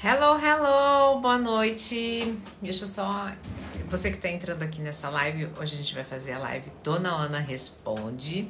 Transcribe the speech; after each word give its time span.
Hello, 0.00 0.38
hello, 0.38 1.20
boa 1.20 1.36
noite. 1.36 2.32
Deixa 2.62 2.84
eu 2.84 2.86
só. 2.86 3.32
Você 3.88 4.10
que 4.10 4.16
está 4.16 4.28
entrando 4.28 4.62
aqui 4.62 4.80
nessa 4.80 5.08
live, 5.10 5.48
hoje 5.58 5.74
a 5.74 5.76
gente 5.76 5.92
vai 5.92 6.04
fazer 6.04 6.34
a 6.34 6.38
live 6.38 6.70
Dona 6.84 7.08
Ana 7.08 7.40
Responde. 7.40 8.48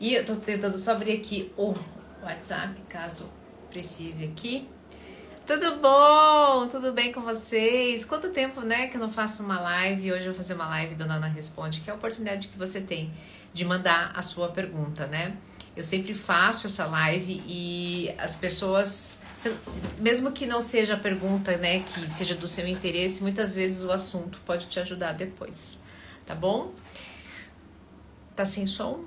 E 0.00 0.14
eu 0.14 0.24
tô 0.24 0.34
tentando 0.36 0.78
só 0.78 0.92
abrir 0.92 1.12
aqui 1.12 1.52
o 1.58 1.74
WhatsApp, 2.22 2.80
caso 2.88 3.30
precise 3.68 4.24
aqui. 4.24 4.66
Tudo 5.46 5.76
bom? 5.76 6.66
Tudo 6.68 6.90
bem 6.94 7.12
com 7.12 7.20
vocês? 7.20 8.06
Quanto 8.06 8.30
tempo, 8.30 8.62
né, 8.62 8.86
que 8.86 8.96
eu 8.96 9.00
não 9.02 9.10
faço 9.10 9.42
uma 9.42 9.60
live? 9.60 10.10
Hoje 10.10 10.24
eu 10.24 10.32
vou 10.32 10.36
fazer 10.36 10.54
uma 10.54 10.68
live 10.68 10.94
Dona 10.94 11.16
Ana 11.16 11.28
Responde, 11.28 11.82
que 11.82 11.90
é 11.90 11.92
a 11.92 11.96
oportunidade 11.96 12.48
que 12.48 12.56
você 12.56 12.80
tem 12.80 13.12
de 13.52 13.62
mandar 13.66 14.10
a 14.14 14.22
sua 14.22 14.48
pergunta, 14.48 15.06
né? 15.06 15.36
Eu 15.76 15.84
sempre 15.84 16.14
faço 16.14 16.66
essa 16.66 16.86
live 16.86 17.42
e 17.46 18.14
as 18.16 18.34
pessoas 18.34 19.21
mesmo 19.98 20.32
que 20.32 20.46
não 20.46 20.60
seja 20.60 20.94
a 20.94 20.96
pergunta, 20.96 21.56
né, 21.56 21.80
que 21.80 22.08
seja 22.08 22.34
do 22.34 22.46
seu 22.46 22.66
interesse, 22.66 23.22
muitas 23.22 23.54
vezes 23.54 23.84
o 23.84 23.92
assunto 23.92 24.40
pode 24.44 24.66
te 24.66 24.78
ajudar 24.78 25.12
depois, 25.12 25.80
tá 26.26 26.34
bom? 26.34 26.72
Tá 28.34 28.44
sem 28.44 28.66
som? 28.66 29.04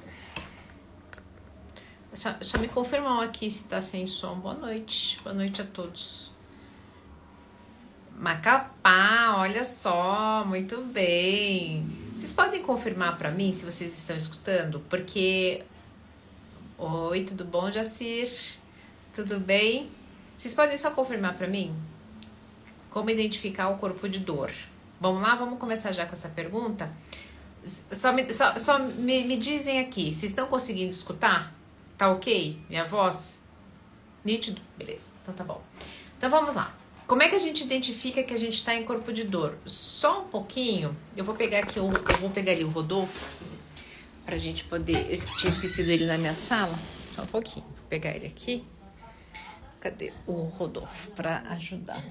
Só, 2.15 2.57
me 2.59 2.69
confirmam 2.69 3.19
aqui 3.19 3.49
se 3.49 3.65
tá 3.65 3.81
sem 3.81 4.05
som. 4.05 4.35
Boa 4.35 4.53
noite. 4.53 5.19
Boa 5.21 5.35
noite 5.35 5.61
a 5.61 5.65
todos. 5.65 6.31
Macapá, 8.17 9.35
olha 9.37 9.65
só, 9.65 10.45
muito 10.45 10.81
bem. 10.81 11.85
Vocês 12.15 12.31
podem 12.31 12.63
confirmar 12.63 13.17
para 13.17 13.31
mim 13.31 13.51
se 13.51 13.65
vocês 13.65 13.93
estão 13.97 14.15
escutando? 14.15 14.79
Porque. 14.89 15.63
Oi, 16.77 17.25
tudo 17.25 17.43
bom, 17.43 17.69
Jacir? 17.69 18.31
Tudo 19.13 19.37
bem? 19.37 19.91
Vocês 20.37 20.53
podem 20.53 20.77
só 20.77 20.91
confirmar 20.91 21.37
para 21.37 21.47
mim 21.47 21.75
como 22.89 23.09
identificar 23.09 23.69
o 23.69 23.77
corpo 23.77 24.07
de 24.07 24.19
dor? 24.19 24.51
Vamos 24.99 25.21
lá, 25.21 25.35
vamos 25.35 25.59
começar 25.59 25.91
já 25.91 26.05
com 26.05 26.13
essa 26.13 26.29
pergunta. 26.29 26.91
Só 27.91 28.11
me, 28.13 28.31
só, 28.31 28.57
só 28.57 28.79
me, 28.79 29.23
me 29.23 29.37
dizem 29.37 29.79
aqui, 29.79 30.13
vocês 30.13 30.31
estão 30.31 30.47
conseguindo 30.47 30.89
escutar? 30.89 31.53
Tá 31.97 32.09
ok? 32.09 32.57
Minha 32.69 32.85
voz? 32.85 33.43
Nítido? 34.23 34.61
Beleza, 34.77 35.09
então 35.21 35.33
tá 35.33 35.43
bom. 35.43 35.61
Então 36.17 36.29
vamos 36.29 36.53
lá. 36.53 36.75
Como 37.07 37.21
é 37.21 37.29
que 37.29 37.35
a 37.35 37.39
gente 37.39 37.63
identifica 37.63 38.23
que 38.23 38.33
a 38.33 38.37
gente 38.37 38.55
está 38.55 38.73
em 38.73 38.83
corpo 38.83 39.13
de 39.13 39.23
dor? 39.23 39.55
Só 39.65 40.21
um 40.21 40.27
pouquinho. 40.27 40.95
Eu 41.15 41.23
vou 41.23 41.35
pegar 41.35 41.59
aqui, 41.59 41.77
eu, 41.77 41.85
eu 41.85 42.17
vou 42.17 42.31
pegar 42.31 42.51
ali 42.53 42.63
o 42.63 42.69
Rodolfo 42.69 43.29
pra 44.25 44.37
gente 44.37 44.63
poder. 44.63 45.11
Eu 45.11 45.17
tinha 45.37 45.49
esquecido 45.49 45.89
ele 45.89 46.05
na 46.05 46.17
minha 46.17 46.33
sala. 46.33 46.73
Só 47.09 47.21
um 47.21 47.27
pouquinho. 47.27 47.65
Vou 47.65 47.85
pegar 47.87 48.15
ele 48.15 48.25
aqui. 48.25 48.63
Cadê 49.85 50.11
o 50.25 50.41
Rodolfo 50.41 51.11
para 51.11 51.41
ajudar? 51.51 52.03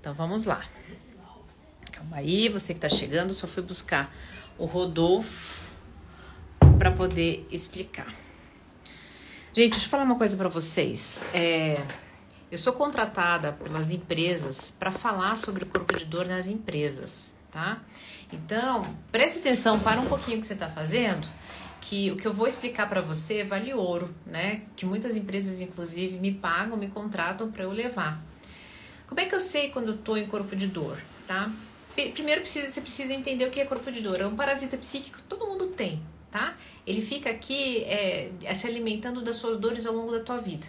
Então 0.00 0.14
vamos 0.14 0.44
lá. 0.44 0.64
Calma 1.92 2.16
aí, 2.16 2.48
você 2.48 2.72
que 2.72 2.78
está 2.78 2.88
chegando, 2.88 3.34
só 3.34 3.46
fui 3.46 3.62
buscar 3.62 4.10
o 4.56 4.64
Rodolfo 4.64 5.62
para 6.78 6.90
poder 6.90 7.46
explicar. 7.50 8.06
Gente, 9.52 9.72
deixa 9.72 9.84
eu 9.84 9.90
falar 9.90 10.04
uma 10.04 10.16
coisa 10.16 10.38
para 10.38 10.48
vocês. 10.48 11.22
É, 11.34 11.78
eu 12.50 12.56
sou 12.56 12.72
contratada 12.72 13.52
pelas 13.52 13.90
empresas 13.90 14.70
para 14.70 14.90
falar 14.90 15.36
sobre 15.36 15.64
o 15.64 15.66
corpo 15.66 15.94
de 15.98 16.06
dor 16.06 16.24
nas 16.24 16.46
empresas, 16.46 17.36
tá? 17.50 17.78
Então, 18.32 18.80
preste 19.12 19.40
atenção, 19.40 19.78
para 19.78 20.00
um 20.00 20.06
pouquinho 20.06 20.38
o 20.38 20.40
que 20.40 20.46
você 20.46 20.54
está 20.54 20.70
fazendo 20.70 21.28
que 21.80 22.10
o 22.10 22.16
que 22.16 22.26
eu 22.26 22.32
vou 22.32 22.46
explicar 22.46 22.88
para 22.88 23.00
você 23.00 23.42
vale 23.42 23.72
ouro, 23.72 24.14
né? 24.26 24.62
Que 24.76 24.84
muitas 24.84 25.16
empresas, 25.16 25.60
inclusive, 25.60 26.18
me 26.18 26.32
pagam, 26.32 26.76
me 26.76 26.88
contratam 26.88 27.50
para 27.50 27.64
eu 27.64 27.72
levar. 27.72 28.22
Como 29.06 29.20
é 29.20 29.24
que 29.24 29.34
eu 29.34 29.40
sei 29.40 29.70
quando 29.70 29.96
tô 29.96 30.16
em 30.16 30.26
corpo 30.26 30.54
de 30.54 30.66
dor, 30.66 30.98
tá? 31.26 31.50
Primeiro 32.14 32.42
precisa, 32.42 32.70
você 32.70 32.80
precisa 32.80 33.12
entender 33.12 33.44
o 33.44 33.50
que 33.50 33.60
é 33.60 33.64
corpo 33.64 33.90
de 33.90 34.00
dor. 34.00 34.20
É 34.20 34.26
um 34.26 34.36
parasita 34.36 34.76
psíquico 34.76 35.16
que 35.16 35.22
todo 35.24 35.46
mundo 35.46 35.68
tem, 35.68 36.00
tá? 36.30 36.56
Ele 36.86 37.00
fica 37.00 37.30
aqui 37.30 37.82
é, 37.84 38.30
se 38.54 38.66
alimentando 38.66 39.22
das 39.22 39.36
suas 39.36 39.56
dores 39.56 39.86
ao 39.86 39.94
longo 39.94 40.12
da 40.12 40.22
tua 40.22 40.38
vida. 40.38 40.66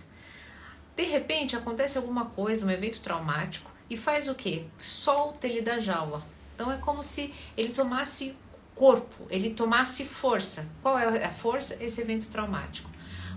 De 0.96 1.04
repente 1.04 1.56
acontece 1.56 1.98
alguma 1.98 2.26
coisa, 2.26 2.66
um 2.66 2.72
evento 2.72 3.00
traumático, 3.00 3.70
e 3.90 3.96
faz 3.96 4.28
o 4.28 4.36
quê? 4.36 4.66
Solta 4.78 5.48
ele 5.48 5.62
da 5.62 5.78
jaula. 5.80 6.26
Então 6.56 6.72
é 6.72 6.78
como 6.78 7.02
se 7.04 7.34
ele 7.56 7.72
tomasse 7.72 8.36
corpo, 8.82 9.28
ele 9.30 9.52
tomasse 9.52 10.04
força. 10.04 10.68
Qual 10.82 10.98
é 10.98 11.24
a 11.24 11.30
força? 11.30 11.78
Esse 11.84 12.02
evento 12.02 12.28
traumático. 12.30 12.90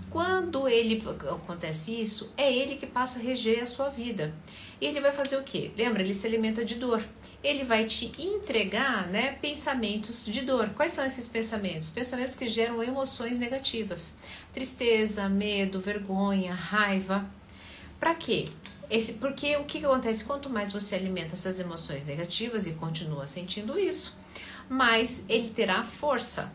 Quando 0.09 0.67
ele 0.67 1.03
acontece 1.31 2.01
isso, 2.01 2.33
é 2.35 2.51
ele 2.51 2.77
que 2.77 2.87
passa 2.87 3.19
a 3.19 3.21
reger 3.21 3.61
a 3.61 3.65
sua 3.67 3.89
vida. 3.89 4.33
E 4.81 4.87
ele 4.87 4.99
vai 4.99 5.11
fazer 5.11 5.37
o 5.37 5.43
quê? 5.43 5.69
Lembra, 5.77 6.01
ele 6.01 6.15
se 6.15 6.25
alimenta 6.25 6.65
de 6.65 6.73
dor. 6.73 7.03
Ele 7.43 7.63
vai 7.63 7.85
te 7.85 8.11
entregar, 8.19 9.05
né, 9.05 9.33
pensamentos 9.33 10.25
de 10.25 10.41
dor. 10.41 10.69
Quais 10.69 10.93
são 10.93 11.05
esses 11.05 11.27
pensamentos? 11.27 11.91
Pensamentos 11.91 12.35
que 12.35 12.47
geram 12.47 12.81
emoções 12.81 13.37
negativas: 13.37 14.17
tristeza, 14.51 15.29
medo, 15.29 15.79
vergonha, 15.79 16.55
raiva. 16.55 17.23
Para 17.99 18.15
quê? 18.15 18.45
Esse, 18.89 19.13
porque 19.13 19.55
o 19.57 19.65
que 19.65 19.85
acontece? 19.85 20.25
Quanto 20.25 20.49
mais 20.49 20.71
você 20.71 20.95
alimenta 20.95 21.33
essas 21.33 21.59
emoções 21.59 22.03
negativas 22.03 22.65
e 22.65 22.71
continua 22.71 23.27
sentindo 23.27 23.77
isso, 23.77 24.24
mas 24.69 25.23
ele 25.27 25.49
terá 25.49 25.83
força. 25.83 26.53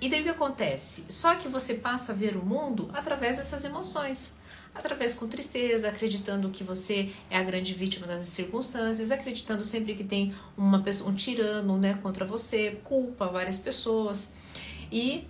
E 0.00 0.08
daí 0.08 0.20
o 0.20 0.24
que 0.24 0.28
acontece? 0.28 1.04
Só 1.08 1.34
que 1.34 1.48
você 1.48 1.74
passa 1.74 2.12
a 2.12 2.14
ver 2.14 2.36
o 2.36 2.44
mundo 2.44 2.88
através 2.92 3.36
dessas 3.36 3.64
emoções. 3.64 4.38
Através 4.74 5.12
com 5.12 5.26
tristeza, 5.26 5.88
acreditando 5.88 6.50
que 6.50 6.62
você 6.62 7.10
é 7.28 7.36
a 7.36 7.42
grande 7.42 7.74
vítima 7.74 8.06
das 8.06 8.28
circunstâncias, 8.28 9.10
acreditando 9.10 9.62
sempre 9.64 9.94
que 9.96 10.04
tem 10.04 10.32
uma 10.56 10.82
pessoa, 10.82 11.10
um 11.10 11.14
tirano 11.14 11.76
né, 11.76 11.98
contra 12.00 12.24
você, 12.24 12.78
culpa 12.84 13.26
várias 13.26 13.58
pessoas. 13.58 14.34
E 14.92 15.26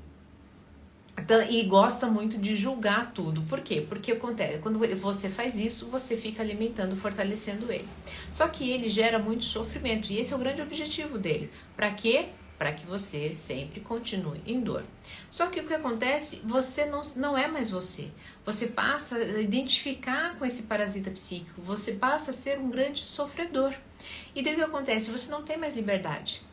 e 1.50 1.62
gosta 1.64 2.06
muito 2.06 2.38
de 2.38 2.54
julgar 2.54 3.12
tudo. 3.12 3.42
Por 3.42 3.60
quê? 3.60 3.84
Porque 3.88 4.12
acontece, 4.12 4.58
quando 4.58 4.78
você 4.96 5.28
faz 5.28 5.58
isso, 5.58 5.88
você 5.88 6.16
fica 6.16 6.42
alimentando, 6.42 6.96
fortalecendo 6.96 7.72
ele. 7.72 7.88
Só 8.30 8.48
que 8.48 8.70
ele 8.70 8.88
gera 8.88 9.18
muito 9.18 9.44
sofrimento 9.44 10.10
e 10.12 10.18
esse 10.18 10.32
é 10.32 10.36
o 10.36 10.38
grande 10.38 10.62
objetivo 10.62 11.18
dele. 11.18 11.50
Para 11.76 11.90
quê? 11.90 12.28
Para 12.56 12.72
que 12.72 12.86
você 12.86 13.32
sempre 13.32 13.80
continue 13.80 14.40
em 14.46 14.60
dor. 14.60 14.84
Só 15.30 15.46
que 15.46 15.60
o 15.60 15.66
que 15.66 15.74
acontece, 15.74 16.42
você 16.44 16.86
não, 16.86 17.02
não 17.16 17.38
é 17.38 17.46
mais 17.46 17.70
você. 17.70 18.10
Você 18.44 18.68
passa 18.68 19.16
a 19.16 19.40
identificar 19.40 20.36
com 20.36 20.44
esse 20.44 20.64
parasita 20.64 21.10
psíquico, 21.10 21.60
você 21.62 21.92
passa 21.92 22.30
a 22.30 22.34
ser 22.34 22.58
um 22.58 22.70
grande 22.70 23.00
sofredor. 23.00 23.74
E 24.34 24.42
daí 24.42 24.54
o 24.54 24.56
que 24.56 24.62
acontece? 24.62 25.10
Você 25.10 25.30
não 25.30 25.42
tem 25.42 25.56
mais 25.56 25.76
liberdade. 25.76 26.47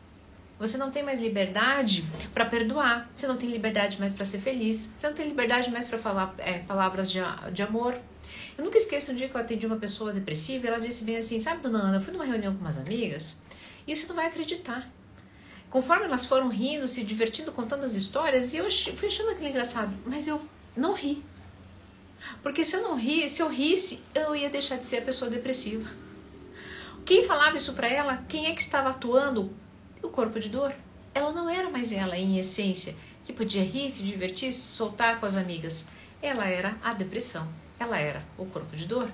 Você 0.58 0.78
não 0.78 0.90
tem 0.90 1.02
mais 1.02 1.20
liberdade 1.20 2.04
para 2.32 2.46
perdoar, 2.46 3.10
você 3.14 3.26
não 3.26 3.36
tem 3.36 3.50
liberdade 3.50 3.98
mais 3.98 4.14
para 4.14 4.24
ser 4.24 4.38
feliz, 4.38 4.90
você 4.94 5.06
não 5.06 5.14
tem 5.14 5.28
liberdade 5.28 5.70
mais 5.70 5.86
para 5.86 5.98
falar 5.98 6.34
é, 6.38 6.60
palavras 6.60 7.10
de, 7.10 7.20
de 7.52 7.62
amor. 7.62 7.94
Eu 8.56 8.64
nunca 8.64 8.78
esqueço 8.78 9.12
um 9.12 9.14
dia 9.14 9.28
que 9.28 9.34
eu 9.34 9.40
atendi 9.40 9.66
uma 9.66 9.76
pessoa 9.76 10.14
depressiva 10.14 10.64
e 10.64 10.68
ela 10.68 10.80
disse 10.80 11.04
bem 11.04 11.18
assim: 11.18 11.38
Sabe, 11.40 11.60
dona 11.60 11.80
Ana, 11.80 11.98
eu 11.98 12.00
fui 12.00 12.12
numa 12.12 12.24
reunião 12.24 12.54
com 12.54 12.60
umas 12.60 12.78
amigas 12.78 13.38
e 13.86 13.94
você 13.94 14.06
não 14.06 14.16
vai 14.16 14.26
acreditar. 14.26 14.90
Conforme 15.68 16.06
elas 16.06 16.24
foram 16.24 16.48
rindo, 16.48 16.88
se 16.88 17.04
divertindo, 17.04 17.52
contando 17.52 17.84
as 17.84 17.94
histórias, 17.94 18.54
e 18.54 18.56
eu 18.56 18.70
fui 18.70 19.08
achando 19.08 19.30
aquilo 19.30 19.48
engraçado, 19.48 19.94
mas 20.06 20.26
eu 20.26 20.40
não 20.74 20.94
ri. 20.94 21.22
Porque 22.42 22.64
se 22.64 22.74
eu 22.74 22.82
não 22.82 22.96
ri, 22.96 23.28
se 23.28 23.42
eu 23.42 23.48
risse, 23.48 24.02
eu 24.14 24.34
ia 24.34 24.48
deixar 24.48 24.76
de 24.76 24.86
ser 24.86 24.98
a 24.98 25.02
pessoa 25.02 25.30
depressiva. 25.30 25.88
Quem 27.04 27.22
falava 27.22 27.56
isso 27.56 27.74
para 27.74 27.88
ela? 27.88 28.24
Quem 28.28 28.46
é 28.46 28.54
que 28.54 28.60
estava 28.60 28.90
atuando 28.90 29.54
o 30.02 30.08
corpo 30.08 30.38
de 30.38 30.48
dor. 30.48 30.74
Ela 31.14 31.32
não 31.32 31.48
era 31.48 31.70
mais 31.70 31.92
ela 31.92 32.16
em 32.16 32.38
essência, 32.38 32.94
que 33.24 33.32
podia 33.32 33.64
rir, 33.64 33.90
se 33.90 34.02
divertir, 34.02 34.52
se 34.52 34.60
soltar 34.60 35.18
com 35.18 35.26
as 35.26 35.36
amigas. 35.36 35.88
Ela 36.22 36.46
era 36.46 36.76
a 36.82 36.92
depressão. 36.92 37.48
Ela 37.78 37.98
era 37.98 38.22
o 38.38 38.46
corpo 38.46 38.76
de 38.76 38.86
dor. 38.86 39.08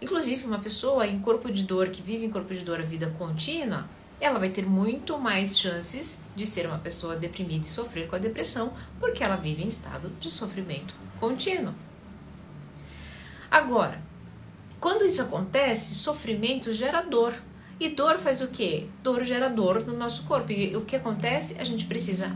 Inclusive, 0.00 0.46
uma 0.46 0.58
pessoa 0.58 1.06
em 1.06 1.18
corpo 1.20 1.50
de 1.50 1.62
dor, 1.62 1.88
que 1.88 2.02
vive 2.02 2.24
em 2.24 2.30
corpo 2.30 2.54
de 2.54 2.60
dor 2.60 2.80
a 2.80 2.84
vida 2.84 3.12
contínua, 3.18 3.88
ela 4.20 4.38
vai 4.38 4.48
ter 4.48 4.66
muito 4.66 5.18
mais 5.18 5.58
chances 5.58 6.20
de 6.34 6.44
ser 6.46 6.66
uma 6.66 6.78
pessoa 6.78 7.16
deprimida 7.16 7.66
e 7.66 7.68
sofrer 7.68 8.08
com 8.08 8.16
a 8.16 8.18
depressão, 8.18 8.72
porque 8.98 9.22
ela 9.22 9.36
vive 9.36 9.62
em 9.62 9.68
estado 9.68 10.10
de 10.20 10.30
sofrimento 10.30 10.94
contínuo. 11.20 11.74
Agora, 13.50 14.00
quando 14.80 15.04
isso 15.04 15.22
acontece, 15.22 15.94
sofrimento 15.94 16.72
gera 16.72 17.02
dor. 17.02 17.34
E 17.80 17.88
dor 17.88 18.18
faz 18.18 18.40
o 18.40 18.48
quê? 18.48 18.86
Dor 19.02 19.24
gera 19.24 19.48
dor 19.48 19.86
no 19.86 19.96
nosso 19.96 20.24
corpo. 20.24 20.50
E 20.50 20.76
o 20.76 20.84
que 20.84 20.96
acontece? 20.96 21.56
A 21.58 21.64
gente 21.64 21.84
precisa 21.86 22.34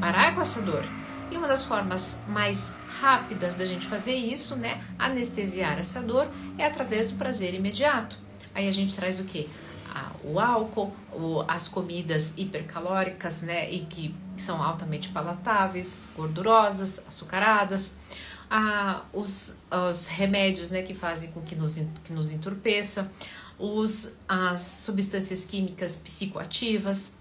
parar 0.00 0.34
com 0.34 0.40
essa 0.40 0.62
dor. 0.62 0.84
E 1.30 1.36
uma 1.36 1.48
das 1.48 1.64
formas 1.64 2.22
mais 2.28 2.72
rápidas 3.00 3.54
da 3.54 3.64
gente 3.64 3.86
fazer 3.86 4.14
isso, 4.14 4.56
né, 4.56 4.82
anestesiar 4.98 5.78
essa 5.78 6.02
dor, 6.02 6.28
é 6.58 6.66
através 6.66 7.08
do 7.08 7.16
prazer 7.16 7.54
imediato. 7.54 8.18
Aí 8.54 8.68
a 8.68 8.72
gente 8.72 8.94
traz 8.94 9.18
o 9.18 9.24
quê? 9.24 9.48
o 10.24 10.38
álcool, 10.38 10.92
as 11.48 11.68
comidas 11.68 12.34
hipercalóricas, 12.36 13.42
né, 13.42 13.70
e 13.70 13.80
que 13.80 14.14
são 14.36 14.62
altamente 14.62 15.08
palatáveis, 15.08 16.02
gordurosas, 16.16 17.04
açucaradas, 17.06 17.98
a, 18.50 19.02
os, 19.12 19.58
os 19.90 20.06
remédios 20.06 20.70
né, 20.70 20.82
que 20.82 20.94
fazem 20.94 21.32
com 21.32 21.40
que 21.42 21.54
nos, 21.54 21.76
que 22.04 22.12
nos 22.12 22.30
entorpeça, 22.30 23.10
os, 23.62 24.16
as 24.28 24.60
substâncias 24.60 25.44
químicas 25.46 25.96
psicoativas, 25.96 27.16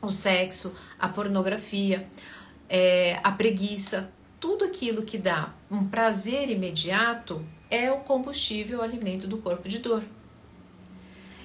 o 0.00 0.10
sexo, 0.10 0.74
a 0.98 1.08
pornografia, 1.08 2.08
é, 2.68 3.20
a 3.22 3.30
preguiça, 3.30 4.10
tudo 4.40 4.64
aquilo 4.64 5.02
que 5.02 5.16
dá 5.16 5.54
um 5.70 5.86
prazer 5.86 6.50
imediato 6.50 7.46
é 7.70 7.92
o 7.92 8.00
combustível, 8.00 8.80
o 8.80 8.82
alimento 8.82 9.28
do 9.28 9.38
corpo 9.38 9.68
de 9.68 9.78
dor. 9.78 10.02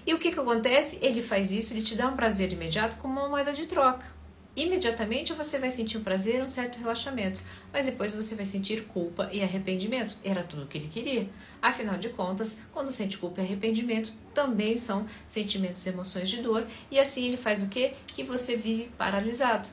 E 0.04 0.16
o 0.16 0.18
que, 0.18 0.32
que 0.32 0.40
acontece? 0.40 0.98
Ele 1.00 1.22
faz 1.22 1.52
isso, 1.52 1.76
ele 1.76 1.84
te 1.84 1.96
dá 1.96 2.08
um 2.08 2.16
prazer 2.16 2.52
imediato 2.52 2.96
como 2.96 3.20
uma 3.20 3.30
moeda 3.30 3.54
de 3.54 3.68
troca. 3.68 4.18
Imediatamente 4.56 5.32
você 5.34 5.60
vai 5.60 5.70
sentir 5.70 6.00
um 6.00 6.04
prazer, 6.04 6.42
um 6.42 6.50
certo 6.50 6.80
relaxamento, 6.80 7.40
mas 7.72 7.86
depois 7.86 8.16
você 8.16 8.34
vai 8.34 8.46
sentir 8.46 8.86
culpa 8.86 9.30
e 9.32 9.44
arrependimento. 9.44 10.18
Era 10.24 10.42
tudo 10.42 10.64
o 10.64 10.66
que 10.66 10.80
ele 10.80 10.88
queria. 10.88 11.30
Afinal 11.62 11.98
de 11.98 12.10
contas, 12.10 12.60
quando 12.72 12.92
sente 12.92 13.18
culpa 13.18 13.42
e 13.42 13.44
arrependimento, 13.44 14.14
também 14.34 14.78
são 14.78 15.06
sentimentos 15.26 15.86
e 15.86 15.90
emoções 15.90 16.30
de 16.30 16.42
dor, 16.42 16.68
e 16.92 17.00
assim 17.00 17.26
ele 17.26 17.38
faz 17.38 17.64
o 17.64 17.68
quê? 17.68 17.96
Que 18.08 18.24
você 18.24 18.56
vive 18.56 18.92
paralisado. 18.98 19.70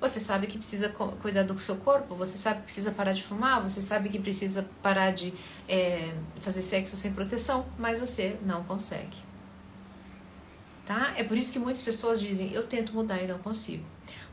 Você 0.00 0.18
sabe 0.18 0.48
que 0.48 0.58
precisa 0.58 0.88
cuidar 0.88 1.44
do 1.44 1.56
seu 1.58 1.76
corpo, 1.76 2.16
você 2.16 2.36
sabe 2.36 2.56
que 2.58 2.64
precisa 2.64 2.90
parar 2.90 3.12
de 3.12 3.22
fumar, 3.22 3.62
você 3.62 3.80
sabe 3.80 4.08
que 4.08 4.18
precisa 4.18 4.68
parar 4.82 5.12
de 5.12 5.32
é, 5.68 6.12
fazer 6.40 6.60
sexo 6.60 6.96
sem 6.96 7.12
proteção, 7.12 7.64
mas 7.78 8.00
você 8.00 8.36
não 8.44 8.64
consegue. 8.64 9.16
Tá? 10.84 11.14
É 11.16 11.22
por 11.22 11.36
isso 11.38 11.52
que 11.52 11.58
muitas 11.60 11.80
pessoas 11.80 12.20
dizem: 12.20 12.52
eu 12.52 12.66
tento 12.66 12.92
mudar 12.92 13.22
e 13.22 13.28
não 13.28 13.38
consigo 13.38 13.84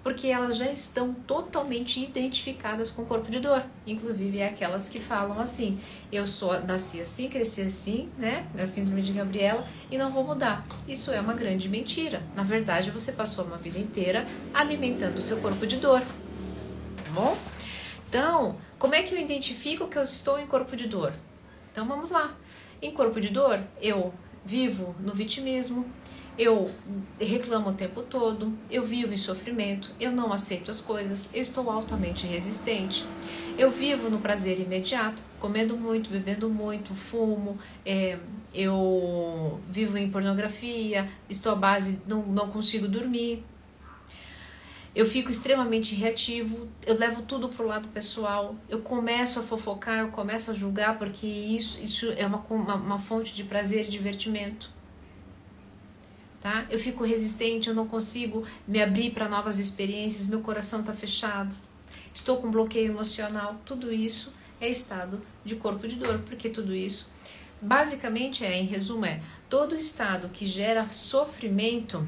porque 0.10 0.30
elas 0.30 0.58
já 0.58 0.66
estão 0.72 1.14
totalmente 1.14 2.04
identificadas 2.04 2.90
com 2.90 3.04
o 3.04 3.06
corpo 3.06 3.30
de 3.30 3.40
dor. 3.40 3.64
Inclusive, 3.86 4.40
é 4.40 4.48
aquelas 4.48 4.90
que 4.90 5.00
falam 5.00 5.40
assim: 5.40 5.80
eu 6.12 6.26
sou 6.26 6.60
nasci 6.62 7.00
assim, 7.00 7.30
cresci 7.30 7.62
assim, 7.62 8.10
né? 8.18 8.48
A 8.58 8.66
síndrome 8.66 9.04
de 9.04 9.14
Gabriela 9.14 9.64
e 9.92 10.00
não 10.00 10.10
vou 10.10 10.24
mudar. 10.24 10.66
Isso 10.88 11.12
é 11.12 11.22
uma 11.22 11.36
grande 11.36 11.70
mentira. 11.70 12.24
Na 12.36 12.42
verdade, 12.42 12.90
você 12.90 13.12
passou 13.12 13.46
uma 13.46 13.58
vida 13.58 13.78
inteira 13.78 14.26
alimentando 14.52 15.20
o 15.20 15.22
seu 15.22 15.38
corpo 15.42 15.68
de 15.68 15.78
dor. 15.78 16.02
Tá 16.02 17.12
bom? 17.14 17.38
Então, 18.10 18.56
como 18.80 18.96
é 18.96 19.04
que 19.04 19.14
eu 19.14 19.20
identifico 19.20 19.88
que 19.88 20.00
eu 20.00 20.04
estou 20.04 20.40
em 20.40 20.48
corpo 20.48 20.76
de 20.76 20.88
dor? 20.88 21.14
Então, 21.72 21.88
vamos 21.88 22.10
lá. 22.10 22.36
Em 22.82 22.90
corpo 22.90 23.22
de 23.22 23.30
dor, 23.30 23.62
eu 23.80 24.12
vivo 24.44 24.96
no 25.00 25.14
vitimismo, 25.14 25.86
eu 26.40 26.72
reclamo 27.20 27.72
o 27.72 27.74
tempo 27.74 28.02
todo, 28.02 28.54
eu 28.72 28.82
vivo 28.82 29.14
em 29.14 29.18
sofrimento, 29.18 29.92
eu 30.00 30.10
não 30.10 30.32
aceito 30.32 30.72
as 30.72 30.80
coisas, 30.80 31.30
eu 31.34 31.42
estou 31.42 31.70
altamente 31.70 32.26
resistente. 32.26 33.06
Eu 33.58 33.70
vivo 33.70 34.10
no 34.10 34.20
prazer 34.20 34.58
imediato, 34.58 35.22
comendo 35.38 35.76
muito, 35.76 36.10
bebendo 36.10 36.50
muito, 36.50 36.96
fumo, 36.96 37.60
é, 37.86 38.18
eu 38.54 39.60
vivo 39.68 39.98
em 39.98 40.10
pornografia, 40.10 41.10
estou 41.30 41.52
à 41.52 41.56
base, 41.56 42.02
não, 42.08 42.22
não 42.22 42.48
consigo 42.48 42.88
dormir. 42.88 43.44
Eu 44.96 45.06
fico 45.06 45.30
extremamente 45.30 45.94
reativo, 45.94 46.70
eu 46.86 46.98
levo 46.98 47.22
tudo 47.24 47.50
pro 47.50 47.68
lado 47.68 47.90
pessoal, 47.90 48.56
eu 48.70 48.80
começo 48.80 49.42
a 49.42 49.44
fofocar, 49.44 50.00
eu 50.00 50.08
começo 50.08 50.52
a 50.52 50.54
julgar, 50.54 50.98
porque 50.98 51.28
isso, 51.28 51.84
isso 51.84 52.14
é 52.14 52.26
uma, 52.26 52.38
uma, 52.50 52.76
uma 52.76 52.98
fonte 52.98 53.36
de 53.36 53.44
prazer 53.44 53.88
e 53.88 53.90
divertimento 53.90 54.79
tá? 56.42 56.66
Eu 56.70 56.80
fico 56.80 57.04
resistente, 57.04 57.70
eu 57.70 57.76
não 57.76 57.88
consigo 57.88 58.46
me 58.68 58.82
abrir 58.82 59.12
para 59.12 59.28
novas 59.28 59.60
experiências, 59.60 60.28
meu 60.28 60.42
coração 60.42 60.82
está 60.82 60.94
fechado, 60.94 61.56
estou 62.14 62.38
com 62.38 62.50
bloqueio 62.50 62.92
emocional. 62.92 63.60
Tudo 63.66 63.92
isso 63.92 64.32
é 64.62 64.68
estado 64.68 65.22
de 65.44 65.56
corpo 65.56 65.88
de 65.88 65.96
dor, 65.96 66.20
porque 66.20 66.50
tudo 66.50 66.74
isso, 66.74 67.12
basicamente, 67.62 68.46
é, 68.46 68.58
em 68.58 68.66
resumo, 68.66 69.06
é 69.06 69.22
todo 69.50 69.76
estado 69.76 70.30
que 70.30 70.46
gera 70.46 70.90
sofrimento. 70.90 72.08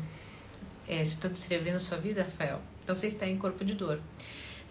É, 0.87 1.01
estou 1.01 1.29
descrevendo 1.29 1.77
a 1.77 1.79
sua 1.79 1.97
vida, 1.97 2.23
Rafael, 2.23 2.61
então 2.83 2.95
você 2.95 3.07
está 3.07 3.27
em 3.27 3.37
corpo 3.37 3.63
de 3.63 3.73
dor. 3.73 3.99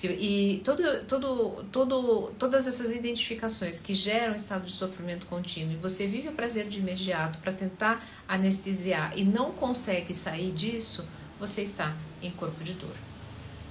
E 0.08 0.60
todo, 0.64 0.82
todo, 1.06 1.64
todo, 1.70 2.32
todas 2.38 2.66
essas 2.66 2.94
identificações 2.94 3.80
que 3.80 3.92
geram 3.92 4.34
estado 4.34 4.64
de 4.64 4.72
sofrimento 4.72 5.26
contínuo 5.26 5.72
e 5.72 5.76
você 5.76 6.06
vive 6.06 6.28
o 6.28 6.32
prazer 6.32 6.68
de 6.68 6.78
imediato 6.78 7.38
para 7.40 7.52
tentar 7.52 8.04
anestesiar 8.26 9.16
e 9.16 9.24
não 9.24 9.52
consegue 9.52 10.14
sair 10.14 10.52
disso, 10.52 11.06
você 11.38 11.62
está 11.62 11.94
em 12.22 12.30
corpo 12.30 12.62
de 12.64 12.74
dor. 12.74 12.94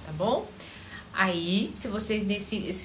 Tá 0.04 0.12
bom? 0.12 0.48
Aí, 1.12 1.70
se 1.72 1.88
você 1.88 2.24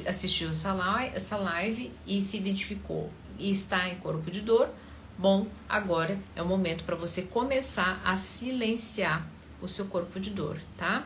assistiu 0.08 0.50
essa 0.50 1.38
live 1.38 1.92
e 2.08 2.22
se 2.22 2.38
identificou 2.38 3.12
e 3.38 3.50
está 3.50 3.88
em 3.88 3.96
corpo 3.98 4.32
de 4.32 4.42
dor, 4.42 4.70
bom, 5.18 5.48
agora 5.70 6.20
é 6.36 6.42
o 6.42 6.46
momento 6.46 6.84
para 6.84 6.96
você 6.96 7.24
começar 7.24 8.02
a 8.04 8.18
silenciar 8.18 9.28
o 9.62 9.68
seu 9.68 9.86
corpo 9.86 10.20
de 10.20 10.32
dor, 10.32 10.60
tá? 10.76 11.06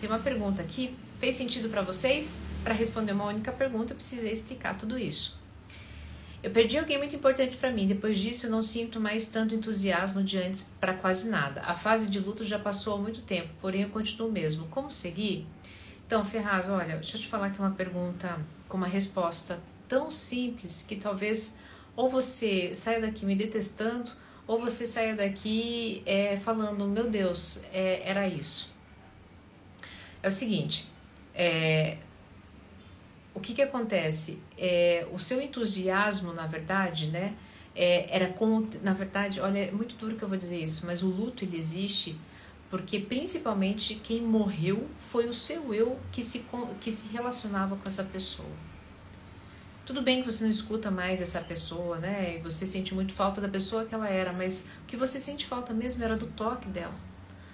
Tem 0.00 0.08
uma 0.08 0.18
pergunta 0.18 0.62
aqui 0.62 0.96
Fez 1.22 1.36
sentido 1.36 1.68
para 1.68 1.82
vocês? 1.82 2.36
Para 2.64 2.74
responder 2.74 3.12
uma 3.12 3.26
única 3.26 3.52
pergunta, 3.52 3.92
eu 3.92 3.96
precisei 3.96 4.32
explicar 4.32 4.76
tudo 4.76 4.98
isso. 4.98 5.38
Eu 6.42 6.50
perdi 6.50 6.76
alguém 6.76 6.98
muito 6.98 7.14
importante 7.14 7.56
para 7.56 7.70
mim. 7.70 7.86
Depois 7.86 8.18
disso, 8.18 8.46
eu 8.46 8.50
não 8.50 8.60
sinto 8.60 8.98
mais 8.98 9.28
tanto 9.28 9.54
entusiasmo 9.54 10.20
de 10.24 10.36
antes 10.36 10.72
para 10.80 10.94
quase 10.94 11.30
nada. 11.30 11.60
A 11.60 11.74
fase 11.74 12.10
de 12.10 12.18
luto 12.18 12.44
já 12.44 12.58
passou 12.58 12.96
há 12.96 12.98
muito 12.98 13.20
tempo, 13.20 13.50
porém 13.60 13.82
eu 13.82 13.90
continuo 13.90 14.32
mesmo. 14.32 14.66
Como 14.66 14.90
seguir? 14.90 15.46
Então, 16.04 16.24
Ferraz, 16.24 16.68
olha, 16.68 16.96
deixa 16.96 17.16
eu 17.16 17.20
te 17.20 17.28
falar 17.28 17.50
que 17.50 17.60
uma 17.60 17.70
pergunta 17.70 18.40
com 18.68 18.76
uma 18.76 18.88
resposta 18.88 19.60
tão 19.86 20.10
simples 20.10 20.84
que 20.88 20.96
talvez 20.96 21.56
ou 21.94 22.08
você 22.08 22.74
saia 22.74 23.00
daqui 23.00 23.24
me 23.24 23.36
detestando 23.36 24.10
ou 24.44 24.58
você 24.58 24.84
saia 24.86 25.14
daqui 25.14 26.02
é, 26.04 26.36
falando, 26.36 26.84
meu 26.88 27.08
Deus, 27.08 27.62
é, 27.72 28.10
era 28.10 28.26
isso. 28.26 28.72
É 30.20 30.26
o 30.26 30.30
seguinte, 30.32 30.90
é, 31.34 31.98
o 33.34 33.40
que 33.40 33.54
que 33.54 33.62
acontece? 33.62 34.38
É, 34.58 35.06
o 35.12 35.18
seu 35.18 35.40
entusiasmo, 35.40 36.32
na 36.32 36.46
verdade, 36.46 37.10
né, 37.10 37.34
é, 37.74 38.14
era 38.14 38.28
com, 38.28 38.68
na 38.82 38.92
verdade, 38.92 39.40
olha, 39.40 39.58
é 39.58 39.72
muito 39.72 39.96
duro 39.96 40.16
que 40.16 40.22
eu 40.22 40.28
vou 40.28 40.36
dizer 40.36 40.62
isso, 40.62 40.84
mas 40.86 41.02
o 41.02 41.06
luto 41.06 41.44
ele 41.44 41.56
existe 41.56 42.18
porque 42.68 42.98
principalmente 42.98 43.96
quem 43.96 44.22
morreu 44.22 44.88
foi 44.98 45.28
o 45.28 45.34
seu 45.34 45.74
eu 45.74 45.98
que 46.10 46.22
se, 46.22 46.46
que 46.80 46.90
se 46.90 47.08
relacionava 47.12 47.76
com 47.76 47.86
essa 47.86 48.02
pessoa. 48.02 48.48
Tudo 49.84 50.00
bem 50.00 50.20
que 50.20 50.30
você 50.30 50.44
não 50.44 50.50
escuta 50.50 50.90
mais 50.90 51.20
essa 51.20 51.40
pessoa, 51.42 51.98
né? 51.98 52.36
E 52.36 52.38
você 52.40 52.66
sente 52.66 52.94
muito 52.94 53.12
falta 53.12 53.42
da 53.42 53.48
pessoa 53.48 53.84
que 53.84 53.94
ela 53.94 54.08
era, 54.08 54.32
mas 54.32 54.64
o 54.84 54.86
que 54.86 54.96
você 54.96 55.20
sente 55.20 55.44
falta 55.44 55.74
mesmo 55.74 56.02
era 56.02 56.16
do 56.16 56.26
toque 56.28 56.66
dela, 56.68 56.94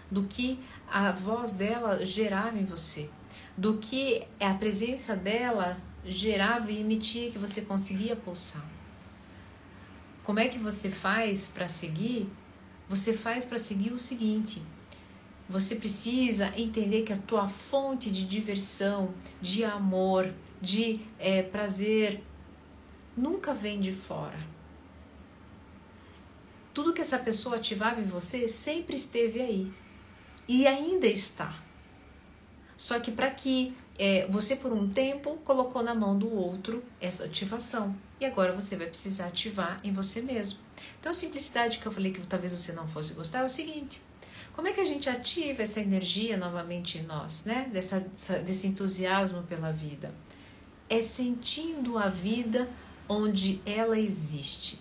do 0.09 0.23
que 0.23 0.61
a 0.89 1.11
voz 1.11 1.51
dela 1.51 2.05
gerava 2.05 2.57
em 2.57 2.65
você 2.65 3.11
do 3.57 3.79
que 3.79 4.27
a 4.41 4.55
presença 4.55 5.17
dela 5.17 5.81
gerava 6.05 6.71
e 6.71 6.81
emitia 6.81 7.31
que 7.31 7.39
você 7.39 7.63
conseguia 7.63 8.15
pulsar. 8.15 8.65
Como 10.23 10.39
é 10.39 10.49
que 10.49 10.59
você 10.59 10.91
faz 10.91 11.49
para 11.49 11.69
seguir? 11.69 12.29
Você 12.89 13.13
faz 13.13 13.45
para 13.45 13.59
seguir 13.59 13.93
o 13.93 13.99
seguinte: 13.99 14.63
você 15.49 15.77
precisa 15.77 16.53
entender 16.57 17.03
que 17.03 17.13
a 17.13 17.17
tua 17.17 17.49
fonte 17.49 18.11
de 18.11 18.27
diversão, 18.27 19.15
de 19.41 19.65
amor, 19.65 20.33
de 20.61 21.01
é, 21.19 21.43
prazer 21.43 22.23
nunca 23.17 23.55
vem 23.55 23.81
de 23.81 23.93
fora. 23.93 24.39
Tudo 26.75 26.93
que 26.93 27.01
essa 27.01 27.19
pessoa 27.19 27.57
ativava 27.57 28.01
em 28.01 28.05
você 28.05 28.49
sempre 28.49 28.95
esteve 28.95 29.41
aí 29.41 29.73
e 30.47 30.67
ainda 30.67 31.07
está. 31.07 31.68
Só 32.79 33.01
que 33.01 33.11
para 33.11 33.29
que 33.29 33.77
é, 33.99 34.29
você 34.29 34.55
por 34.55 34.73
um 34.73 34.89
tempo 34.89 35.37
colocou 35.39 35.83
na 35.83 35.97
mão 35.97 36.17
do 36.17 36.33
outro 36.33 36.85
essa 37.01 37.25
ativação 37.25 37.93
e 38.21 38.25
agora 38.25 38.53
você 38.53 38.77
vai 38.77 38.87
precisar 38.87 39.27
ativar 39.27 39.81
em 39.83 39.93
você 39.93 40.23
mesmo. 40.23 40.61
Então 41.01 41.11
a 41.11 41.15
simplicidade 41.15 41.79
que 41.79 41.87
eu 41.87 41.91
falei 41.91 42.13
que 42.13 42.25
talvez 42.25 42.53
você 42.53 42.73
não 42.73 42.87
fosse 42.87 43.15
gostar 43.15 43.41
é 43.41 43.45
o 43.45 43.49
seguinte: 43.49 44.01
como 44.55 44.69
é 44.69 44.73
que 44.73 44.81
a 44.81 44.85
gente 44.85 45.11
ativa 45.11 45.61
essa 45.61 45.81
energia 45.81 46.37
novamente 46.37 46.99
em 46.99 47.03
nós, 47.03 47.45
né? 47.45 47.69
Dessa, 47.73 47.99
desse 47.99 48.69
entusiasmo 48.69 49.43
pela 49.43 49.73
vida? 49.73 50.15
É 50.89 51.03
sentindo 51.03 51.99
a 51.99 52.07
vida 52.07 52.71
onde 53.09 53.61
ela 53.67 53.99
existe. 53.99 54.79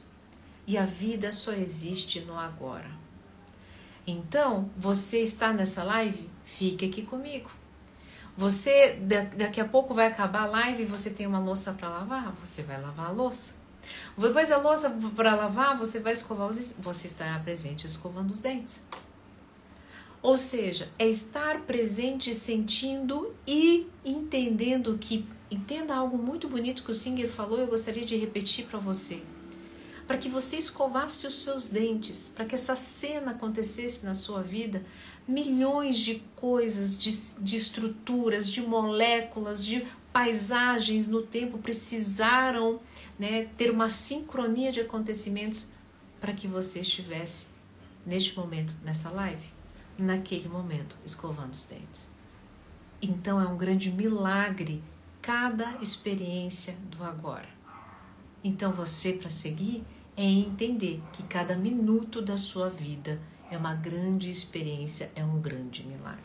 E 0.67 0.77
a 0.77 0.85
vida 0.85 1.31
só 1.31 1.51
existe 1.51 2.21
no 2.21 2.37
agora. 2.37 2.91
Então, 4.05 4.69
você 4.77 5.19
está 5.23 5.51
nessa 5.51 5.83
live? 5.83 6.29
Fique 6.43 6.85
aqui 6.85 7.01
comigo. 7.01 7.49
Você 8.38 9.00
daqui 9.36 9.60
a 9.60 9.65
pouco 9.65 9.96
vai 9.96 10.06
acabar 10.06 10.44
a 10.44 10.46
live 10.46 10.84
e 10.84 10.86
você 10.86 11.10
tem 11.10 11.25
uma 11.25 11.39
louça 11.39 11.74
para 11.74 11.89
lavar, 11.89 12.32
você 12.34 12.62
vai 12.62 12.79
lavar 12.79 13.08
a 13.08 13.12
louça. 13.12 13.56
Depois 14.15 14.51
a 14.51 14.58
louça 14.58 14.91
para 15.15 15.34
lavar, 15.36 15.75
você 15.75 16.00
vai 16.00 16.13
escovar 16.13 16.48
os 16.48 16.74
você 16.74 17.08
estará 17.08 17.39
presente 17.39 17.88
escovando 17.88 18.29
os 18.29 18.39
dentes. 18.39 18.84
Ou 20.22 20.38
seja, 20.38 20.89
é 21.00 21.08
estar 21.08 21.62
presente, 21.62 22.36
sentindo 22.36 23.34
e 23.48 23.88
entendendo 24.06 24.98
que 25.00 25.27
entenda 25.50 25.96
algo 25.96 26.17
muito 26.17 26.48
bonito 26.48 26.84
que 26.84 26.91
o 26.91 26.96
Singer 26.96 27.29
falou, 27.29 27.60
eu 27.60 27.67
gostaria 27.67 28.06
de 28.06 28.17
repetir 28.17 28.65
para 28.65 28.77
você. 28.77 29.24
Para 30.06 30.17
que 30.17 30.29
você 30.29 30.58
escovasse 30.58 31.25
os 31.25 31.44
seus 31.44 31.67
dentes, 31.67 32.32
para 32.36 32.46
que 32.46 32.56
essa 32.56 32.75
cena 32.75 33.32
acontecesse 33.32 34.06
na 34.06 34.13
sua 34.13 34.41
vida, 34.41 34.84
milhões 35.27 35.98
de 35.98 36.24
coisas, 36.36 36.98
de, 36.98 37.43
de 37.43 37.55
estruturas, 37.55 38.50
de 38.50 38.62
moléculas, 38.62 39.65
de 39.65 39.86
paisagens 40.13 41.07
no 41.07 41.22
tempo 41.22 41.57
precisaram 41.57 42.79
né, 43.19 43.50
ter 43.57 43.69
uma 43.69 43.89
sincronia 43.89 44.72
de 44.72 44.79
acontecimentos 44.79 45.69
para 46.19 46.34
que 46.34 46.48
você 46.48 46.79
estivesse 46.79 47.48
neste 48.05 48.36
momento, 48.38 48.75
nessa 48.84 49.10
live, 49.10 49.46
naquele 49.98 50.48
momento, 50.48 50.98
escovando 51.05 51.53
os 51.53 51.65
dentes. 51.65 52.10
Então 53.01 53.39
é 53.39 53.46
um 53.46 53.57
grande 53.57 53.91
milagre 53.91 54.81
cada 55.22 55.77
experiência 55.81 56.75
do 56.89 57.03
agora. 57.03 57.50
Então 58.43 58.72
você, 58.72 59.13
para 59.13 59.29
seguir, 59.29 59.84
é 60.15 60.24
entender 60.24 61.01
que 61.13 61.22
cada 61.24 61.55
minuto 61.55 62.22
da 62.22 62.38
sua 62.38 62.69
vida 62.69 63.19
é 63.49 63.57
uma 63.57 63.73
grande 63.73 64.29
experiência, 64.29 65.11
é 65.15 65.23
um 65.23 65.39
grande 65.39 65.83
milagre. 65.83 66.21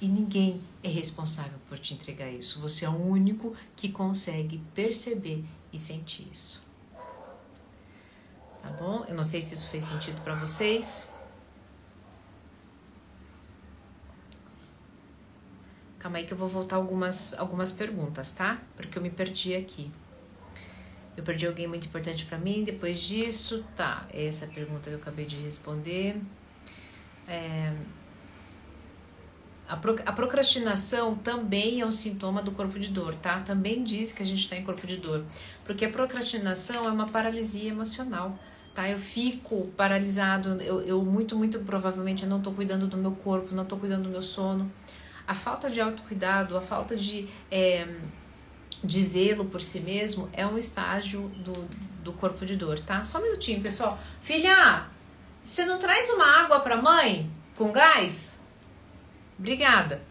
E 0.00 0.08
ninguém 0.08 0.60
é 0.82 0.88
responsável 0.88 1.58
por 1.68 1.78
te 1.78 1.94
entregar 1.94 2.30
isso. 2.30 2.60
Você 2.60 2.84
é 2.84 2.88
o 2.88 2.96
único 2.96 3.54
que 3.76 3.88
consegue 3.88 4.58
perceber 4.74 5.44
e 5.72 5.78
sentir 5.78 6.28
isso. 6.32 6.62
Tá 8.62 8.70
bom? 8.70 9.04
Eu 9.08 9.14
não 9.14 9.22
sei 9.22 9.42
se 9.42 9.54
isso 9.54 9.68
fez 9.68 9.84
sentido 9.84 10.20
para 10.22 10.34
vocês. 10.34 11.08
Calma 15.98 16.18
aí 16.18 16.26
que 16.26 16.32
eu 16.32 16.36
vou 16.36 16.48
voltar 16.48 16.76
algumas, 16.76 17.32
algumas 17.34 17.70
perguntas, 17.70 18.32
tá? 18.32 18.60
Porque 18.76 18.98
eu 18.98 19.02
me 19.02 19.10
perdi 19.10 19.54
aqui. 19.54 19.90
Eu 21.16 21.22
perdi 21.22 21.46
alguém 21.46 21.66
muito 21.66 21.86
importante 21.86 22.24
para 22.24 22.38
mim. 22.38 22.64
Depois 22.64 23.00
disso, 23.00 23.64
tá. 23.76 24.06
Essa 24.12 24.46
pergunta 24.46 24.88
que 24.90 24.96
eu 24.96 25.00
acabei 25.00 25.26
de 25.26 25.36
responder. 25.36 26.16
É, 27.28 27.72
a, 29.68 29.74
a 29.74 30.12
procrastinação 30.12 31.14
também 31.16 31.80
é 31.80 31.86
um 31.86 31.92
sintoma 31.92 32.42
do 32.42 32.52
corpo 32.52 32.78
de 32.78 32.88
dor, 32.88 33.14
tá? 33.16 33.40
Também 33.40 33.84
diz 33.84 34.12
que 34.12 34.22
a 34.22 34.26
gente 34.26 34.40
está 34.40 34.56
em 34.56 34.64
corpo 34.64 34.86
de 34.86 34.96
dor. 34.96 35.24
Porque 35.64 35.84
a 35.84 35.90
procrastinação 35.90 36.86
é 36.86 36.90
uma 36.90 37.06
paralisia 37.06 37.70
emocional 37.70 38.38
tá? 38.74 38.88
Eu 38.88 38.98
fico 38.98 39.66
paralisado, 39.76 40.60
eu, 40.60 40.80
eu 40.82 41.02
muito, 41.02 41.36
muito 41.36 41.58
provavelmente 41.60 42.24
eu 42.24 42.28
não 42.28 42.38
estou 42.38 42.52
cuidando 42.52 42.86
do 42.86 42.96
meu 42.96 43.12
corpo, 43.12 43.54
não 43.54 43.62
estou 43.62 43.78
cuidando 43.78 44.04
do 44.04 44.08
meu 44.08 44.22
sono. 44.22 44.70
A 45.26 45.34
falta 45.34 45.70
de 45.70 45.80
autocuidado, 45.80 46.56
a 46.56 46.60
falta 46.60 46.96
de, 46.96 47.28
é, 47.50 47.86
de 48.82 49.02
zelo 49.02 49.44
por 49.44 49.62
si 49.62 49.80
mesmo 49.80 50.28
é 50.32 50.46
um 50.46 50.58
estágio 50.58 51.28
do, 51.36 51.68
do 52.02 52.12
corpo 52.12 52.44
de 52.44 52.56
dor, 52.56 52.80
tá? 52.80 53.04
Só 53.04 53.18
um 53.18 53.22
minutinho, 53.22 53.60
pessoal. 53.60 53.98
Filha, 54.20 54.86
você 55.42 55.64
não 55.64 55.78
traz 55.78 56.10
uma 56.10 56.24
água 56.42 56.60
para 56.60 56.80
mãe 56.80 57.30
com 57.56 57.70
gás? 57.70 58.40
Obrigada. 59.38 60.02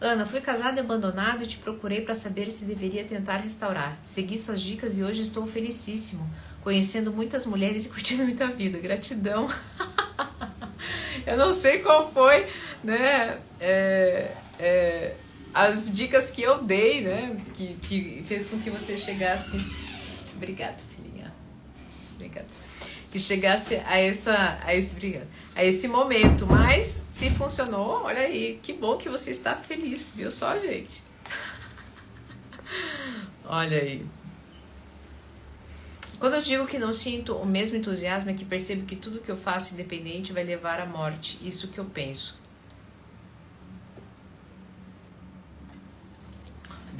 Ana, 0.00 0.24
fui 0.24 0.40
casada 0.40 0.80
e 0.80 0.80
abandonado 0.80 1.42
e 1.42 1.46
te 1.46 1.58
procurei 1.58 2.00
para 2.00 2.14
saber 2.14 2.50
se 2.50 2.64
deveria 2.64 3.04
tentar 3.04 3.36
restaurar. 3.36 3.98
Segui 4.02 4.38
suas 4.38 4.60
dicas 4.60 4.96
e 4.96 5.04
hoje 5.04 5.20
estou 5.20 5.46
felicíssimo, 5.46 6.28
conhecendo 6.62 7.12
muitas 7.12 7.44
mulheres 7.44 7.84
e 7.84 7.90
curtindo 7.90 8.24
muita 8.24 8.46
vida. 8.46 8.78
Gratidão. 8.78 9.46
Eu 11.26 11.36
não 11.36 11.52
sei 11.52 11.80
qual 11.80 12.10
foi, 12.10 12.46
né? 12.82 13.38
É, 13.60 14.34
é, 14.58 15.14
as 15.52 15.92
dicas 15.92 16.30
que 16.30 16.42
eu 16.42 16.62
dei, 16.62 17.02
né? 17.02 17.40
Que, 17.54 17.74
que 17.82 18.24
fez 18.26 18.46
com 18.46 18.58
que 18.60 18.70
você 18.70 18.96
chegasse. 18.96 19.58
Obrigada, 20.36 20.76
filhinha. 20.94 21.32
Obrigada. 22.14 22.46
Que 23.10 23.18
chegasse 23.18 23.76
a 23.86 23.98
essa. 23.98 24.58
A 24.64 24.74
esse, 24.74 24.94
obrigada, 24.94 25.28
a 25.54 25.64
esse 25.64 25.88
momento. 25.88 26.46
Mas 26.46 26.86
se 27.12 27.30
funcionou, 27.30 28.04
olha 28.04 28.20
aí. 28.20 28.58
Que 28.62 28.72
bom 28.72 28.96
que 28.96 29.08
você 29.08 29.30
está 29.30 29.56
feliz, 29.56 30.12
viu 30.16 30.30
só, 30.30 30.58
gente? 30.58 31.02
olha 33.44 33.78
aí. 33.78 34.06
Quando 36.20 36.34
eu 36.34 36.42
digo 36.42 36.66
que 36.66 36.78
não 36.78 36.92
sinto 36.92 37.34
o 37.34 37.46
mesmo 37.46 37.76
entusiasmo, 37.76 38.30
é 38.30 38.34
que 38.34 38.44
percebo 38.44 38.84
que 38.84 38.94
tudo 38.94 39.20
que 39.20 39.30
eu 39.30 39.38
faço 39.38 39.72
independente 39.72 40.34
vai 40.34 40.44
levar 40.44 40.78
à 40.78 40.86
morte. 40.86 41.38
Isso 41.42 41.68
que 41.68 41.78
eu 41.78 41.84
penso. 41.86 42.39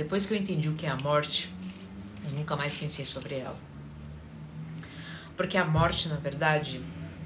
Depois 0.00 0.24
que 0.24 0.32
eu 0.32 0.38
entendi 0.38 0.66
o 0.66 0.74
que 0.74 0.86
é 0.86 0.88
a 0.88 0.96
morte, 0.96 1.52
eu 2.24 2.30
nunca 2.30 2.56
mais 2.56 2.74
pensei 2.74 3.04
sobre 3.04 3.34
ela. 3.34 3.54
Porque 5.36 5.58
a 5.58 5.64
morte, 5.66 6.08
na 6.08 6.16
verdade, 6.16 6.80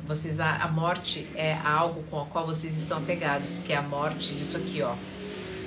vocês 0.04 0.40
a, 0.40 0.66
morte 0.66 1.24
é 1.36 1.54
algo 1.64 2.02
com 2.10 2.20
a 2.20 2.26
qual 2.26 2.44
vocês 2.44 2.76
estão 2.76 2.98
apegados, 2.98 3.60
que 3.60 3.72
é 3.72 3.76
a 3.76 3.82
morte 3.82 4.34
disso 4.34 4.56
aqui, 4.56 4.82
ó, 4.82 4.96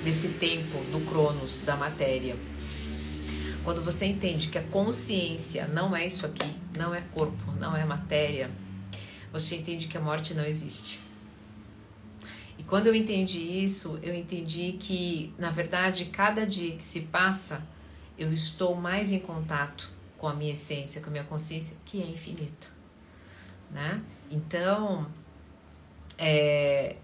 desse 0.04 0.28
tempo 0.34 0.76
do 0.92 1.00
Cronos, 1.08 1.62
da 1.62 1.76
matéria. 1.76 2.36
Quando 3.64 3.82
você 3.82 4.04
entende 4.04 4.48
que 4.48 4.58
a 4.58 4.62
consciência 4.64 5.66
não 5.66 5.96
é 5.96 6.04
isso 6.04 6.26
aqui, 6.26 6.54
não 6.76 6.94
é 6.94 7.00
corpo, 7.14 7.52
não 7.58 7.74
é 7.74 7.86
matéria, 7.86 8.50
você 9.32 9.56
entende 9.56 9.88
que 9.88 9.96
a 9.96 10.00
morte 10.02 10.34
não 10.34 10.44
existe. 10.44 11.07
Quando 12.68 12.86
eu 12.86 12.94
entendi 12.94 13.64
isso, 13.64 13.98
eu 14.02 14.14
entendi 14.14 14.72
que, 14.78 15.32
na 15.38 15.50
verdade, 15.50 16.06
cada 16.06 16.46
dia 16.46 16.76
que 16.76 16.82
se 16.82 17.00
passa, 17.00 17.66
eu 18.18 18.30
estou 18.30 18.74
mais 18.74 19.10
em 19.10 19.18
contato 19.18 19.90
com 20.18 20.28
a 20.28 20.34
minha 20.34 20.52
essência, 20.52 21.00
com 21.00 21.08
a 21.08 21.10
minha 21.10 21.24
consciência, 21.24 21.76
que 21.86 22.02
é 22.02 22.06
infinita, 22.06 22.66
né? 23.70 24.02
Então, 24.30 25.06
é, 26.18 26.96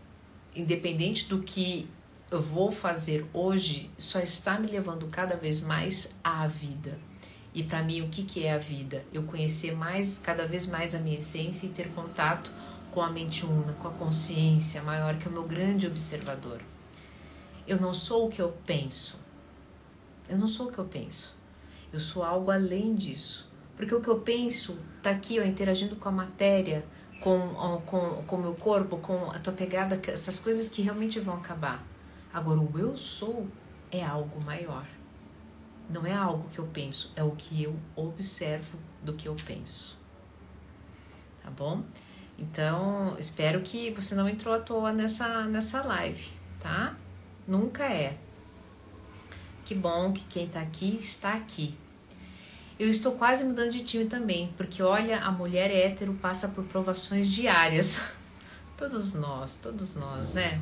independente 0.54 1.28
do 1.28 1.40
que 1.42 1.88
eu 2.30 2.42
vou 2.42 2.70
fazer 2.70 3.24
hoje 3.32 3.90
só 3.96 4.18
está 4.20 4.58
me 4.58 4.66
levando 4.66 5.06
cada 5.06 5.36
vez 5.36 5.62
mais 5.62 6.14
à 6.22 6.46
vida. 6.46 6.98
E 7.54 7.62
para 7.62 7.82
mim, 7.82 8.02
o 8.02 8.08
que, 8.08 8.24
que 8.24 8.44
é 8.44 8.52
a 8.52 8.58
vida? 8.58 9.04
Eu 9.12 9.22
conhecer 9.22 9.74
mais, 9.74 10.18
cada 10.18 10.46
vez 10.46 10.66
mais 10.66 10.94
a 10.94 10.98
minha 10.98 11.18
essência 11.18 11.66
e 11.66 11.70
ter 11.70 11.88
contato 11.90 12.52
com 12.94 13.02
a 13.02 13.10
mente 13.10 13.44
una, 13.44 13.72
com 13.72 13.88
a 13.88 13.90
consciência 13.90 14.80
maior, 14.80 15.18
que 15.18 15.26
é 15.26 15.28
o 15.28 15.32
meu 15.32 15.42
grande 15.42 15.84
observador. 15.84 16.60
Eu 17.66 17.80
não 17.80 17.92
sou 17.92 18.28
o 18.28 18.30
que 18.30 18.40
eu 18.40 18.56
penso. 18.64 19.18
Eu 20.28 20.38
não 20.38 20.46
sou 20.46 20.68
o 20.68 20.72
que 20.72 20.78
eu 20.78 20.84
penso. 20.84 21.34
Eu 21.92 21.98
sou 21.98 22.22
algo 22.22 22.52
além 22.52 22.94
disso. 22.94 23.50
Porque 23.76 23.92
o 23.92 24.00
que 24.00 24.08
eu 24.08 24.20
penso 24.20 24.78
está 24.98 25.10
aqui, 25.10 25.40
ó, 25.40 25.42
interagindo 25.42 25.96
com 25.96 26.08
a 26.08 26.12
matéria, 26.12 26.86
com 27.20 27.36
o 27.36 27.80
com, 27.80 28.22
com 28.22 28.36
meu 28.36 28.54
corpo, 28.54 28.98
com 28.98 29.28
a 29.32 29.40
tua 29.40 29.52
pegada, 29.52 30.00
essas 30.06 30.38
coisas 30.38 30.68
que 30.68 30.80
realmente 30.80 31.18
vão 31.18 31.34
acabar. 31.34 31.84
Agora, 32.32 32.60
o 32.60 32.78
eu 32.78 32.96
sou 32.96 33.48
é 33.90 34.04
algo 34.04 34.44
maior. 34.44 34.86
Não 35.90 36.06
é 36.06 36.14
algo 36.14 36.48
que 36.48 36.60
eu 36.60 36.66
penso, 36.66 37.12
é 37.16 37.24
o 37.24 37.32
que 37.32 37.64
eu 37.64 37.76
observo 37.96 38.78
do 39.02 39.14
que 39.14 39.26
eu 39.26 39.34
penso. 39.34 39.98
Tá 41.42 41.50
bom? 41.50 41.82
Então, 42.38 43.16
espero 43.18 43.60
que 43.60 43.90
você 43.92 44.14
não 44.14 44.28
entrou 44.28 44.54
à 44.54 44.58
toa 44.58 44.92
nessa, 44.92 45.44
nessa 45.44 45.82
live, 45.82 46.30
tá? 46.60 46.96
Nunca 47.46 47.84
é. 47.84 48.16
Que 49.64 49.74
bom 49.74 50.12
que 50.12 50.24
quem 50.24 50.48
tá 50.48 50.60
aqui 50.60 50.98
está 51.00 51.34
aqui. 51.34 51.74
Eu 52.78 52.90
estou 52.90 53.12
quase 53.12 53.44
mudando 53.44 53.70
de 53.70 53.84
time 53.84 54.06
também, 54.06 54.52
porque 54.56 54.82
olha, 54.82 55.20
a 55.20 55.30
mulher 55.30 55.70
hétero 55.70 56.12
passa 56.14 56.48
por 56.48 56.64
provações 56.64 57.28
diárias. 57.28 58.02
Todos 58.76 59.12
nós, 59.12 59.54
todos 59.62 59.94
nós, 59.94 60.32
né? 60.32 60.60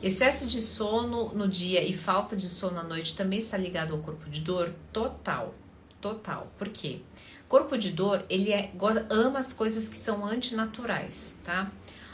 Excesso 0.00 0.46
de 0.46 0.60
sono 0.60 1.34
no 1.34 1.48
dia 1.48 1.82
e 1.82 1.92
falta 1.92 2.36
de 2.36 2.48
sono 2.48 2.78
à 2.78 2.84
noite 2.84 3.16
também 3.16 3.40
está 3.40 3.56
ligado 3.56 3.92
ao 3.92 3.98
corpo 3.98 4.30
de 4.30 4.40
dor? 4.40 4.72
Total, 4.92 5.52
total. 6.00 6.52
Por 6.56 6.68
quê? 6.68 7.00
Corpo 7.48 7.78
de 7.78 7.90
dor, 7.90 8.24
ele 8.28 8.52
é, 8.52 8.72
ama 9.08 9.38
as 9.38 9.52
coisas 9.52 9.88
que 9.88 9.96
são 9.96 10.26
antinaturais, 10.26 11.40
tá? 11.44 11.70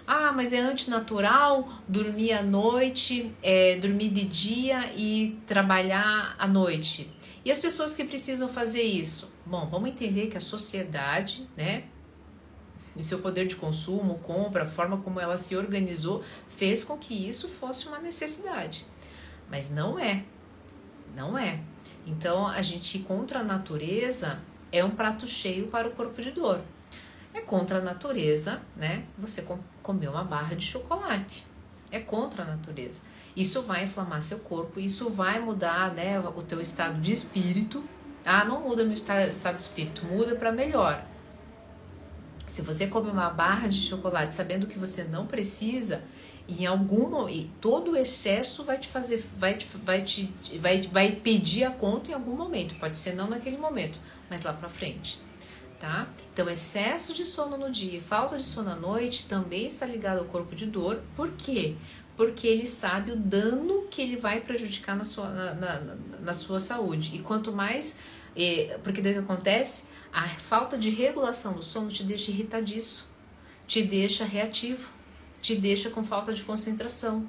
Ah, 0.06 0.32
mas 0.32 0.52
é 0.52 0.58
antinatural 0.58 1.68
dormir 1.88 2.32
à 2.32 2.42
noite, 2.42 3.34
é, 3.42 3.76
dormir 3.76 4.10
de 4.10 4.24
dia 4.24 4.92
e 4.94 5.38
trabalhar 5.46 6.34
à 6.38 6.46
noite. 6.46 7.10
E 7.44 7.50
as 7.50 7.58
pessoas 7.58 7.94
que 7.94 8.04
precisam 8.04 8.48
fazer 8.48 8.82
isso? 8.82 9.30
Bom, 9.46 9.66
vamos 9.70 9.88
entender 9.88 10.26
que 10.26 10.36
a 10.36 10.40
sociedade, 10.40 11.48
né, 11.56 11.84
e 12.94 13.02
seu 13.02 13.20
poder 13.20 13.46
de 13.46 13.56
consumo, 13.56 14.18
compra, 14.18 14.64
a 14.64 14.68
forma 14.68 14.98
como 14.98 15.18
ela 15.18 15.38
se 15.38 15.56
organizou, 15.56 16.22
fez 16.48 16.84
com 16.84 16.98
que 16.98 17.14
isso 17.26 17.48
fosse 17.48 17.88
uma 17.88 17.98
necessidade. 17.98 18.84
Mas 19.50 19.70
não 19.70 19.98
é. 19.98 20.24
Não 21.16 21.38
é. 21.38 21.60
Então, 22.06 22.46
a 22.46 22.60
gente 22.60 22.98
contra 23.00 23.40
a 23.40 23.42
natureza 23.44 24.40
é 24.72 24.84
um 24.84 24.90
prato 24.90 25.26
cheio 25.26 25.68
para 25.68 25.86
o 25.86 25.92
corpo 25.92 26.20
de 26.20 26.30
dor. 26.30 26.60
É 27.34 27.40
contra 27.40 27.78
a 27.78 27.80
natureza, 27.80 28.60
né? 28.76 29.04
Você 29.18 29.46
comer 29.82 30.08
uma 30.08 30.24
barra 30.24 30.54
de 30.56 30.64
chocolate. 30.64 31.44
É 31.90 32.00
contra 32.00 32.42
a 32.42 32.46
natureza. 32.46 33.02
Isso 33.36 33.62
vai 33.62 33.84
inflamar 33.84 34.22
seu 34.22 34.40
corpo, 34.40 34.80
isso 34.80 35.08
vai 35.08 35.40
mudar 35.40 35.92
né, 35.94 36.18
o 36.20 36.42
teu 36.42 36.60
estado 36.60 37.00
de 37.00 37.12
espírito. 37.12 37.82
Ah, 38.24 38.44
não 38.44 38.60
muda 38.60 38.84
meu 38.84 38.92
estado 38.92 39.56
de 39.56 39.62
espírito, 39.62 40.04
muda 40.04 40.34
para 40.34 40.52
melhor. 40.52 41.04
Se 42.46 42.60
você 42.60 42.86
come 42.86 43.10
uma 43.10 43.30
barra 43.30 43.68
de 43.68 43.80
chocolate 43.80 44.34
sabendo 44.34 44.66
que 44.66 44.78
você 44.78 45.04
não 45.04 45.26
precisa, 45.26 46.02
em 46.48 46.66
algum 46.66 47.28
e 47.28 47.50
todo 47.60 47.92
o 47.92 47.96
excesso 47.96 48.64
vai 48.64 48.78
te 48.78 48.88
fazer 48.88 49.24
vai 49.38 49.54
te, 49.54 49.66
vai 49.84 50.02
te 50.02 50.34
vai, 50.60 50.80
vai 50.82 51.12
pedir 51.12 51.64
a 51.64 51.70
conta 51.70 52.10
em 52.10 52.14
algum 52.14 52.34
momento 52.34 52.74
pode 52.76 52.98
ser 52.98 53.14
não 53.14 53.28
naquele 53.28 53.56
momento 53.56 53.98
mas 54.32 54.42
lá 54.42 54.52
para 54.52 54.68
frente 54.68 55.20
tá 55.78 56.08
então 56.32 56.48
excesso 56.48 57.12
de 57.12 57.24
sono 57.24 57.56
no 57.56 57.70
dia 57.70 58.00
falta 58.00 58.36
de 58.36 58.44
sono 58.44 58.70
à 58.70 58.76
noite 58.76 59.26
também 59.26 59.66
está 59.66 59.84
ligado 59.84 60.20
ao 60.20 60.24
corpo 60.24 60.54
de 60.54 60.66
dor 60.66 61.00
por 61.14 61.30
quê 61.32 61.76
porque 62.16 62.46
ele 62.46 62.66
sabe 62.66 63.12
o 63.12 63.16
dano 63.16 63.86
que 63.90 64.00
ele 64.00 64.16
vai 64.16 64.40
prejudicar 64.40 64.96
na 64.96 65.04
sua 65.04 65.28
na, 65.28 65.54
na, 65.54 65.96
na 66.20 66.32
sua 66.32 66.60
saúde 66.60 67.14
e 67.14 67.18
quanto 67.18 67.52
mais 67.52 67.98
eh, 68.34 68.78
porque 68.82 69.02
daí 69.02 69.12
o 69.12 69.16
que 69.16 69.20
acontece 69.20 69.84
a 70.12 70.26
falta 70.28 70.78
de 70.78 70.88
regulação 70.88 71.52
do 71.52 71.62
sono 71.62 71.88
te 71.88 72.02
deixa 72.04 72.30
irritadiço 72.30 73.10
te 73.66 73.82
deixa 73.82 74.24
reativo 74.24 75.02
te 75.42 75.56
deixa 75.56 75.90
com 75.90 76.04
falta 76.04 76.32
de 76.32 76.42
concentração. 76.44 77.26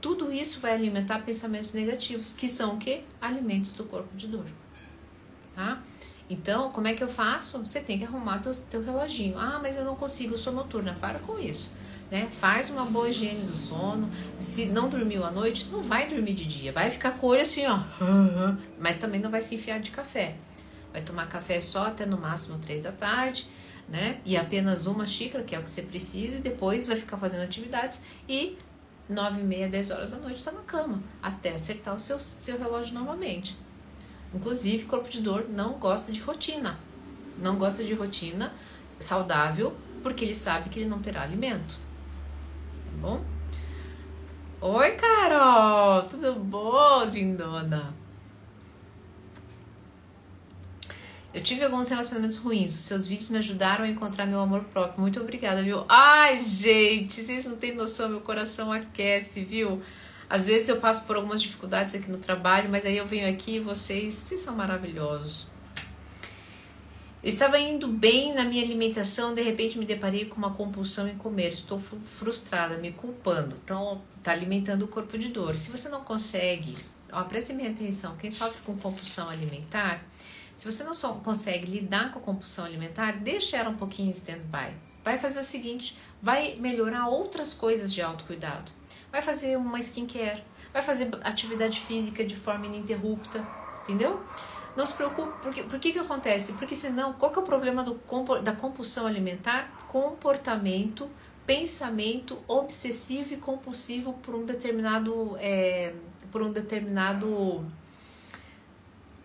Tudo 0.00 0.30
isso 0.30 0.60
vai 0.60 0.74
alimentar 0.74 1.24
pensamentos 1.24 1.72
negativos, 1.72 2.34
que 2.34 2.46
são 2.46 2.74
o 2.74 2.78
que? 2.78 3.02
Alimentos 3.18 3.72
do 3.72 3.84
corpo 3.84 4.14
de 4.14 4.28
dor. 4.28 4.44
Tá? 5.54 5.82
Então, 6.28 6.70
como 6.70 6.88
é 6.88 6.94
que 6.94 7.02
eu 7.02 7.08
faço? 7.08 7.58
Você 7.64 7.80
tem 7.80 7.98
que 7.98 8.04
arrumar 8.04 8.38
teu, 8.38 8.52
teu 8.54 8.82
reloginho. 8.82 9.38
Ah, 9.38 9.58
mas 9.62 9.76
eu 9.76 9.84
não 9.84 9.94
consigo, 9.94 10.34
eu 10.34 10.38
sou 10.38 10.52
noturna. 10.52 10.96
Para 11.00 11.18
com 11.20 11.38
isso. 11.38 11.72
Né? 12.10 12.28
Faz 12.30 12.70
uma 12.70 12.84
boa 12.84 13.08
higiene 13.08 13.44
do 13.44 13.52
sono. 13.52 14.10
Se 14.38 14.66
não 14.66 14.88
dormiu 14.88 15.24
à 15.24 15.30
noite, 15.30 15.68
não 15.70 15.82
vai 15.82 16.08
dormir 16.08 16.34
de 16.34 16.44
dia. 16.44 16.72
Vai 16.72 16.90
ficar 16.90 17.12
com 17.12 17.26
o 17.26 17.30
olho 17.30 17.42
assim, 17.42 17.66
ó. 17.66 17.80
Mas 18.78 18.96
também 18.96 19.20
não 19.20 19.30
vai 19.30 19.42
se 19.42 19.54
enfiar 19.54 19.78
de 19.80 19.90
café. 19.90 20.36
Vai 20.92 21.02
tomar 21.02 21.28
café 21.28 21.60
só 21.60 21.86
até 21.86 22.06
no 22.06 22.16
máximo 22.16 22.58
três 22.58 22.82
da 22.82 22.92
tarde 22.92 23.48
né? 23.88 24.20
E 24.24 24.36
apenas 24.36 24.86
uma 24.86 25.06
xícara, 25.06 25.44
que 25.44 25.54
é 25.54 25.58
o 25.58 25.62
que 25.62 25.70
você 25.70 25.82
precisa, 25.82 26.38
e 26.38 26.40
depois 26.40 26.86
vai 26.86 26.96
ficar 26.96 27.16
fazendo 27.16 27.42
atividades 27.42 28.02
e 28.28 28.56
nove 29.08 29.40
e 29.40 29.44
meia, 29.44 29.68
dez 29.68 29.90
horas 29.90 30.10
da 30.10 30.18
noite 30.18 30.38
está 30.38 30.50
na 30.50 30.62
cama, 30.62 31.02
até 31.22 31.52
acertar 31.52 31.94
o 31.94 32.00
seu, 32.00 32.18
seu 32.18 32.58
relógio 32.58 32.94
novamente. 32.94 33.56
Inclusive, 34.34 34.84
corpo 34.84 35.08
de 35.08 35.20
dor 35.20 35.46
não 35.48 35.74
gosta 35.74 36.12
de 36.12 36.20
rotina. 36.20 36.78
Não 37.38 37.56
gosta 37.56 37.84
de 37.84 37.94
rotina 37.94 38.52
saudável, 38.98 39.74
porque 40.02 40.24
ele 40.24 40.34
sabe 40.34 40.70
que 40.70 40.80
ele 40.80 40.88
não 40.88 41.00
terá 41.00 41.22
alimento. 41.22 41.76
Tá 42.84 42.92
bom? 43.00 43.24
Oi, 44.60 44.92
Carol! 44.92 46.04
Tudo 46.04 46.34
bom, 46.34 47.04
lindona? 47.04 47.94
Eu 51.36 51.42
tive 51.42 51.62
alguns 51.62 51.90
relacionamentos 51.90 52.38
ruins. 52.38 52.74
Os 52.74 52.80
seus 52.86 53.06
vídeos 53.06 53.28
me 53.28 53.36
ajudaram 53.36 53.84
a 53.84 53.88
encontrar 53.88 54.24
meu 54.24 54.40
amor 54.40 54.64
próprio. 54.64 54.98
Muito 54.98 55.20
obrigada, 55.20 55.62
viu? 55.62 55.84
Ai, 55.86 56.38
gente, 56.38 57.20
vocês 57.20 57.44
não 57.44 57.56
têm 57.58 57.74
noção, 57.74 58.08
meu 58.08 58.22
coração 58.22 58.72
aquece, 58.72 59.44
viu? 59.44 59.82
Às 60.28 60.46
vezes 60.46 60.68
eu 60.68 60.78
passo 60.80 61.04
por 61.04 61.16
algumas 61.16 61.40
dificuldades 61.40 61.94
aqui 61.94 62.10
no 62.10 62.18
trabalho, 62.18 62.68
mas 62.68 62.84
aí 62.84 62.96
eu 62.96 63.06
venho 63.06 63.28
aqui 63.28 63.56
e 63.56 63.60
vocês, 63.60 64.14
vocês 64.14 64.40
são 64.40 64.56
maravilhosos. 64.56 65.46
Eu 67.22 67.30
estava 67.30 67.58
indo 67.58 67.88
bem 67.88 68.34
na 68.34 68.44
minha 68.44 68.62
alimentação, 68.62 69.34
de 69.34 69.42
repente 69.42 69.78
me 69.78 69.84
deparei 69.84 70.26
com 70.26 70.36
uma 70.36 70.54
compulsão 70.54 71.08
em 71.08 71.16
comer. 71.16 71.52
Estou 71.52 71.78
frustrada, 71.78 72.76
me 72.78 72.92
culpando. 72.92 73.56
Então, 73.64 74.02
tá 74.22 74.32
alimentando 74.32 74.84
o 74.84 74.88
corpo 74.88 75.16
de 75.18 75.28
dor. 75.28 75.56
Se 75.56 75.70
você 75.70 75.88
não 75.88 76.02
consegue, 76.02 76.76
ó, 77.12 77.24
preste 77.24 77.52
minha 77.52 77.70
atenção, 77.70 78.16
quem 78.16 78.30
sofre 78.30 78.60
com 78.62 78.76
compulsão 78.76 79.28
alimentar, 79.28 80.04
se 80.54 80.64
você 80.64 80.84
não 80.84 80.92
consegue 81.20 81.70
lidar 81.70 82.12
com 82.12 82.18
a 82.18 82.22
compulsão 82.22 82.64
alimentar, 82.64 83.20
deixa 83.20 83.56
ela 83.56 83.70
um 83.70 83.76
pouquinho 83.76 84.08
em 84.08 84.12
stand-by. 84.12 84.72
Vai 85.04 85.18
fazer 85.18 85.40
o 85.40 85.44
seguinte, 85.44 85.96
vai 86.22 86.56
melhorar 86.56 87.08
outras 87.08 87.52
coisas 87.52 87.92
de 87.92 88.02
autocuidado. 88.02 88.70
Vai 89.16 89.22
fazer 89.22 89.56
uma 89.56 89.78
skincare, 89.80 90.44
vai 90.74 90.82
fazer 90.82 91.08
atividade 91.22 91.80
física 91.80 92.22
de 92.22 92.36
forma 92.36 92.66
ininterrupta, 92.66 93.48
entendeu? 93.80 94.20
Não 94.76 94.84
se 94.84 94.92
preocupe, 94.92 95.32
porque, 95.40 95.62
por 95.62 95.78
que 95.78 95.90
que 95.90 95.98
acontece? 95.98 96.52
Porque 96.52 96.74
senão, 96.74 97.14
qual 97.14 97.32
que 97.32 97.38
é 97.38 97.40
o 97.40 97.44
problema 97.44 97.82
do, 97.82 97.98
da 98.42 98.52
compulsão 98.52 99.06
alimentar? 99.06 99.74
Comportamento, 99.88 101.08
pensamento 101.46 102.36
obsessivo 102.46 103.32
e 103.32 103.38
compulsivo 103.38 104.12
por 104.22 104.34
um 104.34 104.44
determinado, 104.44 105.34
é, 105.40 105.94
por 106.30 106.42
um 106.42 106.52
determinado 106.52 107.64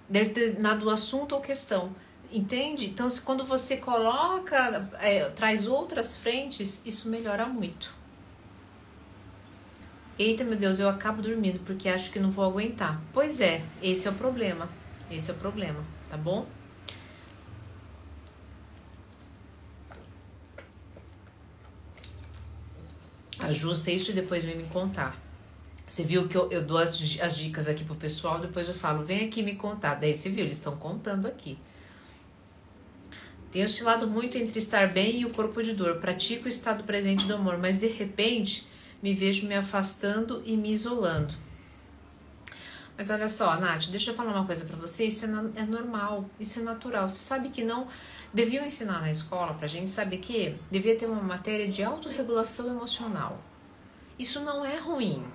determinado 0.08 0.90
assunto 0.90 1.36
ou 1.36 1.42
questão. 1.42 1.94
Entende? 2.32 2.86
Então, 2.86 3.10
se 3.10 3.22
quando 3.22 3.44
você 3.44 3.76
coloca, 3.76 4.90
é, 5.02 5.30
traz 5.32 5.68
outras 5.68 6.16
frentes, 6.16 6.82
isso 6.86 7.10
melhora 7.10 7.46
muito. 7.46 8.00
Eita, 10.22 10.44
meu 10.44 10.56
Deus, 10.56 10.80
eu 10.80 10.88
acabo 10.88 11.20
dormindo 11.20 11.58
porque 11.66 11.90
acho 11.90 12.12
que 12.12 12.20
não 12.20 12.30
vou 12.30 12.46
aguentar. 12.46 13.02
Pois 13.12 13.42
é, 13.42 13.64
esse 13.82 14.08
é 14.08 14.12
o 14.12 14.14
problema. 14.14 14.70
Esse 15.10 15.32
é 15.32 15.34
o 15.34 15.38
problema, 15.38 15.84
tá 16.12 16.16
bom? 16.16 16.46
Ajusta 23.40 23.90
isso 23.90 24.12
e 24.12 24.14
depois 24.14 24.44
vem 24.44 24.56
me 24.56 24.66
contar. 24.66 25.20
Você 25.88 26.04
viu 26.04 26.28
que 26.28 26.38
eu, 26.38 26.52
eu 26.52 26.64
dou 26.64 26.78
as, 26.78 27.20
as, 27.20 27.36
dicas 27.36 27.68
aqui 27.68 27.84
pro 27.84 27.96
pessoal, 27.96 28.40
depois 28.40 28.68
eu 28.68 28.76
falo, 28.76 29.04
vem 29.04 29.26
aqui 29.26 29.42
me 29.42 29.56
contar. 29.56 29.96
Daí 29.96 30.14
você 30.14 30.30
viu, 30.30 30.46
eles 30.46 30.58
estão 30.58 30.78
contando 30.78 31.26
aqui. 31.26 31.58
Tenho 33.52 33.66
oscilado 33.66 34.06
muito 34.06 34.38
entre 34.38 34.60
estar 34.60 34.94
bem 34.94 35.22
e 35.22 35.26
o 35.26 35.32
corpo 35.32 35.64
de 35.64 35.74
dor. 35.74 35.96
Pratico 35.96 36.46
o 36.46 36.48
estado 36.48 36.84
presente 36.84 37.26
do 37.26 37.34
amor, 37.34 37.58
mas 37.58 37.80
de 37.80 37.88
repente 37.88 38.70
me 39.02 39.14
vejo 39.14 39.48
me 39.48 39.56
afastando 39.56 40.42
e 40.46 40.56
me 40.56 40.72
isolando. 40.72 41.34
Mas 42.98 43.10
olha 43.10 43.28
só, 43.28 43.60
Nath, 43.60 43.88
deixa 43.88 44.12
eu 44.12 44.16
falar 44.16 44.32
uma 44.32 44.46
coisa 44.46 44.66
para 44.66 44.76
você. 44.76 45.06
Isso 45.06 45.26
é, 45.26 45.62
é, 45.62 45.66
normal, 45.66 46.30
isso 46.40 46.60
é 46.60 46.64
natural. 46.64 47.10
Você 47.10 47.24
sabe 47.24 47.50
que 47.50 47.64
não 47.64 47.88
deviam 48.34 48.66
ensinar 48.66 49.02
na 49.02 49.10
escola 49.10 49.54
pra 49.54 49.68
gente 49.68 49.90
saber 49.90 50.18
que 50.18 50.56
devia 50.70 50.96
ter 50.96 51.08
uma 51.08 51.22
matéria 51.22 51.68
de 51.68 51.84
autorregulação 51.84 52.68
emocional. 52.68 53.42
Isso 54.20 54.42
não 54.42 54.64
é 54.64 54.78
ruim 54.78 55.26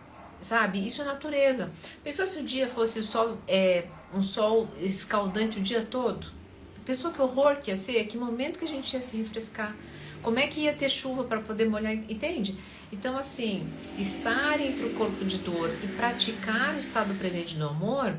sabe? 0.41 0.85
Isso 0.85 1.03
é 1.03 1.05
natureza. 1.05 1.71
Pensou 2.03 2.27
se 2.27 2.39
o 2.39 2.45
dia 2.45 2.69
fosse 2.69 3.03
sol, 3.03 3.39
é, 3.49 3.87
um 4.15 4.23
sol 4.23 4.69
escaldante 4.81 5.59
o 5.59 5.63
dia 5.63 5.83
todo? 5.83 6.27
Pensou 6.85 7.11
que 7.11 7.21
horror 7.21 7.57
que 7.57 7.71
ia 7.71 7.77
ser? 7.77 8.07
Que 8.07 8.17
momento 8.17 8.59
que 8.59 8.65
a 8.65 8.69
gente 8.69 8.93
ia 8.93 9.01
se 9.01 9.17
refrescar? 9.17 9.75
Como 10.23 10.39
é 10.39 10.47
que 10.47 10.61
ia 10.61 10.73
ter 10.73 10.89
chuva 10.89 11.25
para 11.25 11.41
poder 11.41 11.69
molhar? 11.69 11.93
Entende? 11.93 12.57
Então, 12.92 13.16
assim, 13.16 13.68
estar 13.99 14.61
entre 14.61 14.87
o 14.87 14.94
corpo 14.94 15.25
de 15.25 15.38
dor 15.38 15.70
e 15.83 15.88
praticar 15.88 16.75
o 16.75 16.79
estado 16.79 17.14
presente 17.14 17.57
do 17.57 17.66
amor 17.66 18.16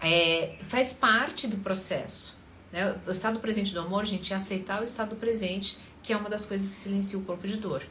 é, 0.00 0.56
faz 0.68 0.92
parte 0.92 1.46
do 1.46 1.58
processo. 1.58 2.36
Né? 2.72 2.96
O 3.06 3.10
estado 3.10 3.38
presente 3.40 3.72
do 3.72 3.80
amor, 3.80 4.04
gente, 4.04 4.32
é 4.32 4.36
aceitar 4.36 4.80
o 4.80 4.84
estado 4.84 5.16
presente, 5.16 5.78
que 6.02 6.12
é 6.12 6.16
uma 6.16 6.28
das 6.28 6.44
coisas 6.44 6.68
que 6.68 6.74
silencia 6.74 7.18
o 7.18 7.22
corpo 7.22 7.46
de 7.46 7.56
dor. 7.56 7.82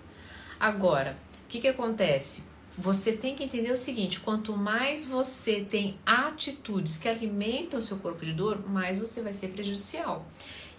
Agora, 0.59 1.17
o 1.45 1.47
que, 1.47 1.61
que 1.61 1.67
acontece? 1.67 2.43
Você 2.77 3.13
tem 3.13 3.35
que 3.35 3.43
entender 3.43 3.71
o 3.71 3.75
seguinte: 3.75 4.19
quanto 4.19 4.55
mais 4.55 5.05
você 5.05 5.61
tem 5.61 5.97
atitudes 6.05 6.97
que 6.97 7.09
alimentam 7.09 7.79
o 7.79 7.81
seu 7.81 7.97
corpo 7.97 8.23
de 8.23 8.33
dor, 8.33 8.67
mais 8.69 8.99
você 8.99 9.21
vai 9.21 9.33
ser 9.33 9.47
prejudicial. 9.49 10.25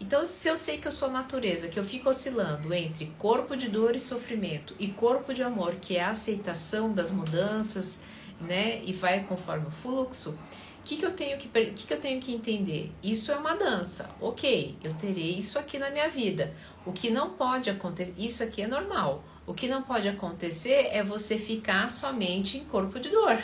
Então, 0.01 0.25
se 0.25 0.49
eu 0.49 0.57
sei 0.57 0.79
que 0.79 0.87
eu 0.87 0.93
sou 0.93 1.11
natureza, 1.11 1.69
que 1.69 1.79
eu 1.79 1.85
fico 1.85 2.09
oscilando 2.09 2.73
entre 2.73 3.07
corpo 3.19 3.57
de 3.57 3.69
dor 3.69 3.97
e 3.97 4.01
sofrimento 4.01 4.75
e 4.79 4.89
corpo 4.89 5.35
de 5.35 5.43
amor, 5.43 5.75
que 5.77 5.97
é 5.97 6.05
a 6.05 6.11
aceitação 6.11 6.93
das 6.93 7.11
mudanças, 7.11 8.05
né, 8.41 8.81
e 8.85 8.93
vai 8.93 9.25
conforme 9.25 9.67
o 9.67 9.71
fluxo, 9.71 10.31
o 10.31 10.83
que, 10.85 10.97
que, 10.97 11.05
eu 11.05 11.11
tenho 11.11 11.37
que, 11.37 11.49
que, 11.49 11.87
que 11.87 11.93
eu 11.93 12.01
tenho 12.01 12.21
que 12.21 12.33
entender? 12.33 12.91
Isso 13.03 13.31
é 13.33 13.37
uma 13.37 13.57
dança, 13.57 14.15
ok, 14.21 14.77
eu 14.83 14.93
terei 14.95 15.37
isso 15.37 15.59
aqui 15.59 15.79
na 15.79 15.91
minha 15.91 16.09
vida. 16.09 16.55
O 16.87 16.93
que 16.93 17.11
não 17.11 17.31
pode 17.31 17.69
acontecer, 17.69 18.15
isso 18.17 18.43
aqui 18.43 18.63
é 18.63 18.67
normal. 18.67 19.23
O 19.47 19.53
que 19.53 19.69
não 19.69 19.83
pode 19.83 20.09
acontecer 20.09 20.89
é 20.93 21.03
você 21.03 21.37
ficar 21.37 21.91
somente 21.91 22.57
em 22.57 22.65
corpo 22.65 22.99
de 22.99 23.11
dor, 23.11 23.39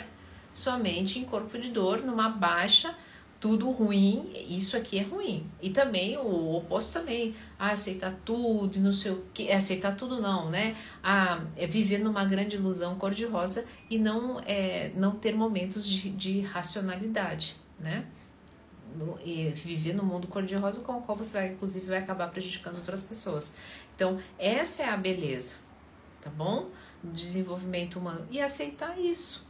somente 0.53 1.19
em 1.19 1.23
corpo 1.25 1.59
de 1.59 1.69
dor, 1.69 2.01
numa 2.03 2.29
baixa, 2.29 2.95
tudo 3.45 3.69
ruim, 3.69 4.31
isso 4.49 4.75
aqui 4.75 4.97
é 4.97 5.03
ruim. 5.03 5.45
E 5.61 5.69
também 5.69 6.17
o 6.17 6.55
oposto 6.55 6.93
também, 6.93 7.35
ah, 7.59 7.69
aceitar 7.69 8.11
tudo, 8.25 8.79
não 8.79 8.91
sei 8.91 9.11
o 9.11 9.23
que, 9.31 9.49
é 9.49 9.55
aceitar 9.55 9.95
tudo 9.95 10.19
não, 10.19 10.49
né? 10.49 10.75
Ah, 11.03 11.45
é 11.55 11.67
viver 11.67 11.99
numa 11.99 12.25
grande 12.25 12.55
ilusão 12.55 12.95
cor-de-rosa 12.95 13.65
e 13.87 13.99
não, 13.99 14.39
é, 14.39 14.91
não 14.95 15.11
ter 15.11 15.35
momentos 15.35 15.87
de, 15.87 16.09
de 16.09 16.41
racionalidade, 16.41 17.57
né? 17.79 18.05
e 19.25 19.49
viver 19.49 19.93
no 19.93 20.03
mundo 20.03 20.25
cor-de-rosa 20.25 20.79
com 20.79 20.93
o 20.93 21.01
qual 21.01 21.17
você 21.17 21.33
vai, 21.33 21.51
inclusive, 21.51 21.85
vai 21.85 21.97
acabar 21.97 22.29
prejudicando 22.29 22.77
outras 22.77 23.03
pessoas. 23.03 23.55
Então, 23.93 24.17
essa 24.39 24.83
é 24.83 24.89
a 24.89 24.95
beleza 24.95 25.65
tá 26.25 26.31
bom? 26.31 26.69
Desenvolvimento 27.03 27.99
humano 27.99 28.25
e 28.31 28.41
aceitar 28.41 28.99
isso. 28.99 29.45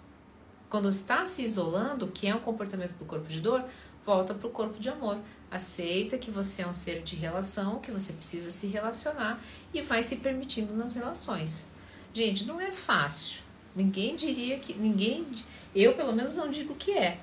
Quando 0.70 0.90
está 0.90 1.26
se 1.26 1.42
isolando, 1.42 2.08
que 2.08 2.28
é 2.28 2.36
um 2.36 2.40
comportamento 2.40 2.98
do 2.98 3.06
corpo 3.06 3.30
de 3.30 3.40
dor, 3.40 3.64
volta 4.06 4.34
para 4.34 4.48
o 4.48 4.52
corpo 4.52 4.80
de 4.80 4.89
amor. 4.89 5.18
Aceita 5.50 6.18
que 6.18 6.30
você 6.30 6.62
é 6.62 6.68
um 6.68 6.74
ser 6.74 7.02
de 7.02 7.15
relação, 7.15 7.80
que 7.80 7.91
você 7.91 8.13
precisa 8.13 8.50
se 8.50 8.68
relacionar 8.68 9.41
e 9.74 9.82
vai 9.82 10.04
se 10.04 10.18
permitindo 10.18 10.74
nas 10.74 10.96
relações. 10.96 11.72
Gente, 12.13 12.46
não 12.46 12.60
é 12.60 12.72
fácil. 12.72 13.41
Ninguém 13.76 14.15
diria 14.15 14.60
que. 14.60 14.74
Ninguém. 14.74 15.26
Eu, 15.74 15.94
pelo 15.94 16.13
menos, 16.13 16.36
não 16.36 16.50
digo 16.50 16.76
que 16.76 16.91
é. 16.91 17.20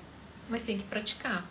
Mas 0.49 0.63
tem 0.63 0.77
que 0.77 0.83
praticar. 0.83 1.45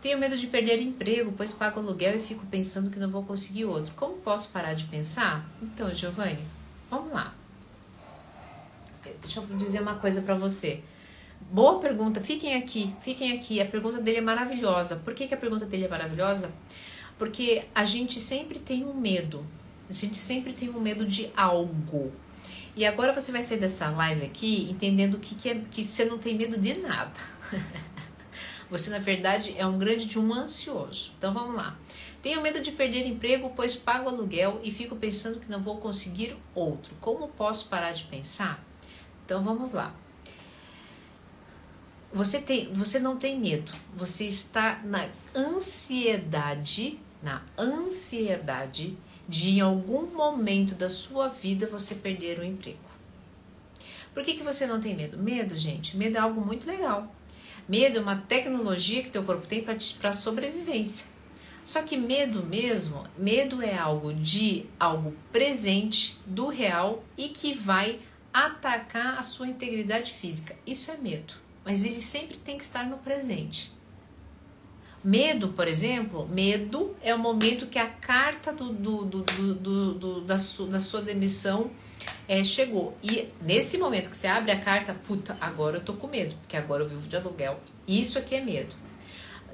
Tenho 0.00 0.18
medo 0.18 0.36
de 0.36 0.46
perder 0.46 0.80
emprego, 0.80 1.32
pois 1.36 1.52
pago 1.52 1.80
aluguel 1.80 2.16
e 2.16 2.20
fico 2.20 2.44
pensando 2.46 2.90
que 2.90 2.98
não 2.98 3.10
vou 3.10 3.24
conseguir 3.24 3.64
outro. 3.64 3.92
Como 3.94 4.16
posso 4.18 4.50
parar 4.50 4.74
de 4.74 4.84
pensar? 4.84 5.48
Então, 5.62 5.92
Giovanni, 5.92 6.44
vamos 6.90 7.12
lá. 7.12 7.34
Deixa 9.20 9.40
eu 9.40 9.46
dizer 9.56 9.80
uma 9.80 9.94
coisa 9.94 10.22
para 10.22 10.34
você. 10.34 10.82
Boa 11.50 11.78
pergunta, 11.78 12.20
fiquem 12.20 12.56
aqui, 12.56 12.92
fiquem 13.00 13.32
aqui. 13.32 13.60
A 13.60 13.66
pergunta 13.66 14.00
dele 14.00 14.18
é 14.18 14.20
maravilhosa. 14.20 14.96
Por 14.96 15.14
que, 15.14 15.28
que 15.28 15.34
a 15.34 15.36
pergunta 15.36 15.64
dele 15.64 15.84
é 15.84 15.88
maravilhosa? 15.88 16.50
Porque 17.16 17.64
a 17.72 17.84
gente 17.84 18.18
sempre 18.18 18.58
tem 18.58 18.84
um 18.84 18.92
medo. 18.92 19.46
A 19.88 19.92
gente 19.92 20.16
sempre 20.16 20.52
tem 20.52 20.68
um 20.68 20.80
medo 20.80 21.06
de 21.06 21.30
algo. 21.36 22.12
E 22.74 22.84
agora 22.84 23.12
você 23.12 23.30
vai 23.30 23.42
sair 23.42 23.60
dessa 23.60 23.88
live 23.90 24.24
aqui 24.24 24.68
entendendo 24.68 25.18
que, 25.18 25.36
que, 25.36 25.48
é, 25.48 25.62
que 25.70 25.84
você 25.84 26.04
não 26.04 26.18
tem 26.18 26.36
medo 26.36 26.58
de 26.58 26.80
nada. 26.80 27.12
você, 28.68 28.90
na 28.90 28.98
verdade, 28.98 29.54
é 29.56 29.64
um 29.64 29.78
grande 29.78 30.04
de 30.04 30.18
um 30.18 30.34
ansioso. 30.34 31.12
Então 31.16 31.32
vamos 31.32 31.54
lá. 31.54 31.78
Tenho 32.20 32.42
medo 32.42 32.60
de 32.60 32.72
perder 32.72 33.06
emprego, 33.06 33.52
pois 33.54 33.76
pago 33.76 34.08
aluguel 34.08 34.60
e 34.64 34.72
fico 34.72 34.96
pensando 34.96 35.38
que 35.38 35.48
não 35.48 35.62
vou 35.62 35.76
conseguir 35.76 36.36
outro. 36.56 36.92
Como 37.00 37.28
posso 37.28 37.68
parar 37.68 37.92
de 37.92 38.02
pensar? 38.04 38.62
Então 39.24 39.44
vamos 39.44 39.70
lá. 39.70 39.94
Você, 42.16 42.40
tem, 42.40 42.72
você 42.72 42.98
não 42.98 43.18
tem 43.18 43.38
medo, 43.38 43.70
você 43.94 44.24
está 44.24 44.80
na 44.82 45.10
ansiedade, 45.34 46.98
na 47.22 47.42
ansiedade 47.58 48.96
de 49.28 49.50
em 49.50 49.60
algum 49.60 50.06
momento 50.06 50.74
da 50.74 50.88
sua 50.88 51.28
vida 51.28 51.66
você 51.66 51.96
perder 51.96 52.38
o 52.38 52.42
emprego. 52.42 52.78
Por 54.14 54.24
que, 54.24 54.32
que 54.32 54.42
você 54.42 54.66
não 54.66 54.80
tem 54.80 54.96
medo? 54.96 55.18
Medo, 55.18 55.54
gente, 55.58 55.94
medo 55.94 56.16
é 56.16 56.20
algo 56.20 56.40
muito 56.40 56.66
legal. 56.66 57.14
Medo 57.68 57.98
é 57.98 58.00
uma 58.00 58.16
tecnologia 58.16 59.02
que 59.02 59.10
teu 59.10 59.22
corpo 59.22 59.46
tem 59.46 59.62
para 60.00 60.12
sobrevivência. 60.14 61.04
Só 61.62 61.82
que 61.82 61.98
medo 61.98 62.42
mesmo, 62.42 63.04
medo 63.18 63.60
é 63.60 63.76
algo 63.76 64.14
de 64.14 64.64
algo 64.80 65.14
presente, 65.30 66.16
do 66.24 66.48
real 66.48 67.04
e 67.18 67.28
que 67.28 67.52
vai 67.52 68.00
atacar 68.32 69.18
a 69.18 69.22
sua 69.22 69.46
integridade 69.46 70.14
física. 70.14 70.56
Isso 70.66 70.90
é 70.90 70.96
medo, 70.96 71.44
mas 71.66 71.84
ele 71.84 72.00
sempre 72.00 72.38
tem 72.38 72.56
que 72.56 72.62
estar 72.62 72.86
no 72.86 72.96
presente. 72.98 73.72
Medo, 75.02 75.48
por 75.48 75.68
exemplo, 75.68 76.26
medo 76.28 76.96
é 77.02 77.14
o 77.14 77.18
momento 77.18 77.66
que 77.66 77.78
a 77.78 77.88
carta 77.88 78.52
do, 78.52 78.72
do, 78.72 79.22
do, 79.94 80.20
da, 80.22 80.38
su, 80.38 80.66
da 80.66 80.80
sua 80.80 81.02
demissão 81.02 81.70
é, 82.26 82.42
chegou. 82.42 82.96
E 83.02 83.28
nesse 83.40 83.78
momento 83.78 84.10
que 84.10 84.16
você 84.16 84.26
abre 84.26 84.50
a 84.52 84.60
carta, 84.60 84.94
puta, 84.94 85.36
agora 85.40 85.78
eu 85.78 85.84
tô 85.84 85.92
com 85.92 86.06
medo, 86.06 86.34
porque 86.36 86.56
agora 86.56 86.82
eu 86.82 86.88
vivo 86.88 87.08
de 87.08 87.16
aluguel. 87.16 87.60
Isso 87.86 88.18
aqui 88.18 88.34
é 88.34 88.40
medo. 88.40 88.74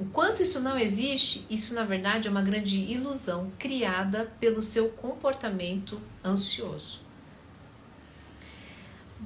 Enquanto 0.01 0.41
isso 0.41 0.59
não 0.61 0.79
existe, 0.79 1.47
isso 1.51 1.75
na 1.75 1.85
verdade 1.85 2.29
é 2.29 2.31
uma 2.31 2.43
grande 2.43 2.79
ilusão 2.79 3.51
criada 3.59 4.33
pelo 4.41 4.63
seu 4.63 4.89
comportamento 4.89 6.01
ansioso. 6.25 7.02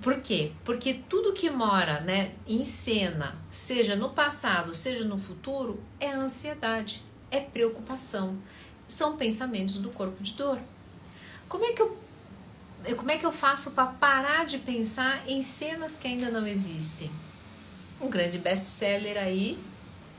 Por 0.02 0.20
quê? 0.20 0.52
Porque 0.64 0.94
tudo 0.94 1.32
que 1.32 1.50
mora 1.50 2.00
né, 2.00 2.34
em 2.46 2.64
cena, 2.64 3.36
seja 3.48 3.96
no 3.96 4.10
passado, 4.10 4.74
seja 4.74 5.04
no 5.04 5.18
futuro, 5.18 5.80
é 5.98 6.12
ansiedade, 6.12 7.02
é 7.30 7.40
preocupação, 7.40 8.36
são 8.86 9.16
pensamentos 9.16 9.78
do 9.78 9.90
corpo 9.90 10.22
de 10.22 10.34
dor. 10.34 10.60
Como 11.48 11.64
é 11.64 11.72
que 11.72 11.82
eu, 11.82 11.98
como 12.96 13.10
é 13.10 13.18
que 13.18 13.26
eu 13.26 13.32
faço 13.32 13.72
para 13.72 13.86
parar 13.86 14.44
de 14.44 14.58
pensar 14.58 15.28
em 15.28 15.40
cenas 15.40 15.96
que 15.96 16.06
ainda 16.06 16.30
não 16.30 16.46
existem? 16.46 17.10
Um 18.00 18.08
grande 18.08 18.38
best-seller 18.38 19.16
aí 19.16 19.58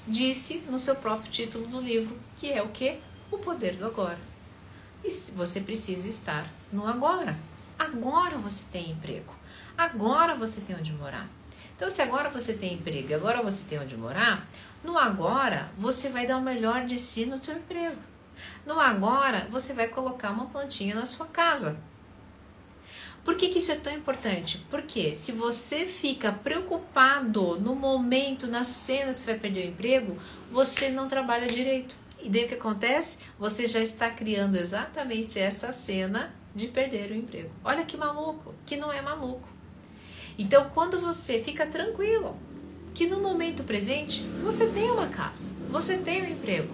disse 0.07 0.63
no 0.69 0.77
seu 0.77 0.95
próprio 0.95 1.31
título 1.31 1.67
do 1.67 1.79
livro, 1.79 2.17
que 2.37 2.51
é 2.51 2.61
o 2.61 2.69
que? 2.69 2.97
O 3.29 3.37
poder 3.37 3.75
do 3.75 3.85
agora. 3.85 4.19
E 5.03 5.09
você 5.09 5.61
precisa 5.61 6.09
estar 6.09 6.51
no 6.71 6.87
agora. 6.87 7.37
Agora 7.77 8.37
você 8.37 8.63
tem 8.71 8.91
emprego. 8.91 9.33
Agora 9.77 10.33
você 10.33 10.61
tem 10.61 10.75
onde 10.75 10.91
morar. 10.93 11.29
Então, 11.75 11.89
se 11.89 12.01
agora 12.01 12.29
você 12.29 12.53
tem 12.53 12.73
emprego 12.73 13.11
e 13.11 13.13
agora 13.13 13.43
você 13.43 13.69
tem 13.69 13.79
onde 13.79 13.95
morar, 13.95 14.47
no 14.83 14.97
agora 14.97 15.69
você 15.77 16.09
vai 16.09 16.25
dar 16.25 16.37
o 16.37 16.41
melhor 16.41 16.85
de 16.85 16.97
si 16.97 17.27
no 17.27 17.39
seu 17.39 17.55
emprego. 17.55 17.97
No 18.65 18.79
agora 18.79 19.47
você 19.51 19.73
vai 19.73 19.87
colocar 19.87 20.31
uma 20.31 20.47
plantinha 20.47 20.95
na 20.95 21.05
sua 21.05 21.27
casa. 21.27 21.79
Por 23.23 23.35
que, 23.35 23.49
que 23.49 23.57
isso 23.57 23.71
é 23.71 23.75
tão 23.75 23.93
importante? 23.93 24.65
Porque 24.69 25.15
se 25.15 25.31
você 25.33 25.85
fica 25.85 26.31
preocupado 26.31 27.59
no 27.59 27.75
momento, 27.75 28.47
na 28.47 28.63
cena 28.63 29.13
que 29.13 29.19
você 29.19 29.31
vai 29.31 29.39
perder 29.39 29.67
o 29.67 29.69
emprego, 29.71 30.17
você 30.49 30.89
não 30.89 31.07
trabalha 31.07 31.45
direito. 31.45 31.97
E 32.21 32.29
daí 32.29 32.45
o 32.45 32.47
que 32.47 32.55
acontece? 32.55 33.19
Você 33.37 33.65
já 33.65 33.81
está 33.81 34.09
criando 34.09 34.55
exatamente 34.55 35.37
essa 35.37 35.71
cena 35.71 36.33
de 36.55 36.67
perder 36.67 37.11
o 37.11 37.15
emprego. 37.15 37.51
Olha 37.63 37.85
que 37.85 37.97
maluco, 37.97 38.55
que 38.65 38.77
não 38.77 38.91
é 38.91 39.01
maluco. 39.01 39.56
Então, 40.37 40.69
quando 40.73 40.99
você 41.01 41.39
fica 41.39 41.65
tranquilo, 41.65 42.37
que 42.93 43.07
no 43.07 43.19
momento 43.19 43.63
presente 43.63 44.21
você 44.41 44.67
tem 44.67 44.89
uma 44.91 45.07
casa, 45.07 45.49
você 45.69 45.97
tem 45.97 46.21
um 46.23 46.31
emprego. 46.31 46.73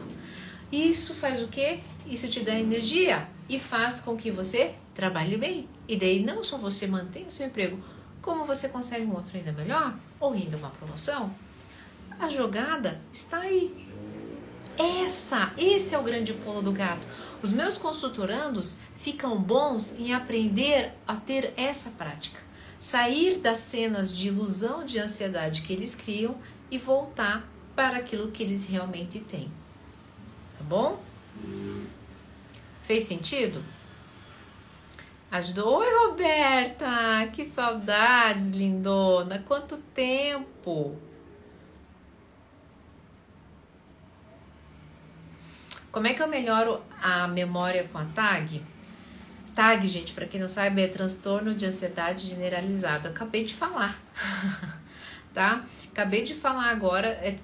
Isso 0.72 1.14
faz 1.14 1.42
o 1.42 1.48
quê? 1.48 1.80
Isso 2.06 2.30
te 2.30 2.42
dá 2.42 2.60
energia 2.60 3.28
e 3.48 3.60
faz 3.60 4.02
com 4.02 4.18
que 4.18 4.32
você 4.32 4.74
trabalhe 4.94 5.38
bem. 5.38 5.70
E 5.88 5.96
daí 5.96 6.22
não 6.24 6.44
só 6.44 6.58
você 6.58 6.88
mantém 6.88 7.30
seu 7.30 7.46
emprego, 7.46 7.82
como 8.22 8.44
você 8.44 8.68
consegue 8.70 9.06
um 9.06 9.14
outro 9.14 9.38
ainda 9.38 9.52
melhor 9.52 9.96
ou 10.20 10.34
ainda 10.34 10.58
uma 10.58 10.70
promoção. 10.70 11.34
A 12.20 12.28
jogada 12.28 13.00
está 13.12 13.40
aí. 13.40 13.88
Essa, 14.78 15.54
esse 15.58 15.94
é 15.94 16.00
o 16.00 16.04
grande 16.04 16.34
pulo 16.34 16.62
do 16.62 16.72
gato. 16.72 17.08
Os 17.42 17.52
meus 17.52 17.78
consultorandos 17.78 18.80
ficam 18.96 19.40
bons 19.42 19.98
em 20.00 20.14
aprender 20.14 20.94
a 21.08 21.16
ter 21.16 21.54
essa 21.56 21.92
prática 21.92 22.43
sair 22.84 23.38
das 23.38 23.60
cenas 23.60 24.14
de 24.14 24.28
ilusão, 24.28 24.84
de 24.84 25.00
ansiedade 25.00 25.62
que 25.62 25.72
eles 25.72 25.96
criam 25.96 26.36
e 26.70 26.78
voltar 26.78 27.48
para 27.74 28.00
aquilo 28.00 28.30
que 28.30 28.44
eles 28.44 28.68
realmente 28.68 29.22
têm. 29.22 29.50
Tá 30.58 30.66
bom? 30.66 31.02
Fez 32.84 33.04
sentido? 33.04 33.64
Ajudou? 35.32 35.78
Oi, 35.78 35.88
Roberta! 36.08 37.26
Que 37.32 37.46
saudades, 37.46 38.50
lindona! 38.50 39.40
Quanto 39.40 39.78
tempo! 39.78 40.98
Como 45.90 46.06
é 46.06 46.14
que 46.14 46.22
eu 46.22 46.28
melhoro 46.28 46.82
a 47.02 47.30
memória 47.30 47.88
com 47.88 47.98
a 47.98 48.06
tag? 48.08 48.73
TAG, 49.56 49.88
gente, 49.88 50.14
para 50.14 50.26
quem 50.26 50.40
não 50.40 50.50
sabe, 50.50 50.82
é 50.82 50.88
transtorno 50.88 51.54
de 51.54 51.66
ansiedade 51.66 52.28
generalizada. 52.28 53.10
Acabei 53.10 53.46
de 53.46 53.54
falar, 53.54 53.98
tá? 55.34 55.64
Acabei 55.92 56.24
de 56.24 56.34
falar 56.34 56.70
agora. 56.70 57.08
É, 57.08 57.38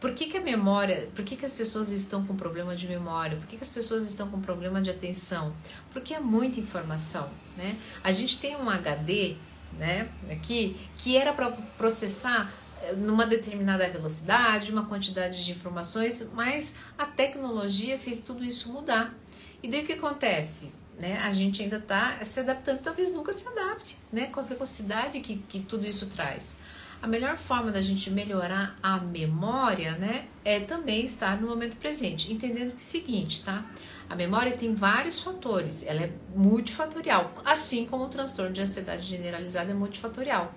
por 0.00 0.14
que, 0.14 0.26
que 0.26 0.38
a 0.38 0.40
memória, 0.40 1.10
por 1.14 1.22
que, 1.22 1.36
que 1.36 1.44
as 1.44 1.52
pessoas 1.52 1.92
estão 1.92 2.26
com 2.26 2.34
problema 2.34 2.74
de 2.74 2.88
memória? 2.88 3.36
Por 3.36 3.46
que, 3.46 3.56
que 3.56 3.62
as 3.62 3.68
pessoas 3.68 4.08
estão 4.08 4.28
com 4.30 4.40
problema 4.40 4.80
de 4.80 4.88
atenção? 4.88 5.54
Porque 5.92 6.14
é 6.14 6.20
muita 6.20 6.58
informação, 6.58 7.28
né? 7.56 7.76
A 8.02 8.10
gente 8.10 8.40
tem 8.40 8.56
um 8.56 8.70
HD, 8.70 9.36
né, 9.78 10.08
aqui, 10.30 10.76
que 10.96 11.16
era 11.16 11.32
para 11.34 11.50
processar 11.76 12.50
eh, 12.82 12.94
numa 12.94 13.26
determinada 13.26 13.86
velocidade, 13.88 14.72
uma 14.72 14.86
quantidade 14.86 15.44
de 15.44 15.52
informações, 15.52 16.30
mas 16.32 16.74
a 16.96 17.04
tecnologia 17.04 17.98
fez 17.98 18.20
tudo 18.20 18.42
isso 18.42 18.72
mudar. 18.72 19.14
E 19.62 19.68
daí 19.68 19.84
o 19.84 19.86
que 19.86 19.92
acontece? 19.92 20.72
Né, 21.00 21.18
a 21.18 21.30
gente 21.30 21.62
ainda 21.62 21.78
está 21.78 22.22
se 22.24 22.40
adaptando, 22.40 22.80
talvez 22.80 23.12
nunca 23.12 23.32
se 23.32 23.48
adapte, 23.48 23.96
né, 24.12 24.26
com 24.26 24.40
a 24.40 24.42
velocidade 24.42 25.20
que, 25.20 25.38
que 25.48 25.60
tudo 25.60 25.86
isso 25.86 26.06
traz. 26.06 26.58
A 27.02 27.06
melhor 27.06 27.38
forma 27.38 27.72
da 27.72 27.80
gente 27.80 28.10
melhorar 28.10 28.78
a 28.82 28.98
memória, 28.98 29.92
né, 29.92 30.26
é 30.44 30.60
também 30.60 31.02
estar 31.04 31.40
no 31.40 31.48
momento 31.48 31.76
presente, 31.78 32.30
entendendo 32.30 32.68
que 32.68 32.74
é 32.74 32.76
o 32.76 32.80
seguinte, 32.80 33.42
tá? 33.42 33.64
A 34.08 34.14
memória 34.14 34.52
tem 34.52 34.74
vários 34.74 35.20
fatores, 35.20 35.86
ela 35.86 36.02
é 36.02 36.12
multifatorial, 36.34 37.32
assim 37.44 37.86
como 37.86 38.04
o 38.04 38.08
transtorno 38.08 38.52
de 38.52 38.60
ansiedade 38.60 39.06
generalizada 39.06 39.70
é 39.70 39.74
multifatorial. 39.74 40.52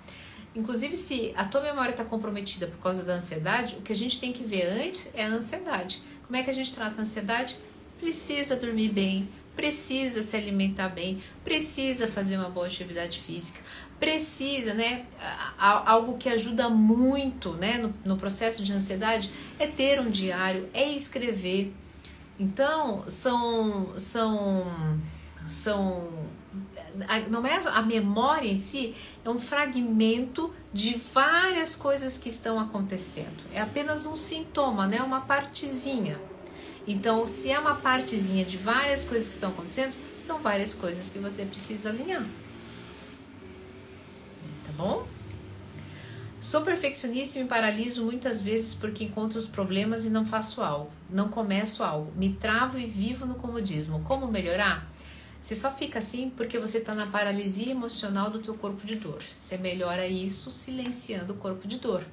Inclusive, 0.55 0.95
se 0.95 1.33
a 1.35 1.45
tua 1.45 1.61
memória 1.61 1.91
está 1.91 2.03
comprometida 2.03 2.67
por 2.67 2.77
causa 2.79 3.03
da 3.03 3.13
ansiedade, 3.13 3.75
o 3.75 3.81
que 3.81 3.91
a 3.91 3.95
gente 3.95 4.19
tem 4.19 4.33
que 4.33 4.43
ver 4.43 4.65
antes 4.65 5.11
é 5.15 5.23
a 5.23 5.29
ansiedade. 5.29 6.01
Como 6.27 6.35
é 6.35 6.43
que 6.43 6.49
a 6.49 6.53
gente 6.53 6.73
trata 6.73 6.99
a 6.99 7.01
ansiedade? 7.01 7.57
Precisa 7.99 8.55
dormir 8.55 8.89
bem, 8.89 9.29
precisa 9.55 10.21
se 10.21 10.35
alimentar 10.35 10.89
bem, 10.89 11.21
precisa 11.43 12.07
fazer 12.07 12.37
uma 12.37 12.49
boa 12.49 12.65
atividade 12.65 13.19
física, 13.19 13.59
precisa, 13.99 14.73
né? 14.73 15.05
Algo 15.57 16.17
que 16.17 16.27
ajuda 16.27 16.69
muito, 16.69 17.53
né, 17.53 17.77
no, 17.77 17.93
no 18.03 18.17
processo 18.17 18.63
de 18.63 18.73
ansiedade 18.73 19.31
é 19.57 19.67
ter 19.67 19.99
um 19.99 20.09
diário, 20.09 20.69
é 20.73 20.89
escrever. 20.91 21.73
Então, 22.39 23.03
são 23.07 23.97
são 23.97 24.65
são 25.47 26.09
não 27.29 27.45
é 27.45 27.59
a 27.65 27.81
memória 27.81 28.47
em 28.47 28.55
si, 28.55 28.93
é 29.25 29.29
um 29.29 29.39
fragmento 29.39 30.53
de 30.71 30.95
várias 31.13 31.75
coisas 31.75 32.17
que 32.17 32.29
estão 32.29 32.59
acontecendo. 32.59 33.43
É 33.51 33.61
apenas 33.61 34.05
um 34.05 34.15
sintoma, 34.15 34.85
né? 34.85 35.01
Uma 35.01 35.21
partezinha. 35.21 36.19
Então, 36.87 37.25
se 37.25 37.49
é 37.49 37.59
uma 37.59 37.75
partezinha 37.75 38.43
de 38.43 38.57
várias 38.57 39.05
coisas 39.05 39.29
que 39.29 39.35
estão 39.35 39.51
acontecendo, 39.51 39.93
são 40.19 40.39
várias 40.39 40.73
coisas 40.73 41.09
que 41.09 41.19
você 41.19 41.45
precisa 41.45 41.89
alinhar. 41.89 42.23
Tá 44.65 44.71
bom? 44.75 45.07
Sou 46.43 46.61
perfeccionista 46.61 47.39
e 47.39 47.43
me 47.43 47.47
paraliso 47.47 48.03
muitas 48.03 48.41
vezes 48.41 48.75
porque 48.75 49.05
encontro 49.05 49.39
os 49.39 49.47
problemas 49.47 50.03
e 50.03 50.09
não 50.09 50.25
faço 50.25 50.61
algo, 50.61 50.91
não 51.09 51.29
começo 51.29 51.81
algo, 51.83 52.11
me 52.17 52.33
travo 52.33 52.77
e 52.77 52.85
vivo 52.85 53.25
no 53.25 53.35
comodismo. 53.35 54.01
Como 54.01 54.29
melhorar? 54.29 54.91
Você 55.39 55.55
só 55.55 55.71
fica 55.71 55.99
assim 55.99 56.29
porque 56.29 56.59
você 56.59 56.79
está 56.79 56.93
na 56.93 57.05
paralisia 57.05 57.71
emocional 57.71 58.29
do 58.29 58.39
teu 58.39 58.55
corpo 58.55 58.85
de 58.85 58.95
dor. 58.95 59.21
Você 59.37 59.57
melhora 59.57 60.05
isso 60.05 60.51
silenciando 60.51 61.31
o 61.31 61.37
corpo 61.37 61.65
de 61.65 61.79
dor, 61.79 62.03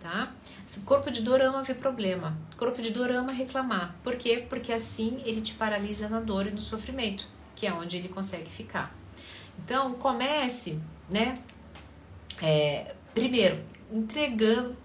tá? 0.00 0.32
O 0.76 0.80
corpo 0.82 1.10
de 1.10 1.22
dor 1.22 1.40
ama 1.40 1.62
ver 1.62 1.74
problema. 1.74 2.36
Corpo 2.56 2.80
de 2.80 2.90
dor 2.90 3.10
ama 3.10 3.32
reclamar. 3.32 3.94
Por 4.02 4.16
quê? 4.16 4.46
Porque 4.48 4.72
assim 4.72 5.22
ele 5.24 5.40
te 5.40 5.54
paralisa 5.54 6.08
na 6.08 6.20
dor 6.20 6.46
e 6.46 6.50
no 6.50 6.60
sofrimento, 6.60 7.28
que 7.54 7.66
é 7.66 7.72
onde 7.72 7.96
ele 7.96 8.08
consegue 8.08 8.50
ficar. 8.50 8.94
Então, 9.58 9.94
comece, 9.94 10.80
né? 11.10 11.38
É, 12.40 12.94
primeiro, 13.14 13.60
entregando, 13.92 14.76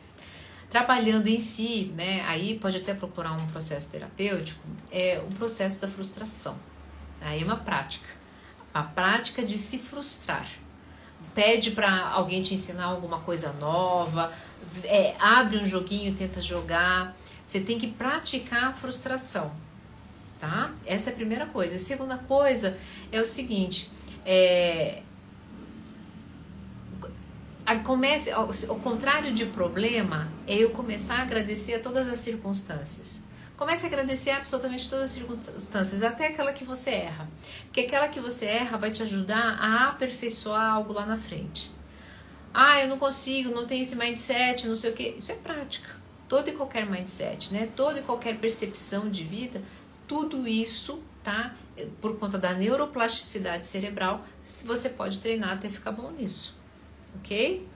trabalhando 0.70 1.28
em 1.28 1.40
si, 1.40 1.92
né? 1.96 2.22
Aí 2.22 2.58
pode 2.58 2.78
até 2.78 2.94
procurar 2.94 3.34
um 3.34 3.48
processo 3.48 3.92
terapêutico, 3.92 4.62
é 4.92 5.20
o 5.20 5.36
processo 5.36 5.80
da 5.82 5.88
frustração 5.88 6.58
Aí 7.24 7.42
é 7.42 7.46
uma 7.46 7.56
prática. 7.56 8.08
A 8.74 8.84
prática 8.84 9.44
de 9.44 9.58
se 9.58 9.78
frustrar. 9.78 10.48
Pede 11.34 11.72
para 11.72 12.10
alguém 12.10 12.44
te 12.44 12.54
ensinar 12.54 12.86
alguma 12.86 13.20
coisa 13.22 13.54
nova, 13.54 14.32
é, 14.84 15.16
abre 15.20 15.58
um 15.58 15.66
joguinho, 15.66 16.14
tenta 16.16 16.42
jogar. 16.42 17.16
Você 17.46 17.60
tem 17.60 17.78
que 17.78 17.88
praticar 17.88 18.66
a 18.66 18.74
frustração, 18.74 19.52
tá? 20.40 20.72
Essa 20.86 21.10
é 21.10 21.14
a 21.14 21.16
primeira 21.16 21.46
coisa. 21.46 21.76
A 21.76 21.80
segunda 21.80 22.18
coisa 22.18 22.78
é 23.12 23.20
o 23.22 23.26
seguinte: 23.26 23.90
é, 24.26 25.02
comece, 27.84 28.32
o 28.34 28.76
contrário 28.76 29.34
de 29.34 29.46
problema 29.46 30.32
é 30.48 30.56
eu 30.56 30.72
começar 30.72 31.20
a 31.20 31.22
agradecer 31.22 31.76
a 31.76 31.80
todas 31.80 32.08
as 32.08 32.20
circunstâncias. 32.20 33.24
Comece 33.56 33.86
a 33.86 33.88
agradecer 33.88 34.32
absolutamente 34.32 34.90
todas 34.90 35.06
as 35.06 35.12
circunstâncias, 35.12 36.04
até 36.04 36.28
aquela 36.28 36.52
que 36.54 36.64
você 36.64 36.90
erra. 36.90 37.30
Porque 37.66 37.82
aquela 37.82 38.08
que 38.08 38.20
você 38.20 38.46
erra 38.46 38.78
vai 38.78 38.92
te 38.92 39.04
ajudar 39.04 39.58
a 39.60 39.90
aperfeiçoar 39.90 40.74
algo 40.74 40.92
lá 40.92 41.06
na 41.06 41.18
frente. 41.18 41.72
Ah, 42.54 42.80
eu 42.82 42.88
não 42.88 43.00
consigo, 43.00 43.50
não 43.50 43.66
tenho 43.66 43.82
esse 43.82 43.96
mindset, 43.96 44.68
não 44.68 44.76
sei 44.76 44.92
o 44.92 44.94
que. 44.94 45.10
Isso 45.10 45.32
é 45.32 45.36
prática. 45.36 45.90
Todo 46.30 46.50
e 46.50 46.54
qualquer 46.54 46.86
mindset, 46.90 47.52
né? 47.52 47.68
Toda 47.76 48.00
e 48.00 48.04
qualquer 48.04 48.38
percepção 48.38 49.10
de 49.10 49.24
vida, 49.24 49.62
tudo 50.08 50.48
isso, 50.48 51.02
tá? 51.24 51.56
Por 52.00 52.20
conta 52.20 52.38
da 52.38 52.54
neuroplasticidade 52.54 53.66
cerebral, 53.66 54.24
você 54.44 54.90
pode 54.90 55.20
treinar 55.20 55.54
até 55.54 55.68
ficar 55.68 55.92
bom 55.92 56.12
nisso. 56.12 56.56
Ok? 57.20 57.68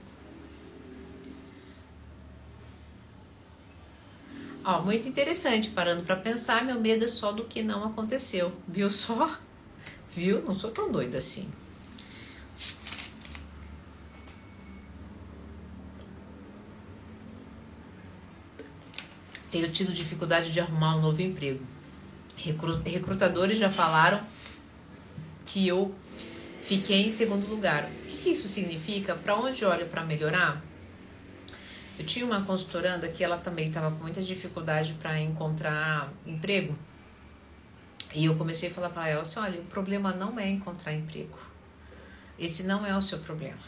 Ó, 4.64 4.82
muito 4.82 5.08
interessante, 5.08 5.70
parando 5.70 6.02
para 6.02 6.14
pensar, 6.14 6.64
meu 6.64 6.78
medo 6.78 7.02
é 7.02 7.06
só 7.06 7.32
do 7.32 7.44
que 7.44 7.62
não 7.62 7.84
aconteceu. 7.84 8.52
Viu 8.68 8.90
só? 8.90 9.38
Viu? 10.14 10.42
Não 10.42 10.54
sou 10.54 10.70
tão 10.70 10.92
doida 10.92 11.18
assim. 11.18 11.48
Tenho 19.50 19.70
tido 19.70 19.92
dificuldade 19.92 20.52
de 20.52 20.60
arrumar 20.60 20.96
um 20.96 21.00
novo 21.00 21.22
emprego. 21.22 21.64
Recrutadores 22.84 23.58
já 23.58 23.68
falaram 23.68 24.20
que 25.46 25.66
eu 25.66 25.94
fiquei 26.62 27.06
em 27.06 27.08
segundo 27.08 27.48
lugar. 27.48 27.84
O 27.84 28.06
que 28.06 28.30
isso 28.30 28.48
significa? 28.48 29.14
Para 29.14 29.36
onde 29.36 29.64
olho 29.64 29.86
para 29.86 30.04
melhorar? 30.04 30.62
Eu 31.98 32.04
tinha 32.04 32.24
uma 32.24 32.42
consultoranda 32.44 33.08
que 33.08 33.24
ela 33.24 33.38
também 33.38 33.68
estava 33.68 33.90
com 33.90 34.02
muita 34.02 34.22
dificuldade 34.22 34.94
para 34.94 35.20
encontrar 35.20 36.12
emprego. 36.26 36.76
E 38.14 38.26
eu 38.26 38.36
comecei 38.36 38.70
a 38.70 38.72
falar 38.72 38.90
para 38.90 39.08
ela 39.08 39.22
assim: 39.22 39.40
olha, 39.40 39.60
o 39.60 39.64
problema 39.64 40.12
não 40.12 40.38
é 40.38 40.48
encontrar 40.48 40.92
emprego. 40.92 41.38
Esse 42.38 42.62
não 42.64 42.86
é 42.86 42.96
o 42.96 43.02
seu 43.02 43.18
problema. 43.18 43.58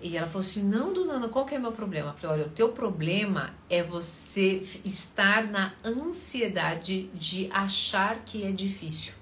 E 0.00 0.16
ela 0.16 0.26
falou 0.26 0.40
assim: 0.40 0.64
não, 0.64 0.92
Dona, 0.92 1.28
qual 1.28 1.44
que 1.44 1.54
é 1.54 1.58
o 1.58 1.60
meu 1.60 1.72
problema? 1.72 2.10
Eu 2.10 2.14
falei: 2.14 2.36
olha, 2.40 2.46
o 2.48 2.54
teu 2.54 2.70
problema 2.70 3.54
é 3.68 3.82
você 3.82 4.62
estar 4.84 5.46
na 5.48 5.72
ansiedade 5.84 7.08
de 7.14 7.50
achar 7.52 8.24
que 8.24 8.44
é 8.44 8.52
difícil. 8.52 9.14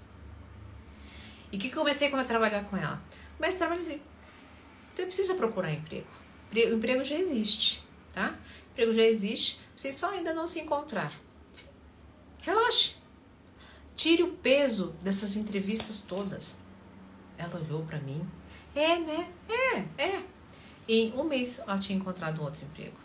E 1.51 1.57
o 1.57 1.61
que, 1.61 1.69
que 1.69 1.77
eu 1.77 1.81
comecei 1.81 2.13
a 2.13 2.25
trabalhar 2.25 2.65
com 2.65 2.77
ela? 2.77 3.03
Mas 3.39 3.55
trabalho 3.55 3.81
assim: 3.81 4.01
você 4.95 5.07
precisa 5.07 5.35
procurar 5.35 5.73
emprego. 5.73 6.07
O 6.53 6.75
emprego 6.75 7.03
já 7.03 7.17
existe 7.17 7.87
tá? 8.17 8.31
O 8.31 8.73
emprego 8.73 8.93
já 8.95 9.03
existe, 9.03 9.61
vocês 9.77 9.95
só 9.95 10.11
ainda 10.11 10.33
não 10.33 10.47
se 10.47 10.59
encontraram. 10.59 11.15
Relaxe. 12.41 12.97
Tire 13.95 14.23
o 14.23 14.33
peso 14.33 14.95
dessas 15.03 15.37
entrevistas 15.37 16.01
todas. 16.01 16.57
Ela 17.37 17.61
olhou 17.61 17.85
para 17.85 17.99
mim. 18.01 18.27
É, 18.75 18.99
né? 18.99 19.31
É, 19.49 20.03
é. 20.03 20.23
Em 20.89 21.13
um 21.13 21.25
mês 21.25 21.59
ela 21.59 21.79
tinha 21.79 21.99
encontrado 21.99 22.43
outro 22.43 22.65
emprego. 22.65 22.97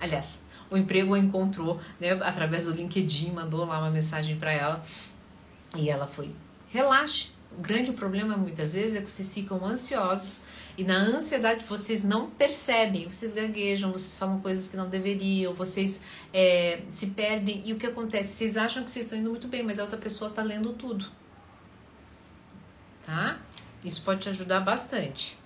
Aliás, 0.00 0.42
o 0.70 0.76
emprego 0.76 1.14
a 1.14 1.18
encontrou 1.18 1.80
né, 1.98 2.12
através 2.12 2.64
do 2.64 2.72
LinkedIn, 2.72 3.32
mandou 3.32 3.64
lá 3.64 3.78
uma 3.78 3.90
mensagem 3.90 4.36
para 4.36 4.52
ela 4.52 4.82
e 5.76 5.88
ela 5.88 6.06
foi. 6.06 6.34
Relaxe. 6.68 7.30
O 7.56 7.62
grande 7.62 7.92
problema 7.92 8.36
muitas 8.36 8.74
vezes 8.74 8.96
é 8.96 9.00
que 9.00 9.10
vocês 9.10 9.32
ficam 9.32 9.64
ansiosos 9.64 10.44
e 10.76 10.84
na 10.84 10.96
ansiedade 10.96 11.64
vocês 11.64 12.04
não 12.04 12.30
percebem, 12.30 13.08
vocês 13.08 13.32
gaguejam, 13.32 13.90
vocês 13.90 14.18
falam 14.18 14.38
coisas 14.40 14.68
que 14.68 14.76
não 14.76 14.88
deveriam, 14.88 15.54
vocês 15.54 16.02
é, 16.32 16.82
se 16.92 17.08
perdem. 17.08 17.62
E 17.64 17.72
o 17.72 17.76
que 17.76 17.86
acontece? 17.86 18.34
Vocês 18.34 18.56
acham 18.56 18.84
que 18.84 18.90
vocês 18.90 19.06
estão 19.06 19.18
indo 19.18 19.30
muito 19.30 19.48
bem, 19.48 19.62
mas 19.62 19.78
a 19.78 19.82
outra 19.82 19.98
pessoa 19.98 20.28
está 20.30 20.42
lendo 20.42 20.74
tudo. 20.74 21.06
Tá? 23.04 23.40
Isso 23.82 24.02
pode 24.02 24.20
te 24.20 24.28
ajudar 24.28 24.60
bastante. 24.60 25.38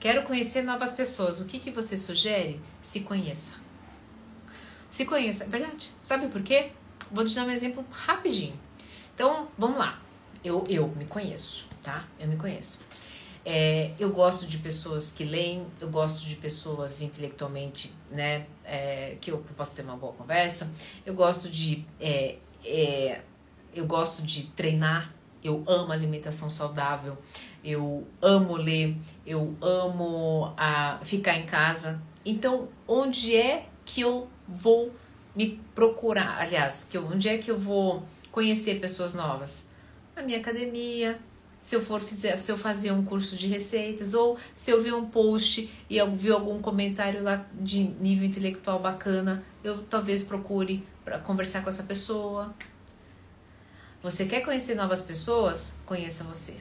Quero 0.00 0.22
conhecer 0.22 0.62
novas 0.62 0.92
pessoas. 0.92 1.40
O 1.40 1.46
que, 1.46 1.58
que 1.58 1.70
você 1.70 1.96
sugere? 1.96 2.60
Se 2.80 3.00
conheça. 3.00 3.54
Se 4.88 5.04
conheça, 5.04 5.44
é 5.44 5.48
verdade. 5.48 5.90
Sabe 6.02 6.28
por 6.28 6.42
quê? 6.42 6.70
Vou 7.10 7.24
te 7.24 7.34
dar 7.34 7.44
um 7.44 7.50
exemplo 7.50 7.84
rapidinho. 7.90 8.58
Então, 9.14 9.48
vamos 9.58 9.78
lá 9.78 10.00
eu, 10.44 10.64
eu 10.68 10.88
me 10.88 11.04
conheço, 11.04 11.66
tá? 11.82 12.06
Eu 12.18 12.28
me 12.28 12.36
conheço. 12.36 12.80
É, 13.44 13.92
eu 13.98 14.10
gosto 14.10 14.46
de 14.46 14.58
pessoas 14.58 15.10
que 15.10 15.24
leem, 15.24 15.66
eu 15.80 15.88
gosto 15.88 16.26
de 16.26 16.36
pessoas 16.36 17.00
intelectualmente, 17.00 17.94
né, 18.10 18.46
é, 18.64 19.16
que, 19.20 19.30
eu, 19.30 19.36
eu 19.36 19.54
posso 19.56 19.74
ter 19.74 19.82
uma 19.82 19.96
boa 19.96 20.12
conversa. 20.12 20.72
Eu 21.06 21.14
gosto 21.14 21.48
de, 21.48 21.84
é, 22.00 22.36
é, 22.64 23.20
eu 23.74 23.86
gosto 23.86 24.22
de 24.22 24.46
treinar. 24.48 25.14
Eu 25.42 25.62
amo 25.68 25.92
alimentação 25.92 26.50
saudável. 26.50 27.16
Eu 27.64 28.06
amo 28.20 28.56
ler. 28.56 28.96
Eu 29.26 29.56
amo 29.60 30.52
a 30.56 30.98
ficar 31.02 31.36
em 31.36 31.46
casa. 31.46 32.00
Então, 32.24 32.68
onde 32.86 33.36
é 33.36 33.66
que 33.84 34.00
eu 34.00 34.28
vou 34.46 34.92
me 35.34 35.60
procurar? 35.74 36.40
Aliás, 36.40 36.84
que 36.84 36.96
eu, 36.96 37.06
onde 37.06 37.28
é 37.28 37.38
que 37.38 37.50
eu 37.50 37.58
vou 37.58 38.02
conhecer 38.30 38.80
pessoas 38.80 39.14
novas? 39.14 39.68
na 40.18 40.24
minha 40.24 40.38
academia, 40.38 41.18
se 41.62 41.76
eu 41.76 41.80
for 41.80 42.00
fizer, 42.00 42.36
se 42.38 42.50
eu 42.50 42.58
fazer 42.58 42.90
um 42.90 43.04
curso 43.04 43.36
de 43.36 43.46
receitas 43.46 44.14
ou 44.14 44.36
se 44.54 44.70
eu 44.70 44.82
ver 44.82 44.94
um 44.94 45.06
post 45.06 45.70
e 45.88 45.96
eu 45.96 46.14
ver 46.14 46.32
algum 46.32 46.58
comentário 46.58 47.22
lá 47.22 47.46
de 47.54 47.84
nível 47.84 48.26
intelectual 48.26 48.80
bacana, 48.80 49.44
eu 49.62 49.82
talvez 49.84 50.24
procure 50.24 50.84
para 51.04 51.18
conversar 51.18 51.62
com 51.62 51.68
essa 51.68 51.84
pessoa. 51.84 52.52
Você 54.02 54.26
quer 54.26 54.40
conhecer 54.40 54.74
novas 54.74 55.02
pessoas? 55.02 55.80
Conheça 55.86 56.24
você. 56.24 56.56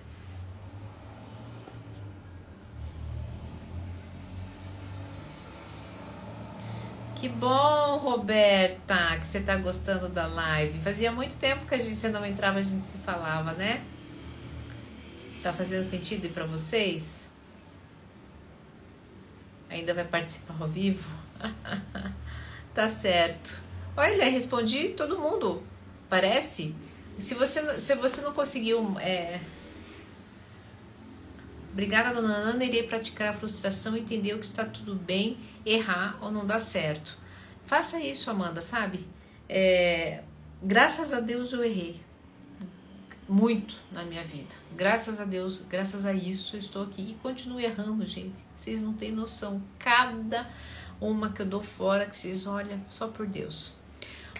Que 7.19 7.27
bom, 7.27 7.97
Roberta, 7.97 9.17
que 9.19 9.25
você 9.25 9.41
tá 9.41 9.55
gostando 9.55 10.07
da 10.07 10.27
live. 10.27 10.79
Fazia 10.81 11.11
muito 11.11 11.35
tempo 11.37 11.65
que 11.65 11.73
a 11.73 11.77
gente 11.79 11.95
você 11.95 12.09
não 12.09 12.23
entrava, 12.23 12.59
a 12.59 12.61
gente 12.61 12.83
se 12.83 12.99
falava, 12.99 13.53
né? 13.53 13.83
Tá 15.41 15.51
fazendo 15.51 15.81
sentido 15.81 16.29
para 16.29 16.45
vocês? 16.45 17.27
Ainda 19.67 19.95
vai 19.95 20.03
participar 20.03 20.57
ao 20.59 20.67
vivo? 20.67 21.09
tá 22.75 22.87
certo. 22.87 23.63
Olha, 23.95 24.29
respondi 24.29 24.89
todo 24.89 25.17
mundo. 25.17 25.63
Parece. 26.07 26.75
Se 27.17 27.33
você, 27.33 27.79
se 27.79 27.95
você 27.95 28.21
não 28.21 28.31
conseguiu. 28.31 28.95
É... 28.99 29.39
Obrigada, 31.77 32.11
dona 32.11 32.33
Ana. 32.33 32.65
Irei 32.65 32.87
praticar 32.87 33.27
a 33.27 33.33
frustração, 33.33 33.95
entender 33.95 34.33
o 34.33 34.39
que 34.39 34.45
está 34.45 34.65
tudo 34.65 34.95
bem, 34.95 35.37
errar 35.63 36.17
ou 36.19 36.31
não 36.31 36.43
dar 36.43 36.57
certo. 36.57 37.19
Faça 37.67 37.99
isso, 37.99 38.31
Amanda, 38.31 38.63
sabe? 38.63 39.07
É... 39.47 40.23
Graças 40.59 41.13
a 41.13 41.19
Deus 41.19 41.53
eu 41.53 41.63
errei 41.63 42.01
muito 43.29 43.75
na 43.91 44.03
minha 44.03 44.23
vida. 44.23 44.55
Graças 44.75 45.21
a 45.21 45.23
Deus, 45.23 45.63
graças 45.69 46.03
a 46.03 46.13
isso 46.13 46.55
eu 46.55 46.59
estou 46.59 46.81
aqui 46.81 47.11
e 47.11 47.13
continuo 47.21 47.59
errando, 47.59 48.07
gente. 48.07 48.43
Vocês 48.55 48.81
não 48.81 48.93
têm 48.93 49.11
noção. 49.11 49.61
Cada 49.77 50.49
uma 50.99 51.29
que 51.29 51.43
eu 51.43 51.45
dou 51.45 51.61
fora 51.61 52.07
que 52.07 52.15
vocês 52.15 52.47
olham, 52.47 52.83
só 52.89 53.07
por 53.07 53.27
Deus. 53.27 53.77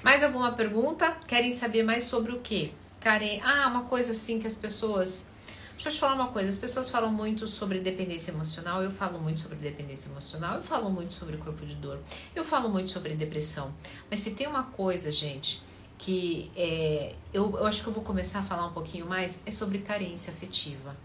Mais 0.01 0.23
alguma 0.23 0.53
pergunta? 0.53 1.11
Querem 1.27 1.51
saber 1.51 1.83
mais 1.83 2.05
sobre 2.05 2.31
o 2.31 2.39
quê? 2.39 2.71
Karen, 2.99 3.39
ah, 3.43 3.67
uma 3.67 3.83
coisa 3.83 4.09
assim 4.09 4.39
que 4.39 4.47
as 4.47 4.55
pessoas. 4.55 5.36
Deixa 5.77 5.89
eu 5.89 5.93
te 5.93 5.99
falar 5.99 6.15
uma 6.15 6.29
coisa, 6.29 6.49
as 6.49 6.57
pessoas 6.57 6.89
falam 6.89 7.13
muito 7.13 7.45
sobre 7.45 7.79
dependência 7.79 8.31
emocional, 8.31 8.81
eu 8.81 8.89
falo 8.89 9.19
muito 9.19 9.39
sobre 9.39 9.57
dependência 9.57 10.09
emocional, 10.09 10.55
eu 10.55 10.63
falo 10.63 10.89
muito 10.89 11.13
sobre 11.13 11.37
corpo 11.37 11.63
de 11.67 11.75
dor, 11.75 11.99
eu 12.35 12.43
falo 12.43 12.67
muito 12.67 12.89
sobre 12.89 13.13
depressão. 13.13 13.71
Mas 14.09 14.21
se 14.21 14.31
tem 14.31 14.47
uma 14.47 14.63
coisa, 14.63 15.11
gente, 15.11 15.61
que 15.99 16.51
é, 16.55 17.13
eu, 17.31 17.55
eu 17.55 17.67
acho 17.67 17.83
que 17.83 17.89
eu 17.89 17.93
vou 17.93 18.03
começar 18.03 18.39
a 18.39 18.41
falar 18.41 18.65
um 18.65 18.73
pouquinho 18.73 19.05
mais, 19.05 19.43
é 19.45 19.51
sobre 19.51 19.77
carência 19.77 20.33
afetiva. 20.33 20.97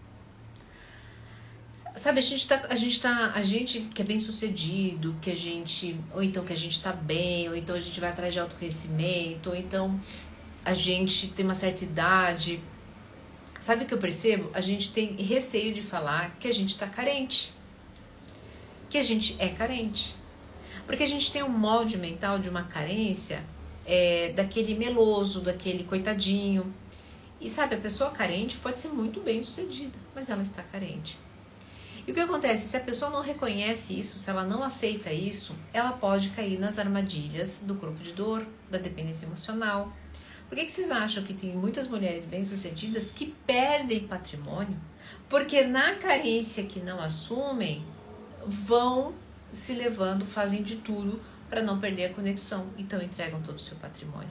Sabe, 1.95 2.17
a 2.17 2.23
gente 2.23 2.47
tá, 2.47 2.65
a 2.67 2.75
gente 2.75 2.99
tá, 2.99 3.31
a 3.35 3.43
gente 3.43 3.79
que 3.79 4.01
é 4.01 4.05
bem 4.05 4.17
sucedido, 4.17 5.15
que 5.21 5.29
a 5.29 5.35
gente, 5.35 5.95
ou 6.15 6.23
então 6.23 6.43
que 6.43 6.51
a 6.51 6.57
gente 6.57 6.81
tá 6.81 6.91
bem, 6.91 7.47
ou 7.47 7.55
então 7.55 7.75
a 7.75 7.79
gente 7.79 7.99
vai 7.99 8.09
atrás 8.09 8.33
de 8.33 8.39
autoconhecimento, 8.39 9.51
ou 9.51 9.55
então 9.55 10.01
a 10.65 10.73
gente 10.73 11.27
tem 11.27 11.45
uma 11.45 11.53
certa 11.53 11.83
idade. 11.83 12.59
Sabe 13.63 13.85
o 13.85 13.87
que 13.87 13.93
eu 13.93 13.97
percebo? 13.97 14.49
A 14.53 14.59
gente 14.59 14.91
tem 14.91 15.15
receio 15.15 15.73
de 15.73 15.81
falar 15.81 16.35
que 16.37 16.49
a 16.49 16.51
gente 16.51 16.77
tá 16.77 16.85
carente. 16.85 17.53
Que 18.89 18.97
a 18.97 19.01
gente 19.01 19.37
é 19.39 19.47
carente. 19.47 20.17
Porque 20.85 21.01
a 21.01 21.07
gente 21.07 21.31
tem 21.31 21.43
um 21.43 21.47
molde 21.47 21.97
mental 21.97 22.39
de 22.39 22.49
uma 22.49 22.63
carência 22.63 23.41
é, 23.85 24.33
daquele 24.35 24.75
meloso, 24.75 25.39
daquele 25.39 25.85
coitadinho. 25.85 26.73
E 27.39 27.47
sabe, 27.47 27.75
a 27.75 27.77
pessoa 27.77 28.11
carente 28.11 28.57
pode 28.57 28.77
ser 28.77 28.89
muito 28.89 29.21
bem 29.21 29.41
sucedida, 29.41 29.97
mas 30.13 30.29
ela 30.29 30.41
está 30.41 30.61
carente. 30.61 31.17
E 32.05 32.11
o 32.11 32.13
que 32.13 32.19
acontece? 32.19 32.67
Se 32.67 32.75
a 32.75 32.81
pessoa 32.81 33.09
não 33.09 33.21
reconhece 33.21 33.97
isso, 33.97 34.19
se 34.19 34.29
ela 34.29 34.43
não 34.43 34.61
aceita 34.61 35.13
isso, 35.13 35.55
ela 35.71 35.93
pode 35.93 36.31
cair 36.31 36.59
nas 36.59 36.79
armadilhas 36.79 37.63
do 37.65 37.75
grupo 37.75 38.03
de 38.03 38.11
dor, 38.11 38.45
da 38.69 38.77
dependência 38.77 39.25
emocional. 39.25 39.93
Por 40.53 40.59
que, 40.59 40.69
vocês 40.69 40.91
acham 40.91 41.23
que 41.23 41.33
tem 41.33 41.49
muitas 41.49 41.87
mulheres 41.87 42.25
bem-sucedidas 42.25 43.11
que 43.11 43.33
perdem 43.43 44.05
patrimônio? 44.05 44.79
Porque 45.27 45.63
na 45.63 45.95
carência 45.95 46.63
que 46.65 46.79
não 46.79 47.01
assumem, 47.01 47.83
vão 48.45 49.15
se 49.51 49.73
levando, 49.73 50.27
fazem 50.27 50.61
de 50.61 50.75
tudo 50.75 51.19
para 51.49 51.63
não 51.63 51.79
perder 51.79 52.05
a 52.05 52.13
conexão, 52.13 52.69
então 52.77 53.01
entregam 53.01 53.41
todo 53.41 53.55
o 53.55 53.59
seu 53.59 53.75
patrimônio. 53.77 54.29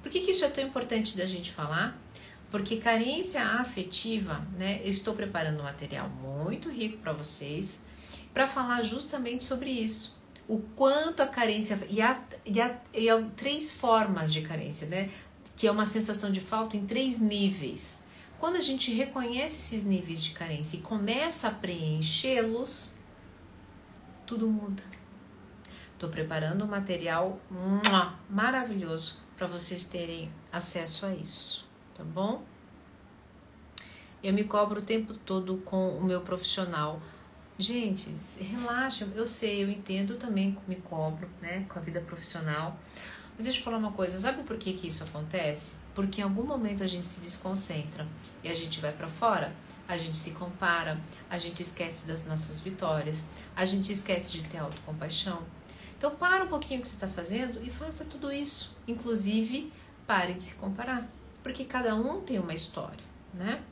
Por 0.00 0.08
que, 0.08 0.20
que 0.20 0.30
isso 0.30 0.44
é 0.44 0.48
tão 0.48 0.62
importante 0.62 1.16
da 1.16 1.26
gente 1.26 1.50
falar? 1.50 2.00
Porque 2.48 2.76
carência 2.76 3.44
afetiva, 3.44 4.46
né? 4.56 4.80
Eu 4.84 4.90
estou 4.90 5.14
preparando 5.14 5.58
um 5.58 5.64
material 5.64 6.08
muito 6.08 6.70
rico 6.70 6.98
para 6.98 7.12
vocês 7.12 7.84
para 8.32 8.46
falar 8.46 8.82
justamente 8.82 9.42
sobre 9.42 9.70
isso. 9.70 10.16
O 10.46 10.58
quanto 10.76 11.24
a 11.24 11.26
carência 11.26 11.76
e 11.88 12.00
há, 12.00 12.20
e, 12.46 12.60
há, 12.60 12.78
e 12.94 13.10
há 13.10 13.20
três 13.36 13.72
formas 13.72 14.32
de 14.32 14.42
carência, 14.42 14.86
né? 14.86 15.10
Que 15.60 15.66
é 15.66 15.70
uma 15.70 15.84
sensação 15.84 16.32
de 16.32 16.40
falta 16.40 16.74
em 16.76 16.86
três 16.86 17.18
níveis. 17.18 18.02
Quando 18.38 18.56
a 18.56 18.60
gente 18.60 18.90
reconhece 18.90 19.58
esses 19.58 19.84
níveis 19.84 20.24
de 20.24 20.30
carência 20.30 20.78
e 20.78 20.80
começa 20.80 21.48
a 21.48 21.50
preenchê-los, 21.50 22.96
tudo 24.26 24.48
muda. 24.48 24.82
Estou 25.92 26.08
preparando 26.08 26.64
um 26.64 26.68
material 26.68 27.38
maravilhoso 28.30 29.18
para 29.36 29.46
vocês 29.46 29.84
terem 29.84 30.32
acesso 30.50 31.04
a 31.04 31.14
isso 31.14 31.68
tá 32.00 32.04
bom? 32.04 32.42
Eu 34.22 34.32
me 34.32 34.44
cobro 34.44 34.80
o 34.80 34.82
tempo 34.82 35.14
todo 35.14 35.58
com 35.58 35.98
o 35.98 36.02
meu 36.02 36.22
profissional. 36.22 37.00
Gente, 37.58 38.10
relaxa, 38.42 39.06
eu 39.14 39.26
sei, 39.26 39.62
eu 39.62 39.68
entendo, 39.68 40.16
também 40.16 40.56
me 40.66 40.76
cobro, 40.76 41.28
né, 41.42 41.66
com 41.68 41.78
a 41.78 41.82
vida 41.82 42.00
profissional. 42.00 42.78
Mas 43.40 43.46
deixa 43.46 43.60
eu 43.60 43.64
falar 43.64 43.78
uma 43.78 43.92
coisa, 43.92 44.18
sabe 44.18 44.42
por 44.42 44.58
que 44.58 44.70
que 44.74 44.86
isso 44.86 45.02
acontece? 45.02 45.76
Porque 45.94 46.20
em 46.20 46.24
algum 46.24 46.42
momento 46.42 46.84
a 46.84 46.86
gente 46.86 47.06
se 47.06 47.22
desconcentra 47.22 48.06
e 48.44 48.50
a 48.50 48.52
gente 48.52 48.78
vai 48.80 48.92
para 48.92 49.08
fora, 49.08 49.56
a 49.88 49.96
gente 49.96 50.14
se 50.18 50.32
compara, 50.32 51.00
a 51.30 51.38
gente 51.38 51.62
esquece 51.62 52.06
das 52.06 52.26
nossas 52.26 52.60
vitórias, 52.60 53.24
a 53.56 53.64
gente 53.64 53.90
esquece 53.90 54.30
de 54.30 54.42
ter 54.42 54.58
autocompaixão. 54.58 55.42
Então 55.96 56.10
para 56.10 56.44
um 56.44 56.48
pouquinho 56.48 56.80
o 56.80 56.82
que 56.82 56.88
você 56.88 56.96
está 56.96 57.08
fazendo 57.08 57.62
e 57.62 57.70
faça 57.70 58.04
tudo 58.04 58.30
isso. 58.30 58.76
Inclusive, 58.86 59.72
pare 60.06 60.34
de 60.34 60.42
se 60.42 60.56
comparar 60.56 61.08
porque 61.42 61.64
cada 61.64 61.94
um 61.94 62.20
tem 62.20 62.38
uma 62.38 62.52
história, 62.52 63.02
né? 63.32 63.62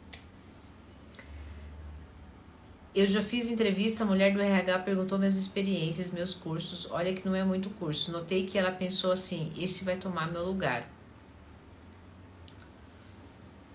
Eu 2.98 3.06
já 3.06 3.22
fiz 3.22 3.48
entrevista, 3.48 4.02
a 4.02 4.06
mulher 4.08 4.32
do 4.32 4.40
RH 4.40 4.80
perguntou 4.80 5.18
minhas 5.18 5.36
experiências, 5.36 6.10
meus 6.10 6.34
cursos. 6.34 6.90
Olha 6.90 7.14
que 7.14 7.24
não 7.24 7.32
é 7.32 7.44
muito 7.44 7.70
curso. 7.70 8.10
Notei 8.10 8.44
que 8.44 8.58
ela 8.58 8.72
pensou 8.72 9.12
assim: 9.12 9.52
esse 9.56 9.84
vai 9.84 9.96
tomar 9.96 10.32
meu 10.32 10.44
lugar. 10.44 10.84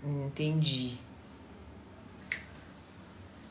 Entendi. 0.04 0.98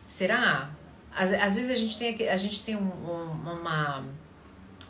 Será? 0.06 0.70
Às, 1.16 1.32
às 1.32 1.54
vezes 1.54 1.70
a 1.70 1.74
gente 1.74 1.98
tem, 1.98 2.28
a 2.28 2.36
gente 2.36 2.62
tem 2.62 2.76
um, 2.76 2.82
um, 2.82 3.52
uma. 3.52 4.04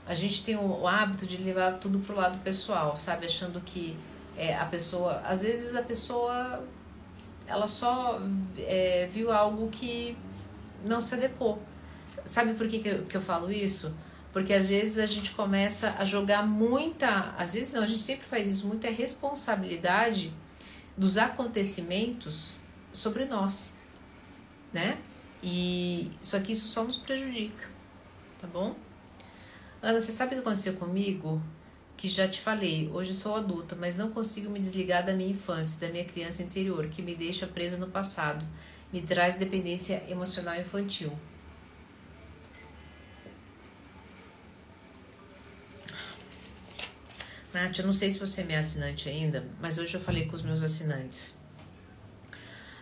A 0.04 0.16
gente 0.16 0.42
tem 0.42 0.56
o 0.56 0.88
hábito 0.88 1.28
de 1.28 1.36
levar 1.36 1.78
tudo 1.78 2.00
pro 2.00 2.16
lado 2.16 2.40
pessoal, 2.40 2.96
sabe? 2.96 3.26
Achando 3.26 3.60
que 3.60 3.96
é, 4.36 4.56
a 4.56 4.64
pessoa, 4.64 5.20
às 5.20 5.42
vezes 5.42 5.76
a 5.76 5.82
pessoa 5.82 6.66
ela 7.46 7.68
só 7.68 8.20
é, 8.58 9.08
viu 9.12 9.30
algo 9.30 9.68
que 9.68 10.16
não 10.84 11.00
se 11.00 11.14
adequou. 11.14 11.62
Sabe 12.24 12.54
por 12.54 12.68
que, 12.68 12.78
que 12.78 12.88
eu, 12.88 13.04
que 13.04 13.16
eu 13.16 13.20
falo 13.20 13.50
isso? 13.50 13.94
Porque 14.32 14.52
às 14.52 14.70
vezes 14.70 14.98
a 14.98 15.06
gente 15.06 15.32
começa 15.32 15.94
a 15.98 16.04
jogar 16.04 16.46
muita, 16.46 17.34
às 17.36 17.52
vezes 17.52 17.72
não, 17.72 17.82
a 17.82 17.86
gente 17.86 18.00
sempre 18.00 18.26
faz 18.26 18.50
isso, 18.50 18.66
muita 18.66 18.88
responsabilidade 18.90 20.32
dos 20.96 21.18
acontecimentos 21.18 22.60
sobre 22.92 23.24
nós, 23.24 23.76
né? 24.72 24.98
E 25.42 26.10
só 26.20 26.38
que 26.38 26.52
isso 26.52 26.68
só 26.68 26.84
nos 26.84 26.96
prejudica, 26.96 27.68
tá 28.40 28.46
bom? 28.46 28.74
Ana, 29.82 30.00
você 30.00 30.12
sabe 30.12 30.32
o 30.32 30.34
que 30.36 30.40
aconteceu 30.40 30.74
comigo? 30.74 31.42
que 32.02 32.08
já 32.08 32.26
te 32.26 32.40
falei, 32.40 32.90
hoje 32.92 33.14
sou 33.14 33.36
adulta, 33.36 33.76
mas 33.76 33.94
não 33.94 34.10
consigo 34.10 34.50
me 34.50 34.58
desligar 34.58 35.06
da 35.06 35.12
minha 35.12 35.30
infância, 35.30 35.80
da 35.80 35.88
minha 35.88 36.04
criança 36.04 36.42
interior, 36.42 36.88
que 36.88 37.00
me 37.00 37.14
deixa 37.14 37.46
presa 37.46 37.76
no 37.76 37.86
passado, 37.86 38.44
me 38.92 39.00
traz 39.00 39.36
dependência 39.36 40.04
emocional 40.08 40.54
infantil. 40.60 41.12
Nath, 47.52 47.78
eu 47.78 47.86
não 47.86 47.92
sei 47.92 48.10
se 48.10 48.18
você 48.18 48.40
é 48.40 48.44
minha 48.44 48.58
assinante 48.58 49.08
ainda, 49.08 49.46
mas 49.60 49.78
hoje 49.78 49.94
eu 49.94 50.00
falei 50.00 50.26
com 50.26 50.34
os 50.34 50.42
meus 50.42 50.62
assinantes. 50.62 51.36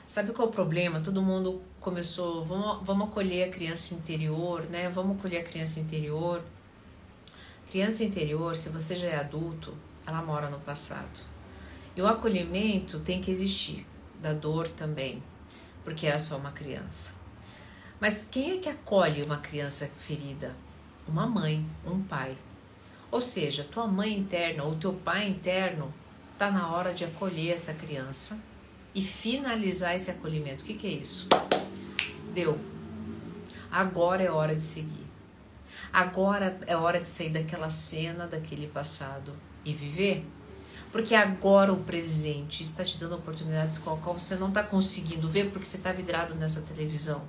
Sabe 0.06 0.32
qual 0.32 0.48
é 0.48 0.50
o 0.50 0.52
problema? 0.52 1.00
Todo 1.00 1.22
mundo 1.22 1.62
começou, 1.78 2.44
vamos, 2.44 2.84
vamos 2.84 3.08
acolher 3.08 3.48
a 3.48 3.50
criança 3.50 3.94
interior, 3.94 4.62
né? 4.68 4.88
Vamos 4.90 5.16
acolher 5.16 5.38
a 5.38 5.44
criança 5.44 5.78
interior. 5.78 6.42
Criança 7.70 8.02
interior, 8.02 8.56
se 8.56 8.68
você 8.70 8.96
já 8.96 9.06
é 9.06 9.16
adulto, 9.16 9.76
ela 10.04 10.22
mora 10.22 10.50
no 10.50 10.58
passado. 10.58 11.20
E 11.96 12.02
o 12.02 12.06
acolhimento 12.06 12.98
tem 13.00 13.20
que 13.20 13.30
existir, 13.30 13.86
da 14.20 14.32
dor 14.32 14.66
também, 14.68 15.22
porque 15.91 16.07
é 16.07 16.16
só 16.16 16.36
uma 16.36 16.53
criança. 16.53 17.14
Mas 17.99 18.24
quem 18.30 18.53
é 18.53 18.57
que 18.59 18.68
acolhe 18.68 19.24
uma 19.24 19.38
criança 19.38 19.91
ferida? 19.99 20.55
Uma 21.07 21.26
mãe, 21.26 21.68
um 21.84 22.01
pai. 22.01 22.36
Ou 23.11 23.20
seja, 23.20 23.64
tua 23.64 23.88
mãe 23.88 24.16
interna 24.16 24.62
ou 24.62 24.72
teu 24.76 24.93
pai 24.93 25.28
interno 25.28 25.93
está 26.32 26.49
na 26.49 26.70
hora 26.70 26.95
de 26.95 27.05
acolher 27.05 27.51
essa 27.51 27.74
criança 27.74 28.41
e 28.95 29.03
finalizar 29.03 29.97
esse 29.97 30.12
acolhimento. 30.12 30.62
O 30.62 30.66
que, 30.66 30.74
que 30.74 30.86
é 30.86 30.91
isso? 30.91 31.28
Deu. 32.32 32.57
Agora 33.68 34.22
é 34.22 34.30
hora 34.30 34.55
de 34.55 34.62
seguir. 34.62 35.07
Agora 35.93 36.57
é 36.68 36.76
hora 36.76 37.01
de 37.01 37.09
sair 37.09 37.30
daquela 37.30 37.68
cena, 37.68 38.28
daquele 38.28 38.68
passado 38.68 39.34
e 39.64 39.74
viver. 39.74 40.24
Porque 40.93 41.14
agora 41.14 41.72
o 41.72 41.84
presente 41.84 42.62
está 42.62 42.84
te 42.84 42.99
dando 42.99 43.14
oportunidades 43.14 43.78
com 43.78 43.95
a 43.95 43.97
qual 43.97 44.18
você 44.18 44.34
não 44.34 44.49
está 44.49 44.62
conseguindo 44.62 45.28
ver 45.28 45.51
porque 45.51 45.64
você 45.64 45.76
está 45.76 45.93
vidrado 45.93 46.34
nessa 46.34 46.62
televisão, 46.62 47.22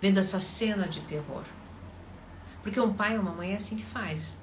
vendo 0.00 0.18
essa 0.18 0.38
cena 0.38 0.86
de 0.86 1.00
terror. 1.00 1.42
Porque 2.62 2.78
um 2.78 2.94
pai 2.94 3.16
e 3.16 3.18
uma 3.18 3.32
mãe 3.32 3.52
é 3.52 3.56
assim 3.56 3.76
que 3.76 3.84
faz. 3.84 4.36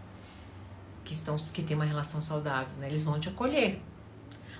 Que, 1.05 1.13
estão, 1.13 1.37
que 1.37 1.63
tem 1.63 1.75
uma 1.75 1.85
relação 1.85 2.21
saudável, 2.21 2.75
né? 2.77 2.87
Eles 2.87 3.03
vão 3.03 3.17
te 3.19 3.29
acolher. 3.29 3.81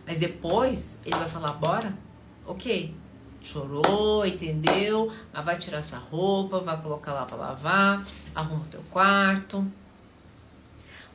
Mas 0.08 0.18
depois 0.18 1.02
ele 1.04 1.16
vai 1.16 1.28
falar, 1.28 1.54
bora? 1.54 1.94
Ok. 2.46 2.96
Chorou, 3.42 4.26
entendeu? 4.26 5.12
Mas 5.34 5.44
vai 5.44 5.58
tirar 5.58 5.80
essa 5.80 5.98
roupa, 5.98 6.60
vai 6.60 6.82
colocar 6.82 7.14
lá 7.14 7.26
para 7.26 7.36
lavar, 7.36 8.06
arruma 8.34 8.64
o 8.64 8.68
teu 8.68 8.82
quarto. 8.92 9.66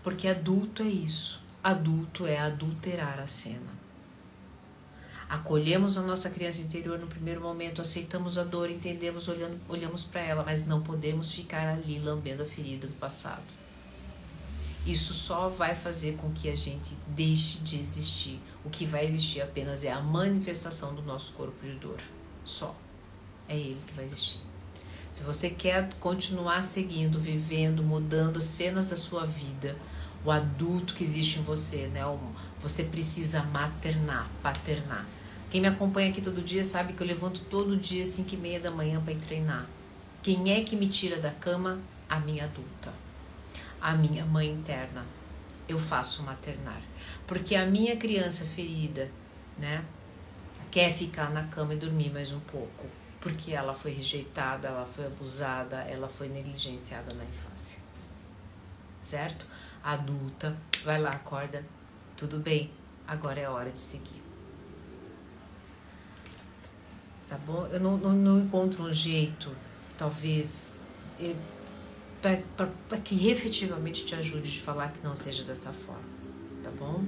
Porque 0.03 0.29
adulto 0.29 0.83
é 0.83 0.87
isso 0.87 1.41
adulto 1.63 2.27
é 2.27 2.39
adulterar 2.39 3.19
a 3.21 3.27
cena. 3.27 3.81
Acolhemos 5.29 5.97
a 5.97 6.03
nossa 6.03 6.29
criança 6.29 6.61
interior 6.61 6.99
no 6.99 7.07
primeiro 7.07 7.41
momento, 7.41 7.81
aceitamos 7.81 8.37
a 8.37 8.43
dor, 8.43 8.69
entendemos, 8.69 9.29
olhando, 9.29 9.61
olhamos 9.69 10.03
para 10.03 10.21
ela, 10.21 10.43
mas 10.43 10.67
não 10.67 10.83
podemos 10.83 11.33
ficar 11.33 11.69
ali 11.69 12.01
lambendo 12.01 12.43
a 12.43 12.47
ferida 12.47 12.89
do 12.89 12.95
passado. 12.95 13.45
Isso 14.85 15.13
só 15.13 15.49
vai 15.49 15.75
fazer 15.75 16.17
com 16.17 16.33
que 16.33 16.49
a 16.49 16.57
gente 16.57 16.97
deixe 17.07 17.59
de 17.59 17.79
existir. 17.79 18.41
O 18.65 18.71
que 18.71 18.87
vai 18.87 19.05
existir 19.05 19.41
apenas 19.41 19.85
é 19.85 19.93
a 19.93 20.01
manifestação 20.01 20.95
do 20.95 21.03
nosso 21.03 21.33
corpo 21.35 21.65
de 21.65 21.75
dor. 21.75 22.01
Só. 22.45 22.75
É 23.49 23.57
ele 23.57 23.81
que 23.87 23.93
vai 23.93 24.07
existir. 24.07 24.41
Se 25.11 25.23
você 25.23 25.51
quer 25.51 25.93
continuar 25.95 26.63
seguindo, 26.63 27.21
vivendo, 27.21 27.83
mudando 27.83 28.41
cenas 28.41 28.91
da 28.91 28.97
sua 28.97 29.27
vida, 29.27 29.77
o 30.25 30.31
adulto 30.31 30.95
que 30.95 31.05
existe 31.05 31.39
em 31.39 31.43
você, 31.43 31.87
né? 31.87 32.03
Você 32.61 32.85
precisa 32.85 33.43
maternar, 33.45 34.29
paternar. 34.43 35.07
Quem 35.51 35.61
me 35.61 35.69
acompanha 35.69 36.11
aqui 36.11 36.21
todo 36.21 36.43
dia 36.43 36.63
sabe 36.63 36.93
que 36.93 37.03
eu 37.03 37.07
levanto 37.07 37.41
todo 37.51 37.77
dia 37.77 38.03
às 38.03 38.09
5 38.11 38.35
e 38.35 38.37
meia 38.37 38.61
da 38.61 38.71
manhã 38.71 39.01
para 39.01 39.13
ir 39.13 39.19
treinar. 39.19 39.67
Quem 40.23 40.53
é 40.53 40.63
que 40.63 40.77
me 40.77 40.89
tira 40.89 41.17
da 41.17 41.31
cama? 41.31 41.81
A 42.09 42.21
minha 42.21 42.45
adulta, 42.45 42.93
a 43.81 43.95
minha 43.95 44.25
mãe 44.25 44.51
interna. 44.51 45.05
Eu 45.69 45.79
faço 45.79 46.23
maternar, 46.23 46.83
porque 47.27 47.55
a 47.55 47.65
minha 47.65 47.97
criança 47.97 48.45
ferida, 48.45 49.09
né, 49.57 49.85
quer 50.71 50.93
ficar 50.93 51.31
na 51.31 51.45
cama 51.45 51.75
e 51.75 51.77
dormir 51.77 52.11
mais 52.11 52.33
um 52.33 52.41
pouco, 52.41 52.87
porque 53.21 53.53
ela 53.53 53.73
foi 53.73 53.93
rejeitada, 53.93 54.69
ela 54.69 54.85
foi 54.85 55.07
abusada, 55.07 55.77
ela 55.83 56.09
foi 56.09 56.29
negligenciada 56.29 57.15
na 57.15 57.25
infância, 57.25 57.79
certo? 59.01 59.47
Adulta, 59.83 60.57
vai 60.85 60.99
lá, 60.99 61.11
acorda, 61.11 61.65
tudo 62.17 62.39
bem, 62.39 62.71
agora 63.07 63.41
é 63.41 63.45
a 63.45 63.51
hora 63.51 63.71
de 63.71 63.81
seguir. 63.81 64.23
Tá 67.29 67.39
bom? 67.39 67.67
Eu 67.67 67.81
não, 67.81 67.97
não, 67.97 68.13
não 68.13 68.41
encontro 68.41 68.83
um 68.83 68.93
jeito, 68.93 69.55
talvez, 69.97 70.79
para 72.21 72.99
que 72.99 73.29
efetivamente 73.29 74.05
te 74.05 74.15
ajude 74.15 74.51
de 74.51 74.61
falar 74.61 74.93
que 74.93 75.03
não 75.03 75.15
seja 75.15 75.45
dessa 75.45 75.73
forma, 75.73 76.03
tá 76.63 76.71
bom? 76.71 77.05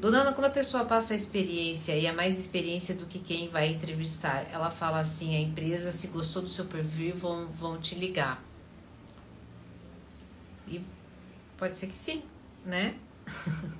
Dona 0.00 0.22
Ana, 0.22 0.32
quando 0.32 0.46
a 0.46 0.50
pessoa 0.50 0.86
passa 0.86 1.12
a 1.12 1.16
experiência 1.16 1.94
e 1.94 2.06
é 2.06 2.12
mais 2.12 2.38
experiência 2.38 2.94
do 2.94 3.04
que 3.04 3.18
quem 3.18 3.50
vai 3.50 3.68
entrevistar, 3.68 4.48
ela 4.50 4.70
fala 4.70 4.98
assim: 4.98 5.36
a 5.36 5.40
empresa, 5.40 5.92
se 5.92 6.06
gostou 6.06 6.40
do 6.40 6.48
seu 6.48 6.64
perfil, 6.64 7.14
vão, 7.14 7.48
vão 7.48 7.78
te 7.78 7.94
ligar. 7.94 8.42
E 10.66 10.82
Pode 11.60 11.76
ser 11.76 11.88
que 11.88 11.96
sim, 11.96 12.22
né? 12.64 12.94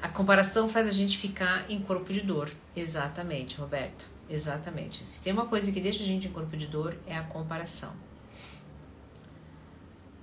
a 0.00 0.08
comparação 0.08 0.66
faz 0.66 0.86
a 0.86 0.90
gente 0.90 1.18
ficar 1.18 1.70
em 1.70 1.82
corpo 1.82 2.10
de 2.10 2.22
dor. 2.22 2.50
Exatamente, 2.74 3.58
Roberta. 3.58 4.06
Exatamente. 4.26 5.06
Se 5.06 5.22
tem 5.22 5.34
uma 5.34 5.44
coisa 5.44 5.70
que 5.70 5.82
deixa 5.82 6.02
a 6.02 6.06
gente 6.06 6.26
em 6.26 6.32
corpo 6.32 6.56
de 6.56 6.66
dor, 6.66 6.96
é 7.06 7.14
a 7.14 7.24
comparação. 7.24 7.92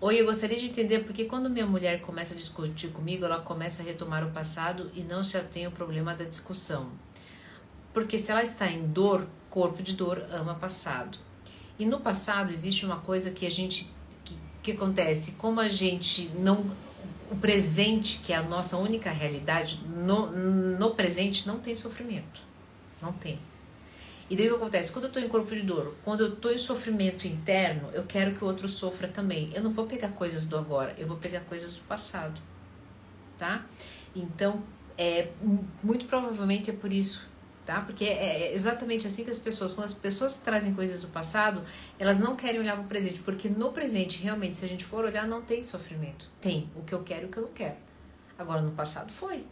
Oi, 0.01 0.19
eu 0.19 0.25
gostaria 0.25 0.59
de 0.59 0.65
entender 0.65 1.05
porque 1.05 1.25
quando 1.25 1.51
minha 1.51 1.67
mulher 1.67 2.01
começa 2.01 2.33
a 2.33 2.37
discutir 2.37 2.87
comigo, 2.87 3.23
ela 3.23 3.41
começa 3.41 3.83
a 3.83 3.85
retomar 3.85 4.27
o 4.27 4.31
passado 4.31 4.89
e 4.91 5.01
não 5.01 5.23
se 5.23 5.37
atém 5.37 5.67
ao 5.67 5.71
problema 5.71 6.15
da 6.15 6.25
discussão. 6.25 6.91
Porque 7.93 8.17
se 8.17 8.31
ela 8.31 8.41
está 8.41 8.67
em 8.67 8.87
dor, 8.87 9.27
corpo 9.51 9.83
de 9.83 9.93
dor 9.93 10.25
ama 10.31 10.55
passado. 10.55 11.19
E 11.77 11.85
no 11.85 11.99
passado 11.99 12.51
existe 12.51 12.87
uma 12.87 13.01
coisa 13.01 13.29
que 13.29 13.45
a 13.45 13.51
gente 13.51 13.93
que 14.65 14.71
acontece? 14.71 15.33
Como 15.33 15.59
a 15.59 15.67
gente 15.67 16.31
não. 16.39 16.65
O 17.31 17.35
presente, 17.35 18.19
que 18.19 18.31
é 18.31 18.35
a 18.35 18.43
nossa 18.43 18.77
única 18.77 19.09
realidade, 19.09 19.81
no, 19.87 20.29
no 20.29 20.91
presente 20.91 21.47
não 21.47 21.59
tem 21.59 21.73
sofrimento. 21.73 22.41
Não 23.01 23.11
tem. 23.11 23.39
E 24.29 24.35
daí 24.35 24.47
o 24.47 24.51
que 24.51 24.55
acontece? 24.57 24.91
Quando 24.91 25.05
eu 25.05 25.07
estou 25.07 25.23
em 25.23 25.27
corpo 25.27 25.55
de 25.55 25.61
dor, 25.61 25.95
quando 26.03 26.21
eu 26.21 26.33
estou 26.33 26.51
em 26.51 26.57
sofrimento 26.57 27.27
interno, 27.27 27.89
eu 27.93 28.03
quero 28.03 28.35
que 28.35 28.43
o 28.43 28.47
outro 28.47 28.67
sofra 28.67 29.07
também. 29.07 29.51
Eu 29.53 29.63
não 29.63 29.71
vou 29.71 29.87
pegar 29.87 30.09
coisas 30.09 30.45
do 30.45 30.57
agora, 30.57 30.93
eu 30.97 31.07
vou 31.07 31.17
pegar 31.17 31.41
coisas 31.41 31.73
do 31.73 31.81
passado. 31.81 32.39
Tá? 33.37 33.65
Então, 34.15 34.63
é, 34.97 35.29
muito 35.83 36.05
provavelmente 36.05 36.69
é 36.69 36.73
por 36.73 36.93
isso 36.93 37.27
tá? 37.65 37.81
Porque 37.81 38.05
é, 38.05 38.49
é 38.49 38.53
exatamente 38.53 39.07
assim 39.07 39.23
que 39.23 39.31
as 39.31 39.39
pessoas, 39.39 39.73
quando 39.73 39.85
as 39.85 39.93
pessoas 39.93 40.37
trazem 40.37 40.73
coisas 40.73 41.01
do 41.01 41.07
passado, 41.07 41.63
elas 41.97 42.19
não 42.19 42.35
querem 42.35 42.59
olhar 42.59 42.75
para 42.75 42.85
o 42.85 42.87
presente, 42.87 43.19
porque 43.19 43.49
no 43.49 43.71
presente, 43.71 44.21
realmente, 44.21 44.57
se 44.57 44.65
a 44.65 44.67
gente 44.67 44.85
for 44.85 45.03
olhar, 45.03 45.27
não 45.27 45.41
tem 45.41 45.63
sofrimento. 45.63 46.29
Tem 46.39 46.69
o 46.75 46.83
que 46.83 46.93
eu 46.93 47.03
quero 47.03 47.23
e 47.23 47.25
o 47.25 47.29
que 47.29 47.37
eu 47.37 47.43
não 47.43 47.51
quero. 47.51 47.75
Agora, 48.37 48.61
no 48.61 48.71
passado 48.71 49.11
foi. 49.11 49.45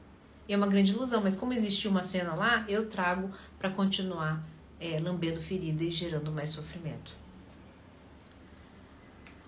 E 0.47 0.53
é 0.53 0.57
uma 0.57 0.67
grande 0.67 0.91
ilusão, 0.91 1.21
mas 1.21 1.35
como 1.35 1.53
existiu 1.53 1.89
uma 1.89 2.03
cena 2.03 2.35
lá, 2.35 2.65
eu 2.67 2.87
trago 2.87 3.31
para 3.57 3.69
continuar 3.69 4.43
é, 4.79 4.99
lambendo 4.99 5.39
ferida 5.39 5.83
e 5.83 5.89
gerando 5.89 6.31
mais 6.31 6.49
sofrimento. 6.49 7.13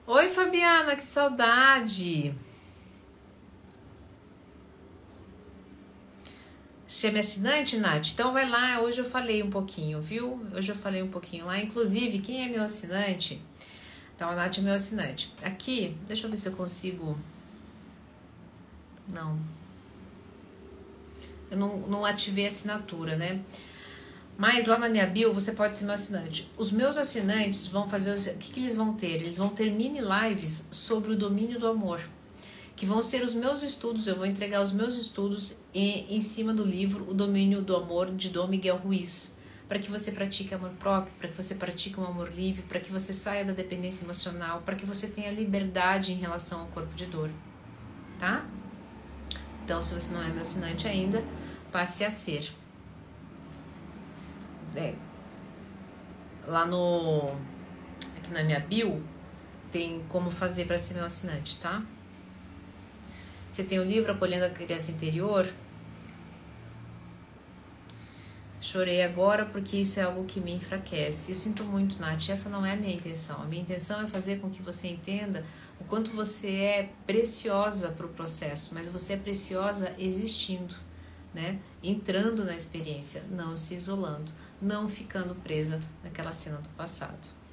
Oi, 0.08 0.30
Fabiana, 0.30 0.96
que 0.96 1.04
saudade! 1.04 2.34
Você 6.88 7.08
é 7.08 7.10
minha 7.10 7.20
assinante, 7.22 7.78
Nath? 7.78 8.12
Então 8.14 8.32
vai 8.32 8.48
lá, 8.48 8.80
hoje 8.82 9.00
eu 9.00 9.06
falei 9.06 9.42
um 9.42 9.50
pouquinho, 9.50 10.00
viu? 10.00 10.40
Hoje 10.56 10.72
eu 10.72 10.76
falei 10.76 11.02
um 11.02 11.08
pouquinho 11.08 11.46
lá. 11.46 11.60
Inclusive, 11.60 12.20
quem 12.20 12.46
é 12.46 12.50
meu 12.50 12.62
assinante? 12.62 13.42
Então 14.16 14.30
a 14.30 14.36
Nath 14.36 14.60
é 14.60 14.62
meu 14.62 14.74
assinante. 14.74 15.34
Aqui, 15.42 15.98
deixa 16.08 16.28
eu 16.28 16.30
ver 16.30 16.38
se 16.38 16.48
eu 16.48 16.54
consigo. 16.54 17.18
Não. 19.12 19.40
Eu 21.50 21.58
não, 21.58 21.78
não 21.80 22.06
ativei 22.06 22.46
a 22.46 22.50
assinatura, 22.50 23.16
né? 23.16 23.42
Mas 24.38 24.68
lá 24.68 24.78
na 24.78 24.88
minha 24.88 25.08
bio 25.08 25.34
você 25.34 25.54
pode 25.54 25.76
ser 25.76 25.86
meu 25.86 25.94
assinante. 25.96 26.52
Os 26.56 26.72
meus 26.72 26.98
assinantes 26.98 27.66
vão 27.66 27.90
fazer. 27.90 28.36
O 28.36 28.38
que, 28.38 28.54
que 28.54 28.60
eles 28.60 28.76
vão 28.76 28.94
ter? 28.94 29.14
Eles 29.14 29.38
vão 29.38 29.50
ter 29.50 29.72
mini 29.72 30.02
lives 30.02 30.68
sobre 30.70 31.14
o 31.14 31.16
domínio 31.16 31.60
do 31.60 31.68
amor 31.68 32.00
que 32.86 32.90
vão 32.90 33.02
ser 33.02 33.24
os 33.24 33.34
meus 33.34 33.64
estudos, 33.64 34.06
eu 34.06 34.16
vou 34.16 34.28
entregar 34.28 34.62
os 34.62 34.72
meus 34.72 34.96
estudos 34.96 35.60
em, 35.74 36.16
em 36.16 36.20
cima 36.20 36.54
do 36.54 36.64
livro 36.64 37.10
O 37.10 37.16
Domínio 37.16 37.60
do 37.64 37.76
Amor, 37.76 38.12
de 38.12 38.30
Dom 38.30 38.46
Miguel 38.46 38.78
Ruiz, 38.78 39.40
para 39.68 39.80
que 39.80 39.90
você 39.90 40.12
pratique 40.12 40.54
amor 40.54 40.70
próprio, 40.78 41.12
para 41.18 41.28
que 41.28 41.36
você 41.36 41.56
pratique 41.56 42.00
um 42.00 42.06
amor 42.06 42.32
livre, 42.32 42.62
para 42.62 42.80
que 42.80 42.92
você 42.92 43.12
saia 43.12 43.44
da 43.44 43.54
dependência 43.54 44.06
emocional, 44.06 44.62
para 44.62 44.76
que 44.76 44.86
você 44.86 45.08
tenha 45.08 45.32
liberdade 45.32 46.14
em 46.14 46.18
relação 46.18 46.62
ao 46.62 46.68
corpo 46.68 46.94
de 46.94 47.08
dor, 47.08 47.32
tá? 48.20 48.46
Então, 49.64 49.82
se 49.82 49.92
você 49.92 50.14
não 50.14 50.22
é 50.22 50.30
meu 50.30 50.42
assinante 50.42 50.88
ainda, 50.88 51.24
passe 51.72 52.06
a 52.06 52.12
ser. 52.12 52.52
É, 54.76 54.94
lá 56.46 56.68
no 56.68 57.34
aqui 58.16 58.32
na 58.32 58.44
minha 58.44 58.60
bio 58.60 59.04
tem 59.72 60.06
como 60.08 60.30
fazer 60.30 60.66
para 60.66 60.78
ser 60.78 60.94
meu 60.94 61.06
assinante, 61.06 61.60
tá? 61.60 61.82
Você 63.56 63.64
tem 63.64 63.80
o 63.80 63.86
livro 63.86 64.12
Acolhendo 64.12 64.44
a 64.44 64.50
Criança 64.50 64.92
Interior? 64.92 65.48
Chorei 68.60 69.02
agora 69.02 69.46
porque 69.46 69.78
isso 69.78 69.98
é 69.98 70.04
algo 70.04 70.26
que 70.26 70.42
me 70.42 70.52
enfraquece. 70.52 71.32
Eu 71.32 71.36
sinto 71.36 71.64
muito, 71.64 71.98
Nath. 71.98 72.28
Essa 72.28 72.50
não 72.50 72.66
é 72.66 72.74
a 72.74 72.76
minha 72.76 72.94
intenção. 72.94 73.42
A 73.42 73.46
minha 73.46 73.62
intenção 73.62 74.02
é 74.02 74.08
fazer 74.08 74.42
com 74.42 74.50
que 74.50 74.62
você 74.62 74.90
entenda 74.90 75.46
o 75.80 75.86
quanto 75.86 76.12
você 76.12 76.50
é 76.50 76.90
preciosa 77.08 77.92
para 77.92 78.06
o 78.06 78.10
processo, 78.10 78.74
mas 78.74 78.90
você 78.90 79.14
é 79.14 79.18
preciosa 79.18 79.96
existindo, 79.98 80.76
né? 81.34 81.58
Entrando 81.82 82.44
na 82.44 82.58
experiência, 82.58 83.24
não 83.32 83.56
se 83.56 83.74
isolando, 83.74 84.34
não 84.62 84.90
ficando 84.90 85.34
presa 85.34 85.80
naquela 86.04 86.34
cena 86.34 86.58
do 86.58 86.68
passado. 86.72 87.45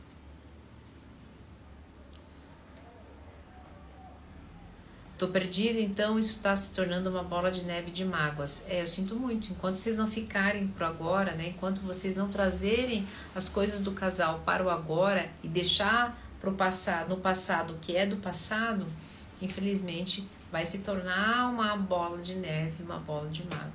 Tô 5.23 5.29
perdido, 5.29 5.79
então 5.79 6.19
isso 6.19 6.39
está 6.39 6.57
se 6.57 6.75
tornando 6.75 7.09
uma 7.09 7.23
bola 7.23 7.49
de 7.49 7.63
neve 7.63 7.93
de 7.93 8.05
mágoas. 8.05 8.69
É, 8.69 8.83
eu 8.83 8.87
sinto 8.89 9.15
muito. 9.15 9.53
Enquanto 9.53 9.77
vocês 9.77 9.97
não 9.97 10.09
ficarem 10.09 10.67
pro 10.67 10.85
agora, 10.85 11.31
né? 11.37 11.51
Enquanto 11.51 11.81
vocês 11.83 12.17
não 12.17 12.29
trazerem 12.29 13.07
as 13.33 13.49
coisas 13.49 13.83
do 13.83 13.93
casal 13.93 14.41
para 14.45 14.65
o 14.65 14.69
agora 14.69 15.31
e 15.41 15.47
deixar 15.47 16.21
pro 16.41 16.55
passado, 16.55 17.11
no 17.11 17.19
passado 17.19 17.79
que 17.81 17.95
é 17.95 18.05
do 18.05 18.17
passado, 18.17 18.85
infelizmente 19.41 20.29
vai 20.51 20.67
se 20.67 20.81
tornar 20.81 21.49
uma 21.49 21.77
bola 21.77 22.21
de 22.21 22.35
neve, 22.35 22.83
uma 22.83 22.99
bola 22.99 23.29
de 23.29 23.45
mago. 23.45 23.73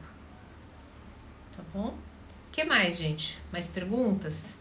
Tá 1.55 1.63
bom? 1.73 1.97
O 2.49 2.51
que 2.51 2.65
mais, 2.65 2.97
gente? 2.97 3.39
Mais 3.53 3.69
perguntas? 3.69 4.57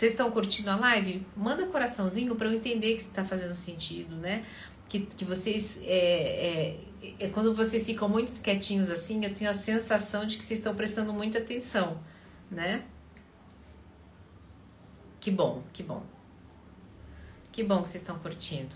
Vocês 0.00 0.12
estão 0.12 0.30
curtindo 0.30 0.70
a 0.70 0.76
live? 0.76 1.26
Manda 1.36 1.66
coraçãozinho 1.66 2.34
para 2.34 2.48
eu 2.48 2.54
entender 2.54 2.94
que 2.94 3.02
está 3.02 3.22
fazendo 3.22 3.54
sentido, 3.54 4.16
né? 4.16 4.42
Que, 4.88 5.00
que 5.00 5.26
vocês. 5.26 5.82
É, 5.84 6.78
é, 7.02 7.14
é, 7.20 7.28
quando 7.28 7.54
vocês 7.54 7.84
ficam 7.84 8.08
muito 8.08 8.40
quietinhos 8.40 8.90
assim, 8.90 9.22
eu 9.22 9.34
tenho 9.34 9.50
a 9.50 9.52
sensação 9.52 10.24
de 10.24 10.38
que 10.38 10.44
vocês 10.46 10.58
estão 10.58 10.74
prestando 10.74 11.12
muita 11.12 11.36
atenção, 11.36 12.00
né? 12.50 12.82
Que 15.20 15.30
bom, 15.30 15.62
que 15.70 15.82
bom. 15.82 16.02
Que 17.52 17.62
bom 17.62 17.82
que 17.82 17.90
vocês 17.90 18.00
estão 18.00 18.18
curtindo. 18.18 18.74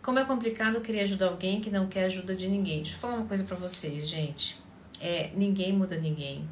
Como 0.00 0.18
é 0.18 0.24
complicado 0.24 0.80
querer 0.80 1.00
ajudar 1.00 1.26
alguém 1.26 1.60
que 1.60 1.68
não 1.68 1.88
quer 1.88 2.04
ajuda 2.04 2.34
de 2.34 2.48
ninguém. 2.48 2.78
Deixa 2.78 2.94
eu 2.94 3.00
falar 3.00 3.16
uma 3.16 3.26
coisa 3.26 3.44
para 3.44 3.56
vocês, 3.58 4.08
gente. 4.08 4.58
É, 4.98 5.30
ninguém 5.36 5.74
muda 5.74 5.94
ninguém. 5.98 6.48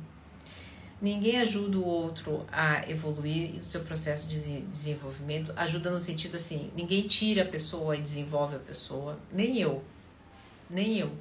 Ninguém 1.05 1.39
ajuda 1.39 1.77
o 1.77 1.85
outro 1.85 2.47
a 2.51 2.91
evoluir 2.91 3.57
no 3.57 3.61
seu 3.61 3.83
processo 3.83 4.27
de 4.27 4.63
desenvolvimento. 4.63 5.53
Ajuda 5.55 5.91
no 5.91 6.01
sentido 6.01 6.37
assim, 6.37 6.73
ninguém 6.75 7.07
tira 7.07 7.43
a 7.43 7.47
pessoa 7.47 7.95
e 7.95 8.01
desenvolve 8.01 8.57
a 8.57 8.59
pessoa, 8.59 9.21
nem 9.31 9.61
eu. 9.61 9.85
Nem 10.71 10.97
eu. 10.97 11.13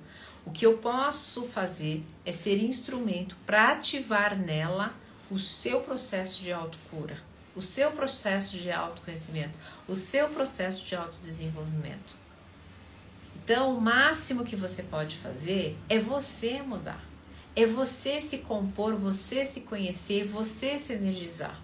O 0.46 0.52
que 0.52 0.66
eu 0.66 0.78
posso 0.78 1.44
fazer 1.44 2.02
é 2.26 2.32
ser 2.32 2.64
instrumento 2.64 3.36
para 3.46 3.74
ativar 3.74 4.40
nela 4.40 4.94
o 5.30 5.38
seu 5.38 5.82
processo 5.82 6.42
de 6.42 6.54
autocura, 6.54 7.18
o 7.54 7.62
seu 7.62 7.92
processo 7.92 8.56
de 8.56 8.72
autoconhecimento, 8.72 9.60
o 9.86 9.96
seu 9.96 10.30
processo 10.30 10.86
de 10.86 10.96
autodesenvolvimento. 10.96 12.16
Então, 13.36 13.78
o 13.78 13.82
máximo 13.82 14.46
que 14.46 14.56
você 14.56 14.84
pode 14.84 15.18
fazer 15.18 15.78
é 15.90 16.00
você 16.00 16.62
mudar. 16.62 17.04
É 17.56 17.66
você 17.66 18.20
se 18.20 18.40
compor, 18.40 18.96
você 18.96 19.46
se 19.46 19.62
conhecer, 19.62 20.24
você 20.24 20.78
se 20.78 20.94
energizar. 20.94 21.62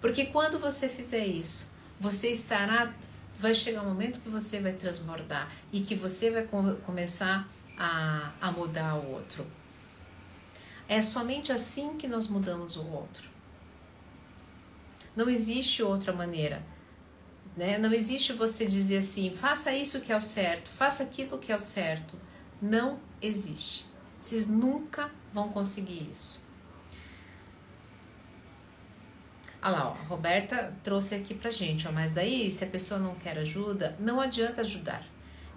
Porque 0.00 0.26
quando 0.26 0.58
você 0.58 0.88
fizer 0.88 1.26
isso, 1.26 1.72
você 1.98 2.30
estará. 2.30 2.92
Vai 3.38 3.52
chegar 3.52 3.82
um 3.82 3.88
momento 3.88 4.20
que 4.20 4.28
você 4.28 4.60
vai 4.60 4.72
transbordar 4.72 5.50
e 5.72 5.80
que 5.80 5.94
você 5.94 6.30
vai 6.30 6.46
começar 6.86 7.48
a, 7.76 8.32
a 8.40 8.52
mudar 8.52 8.94
o 8.94 9.12
outro. 9.12 9.44
É 10.88 11.02
somente 11.02 11.52
assim 11.52 11.96
que 11.96 12.06
nós 12.06 12.28
mudamos 12.28 12.76
o 12.76 12.86
outro. 12.86 13.28
Não 15.16 15.28
existe 15.28 15.82
outra 15.82 16.12
maneira. 16.12 16.62
Né? 17.56 17.78
Não 17.78 17.92
existe 17.92 18.32
você 18.32 18.66
dizer 18.66 18.98
assim, 18.98 19.30
faça 19.30 19.72
isso 19.72 20.00
que 20.00 20.12
é 20.12 20.16
o 20.16 20.20
certo, 20.20 20.68
faça 20.68 21.04
aquilo 21.04 21.38
que 21.38 21.52
é 21.52 21.56
o 21.56 21.60
certo. 21.60 22.18
Não 22.60 22.98
existe. 23.22 23.86
Vocês 24.24 24.46
nunca 24.46 25.10
vão 25.34 25.50
conseguir 25.50 26.08
isso. 26.10 26.40
Olha 29.62 29.70
lá, 29.70 29.88
ó, 29.90 29.92
a 29.92 30.06
Roberta 30.06 30.74
trouxe 30.82 31.14
aqui 31.14 31.34
pra 31.34 31.50
gente, 31.50 31.86
ó, 31.86 31.92
mas 31.92 32.10
daí, 32.10 32.50
se 32.50 32.64
a 32.64 32.66
pessoa 32.66 32.98
não 32.98 33.14
quer 33.16 33.36
ajuda, 33.36 33.94
não 34.00 34.22
adianta 34.22 34.62
ajudar. 34.62 35.06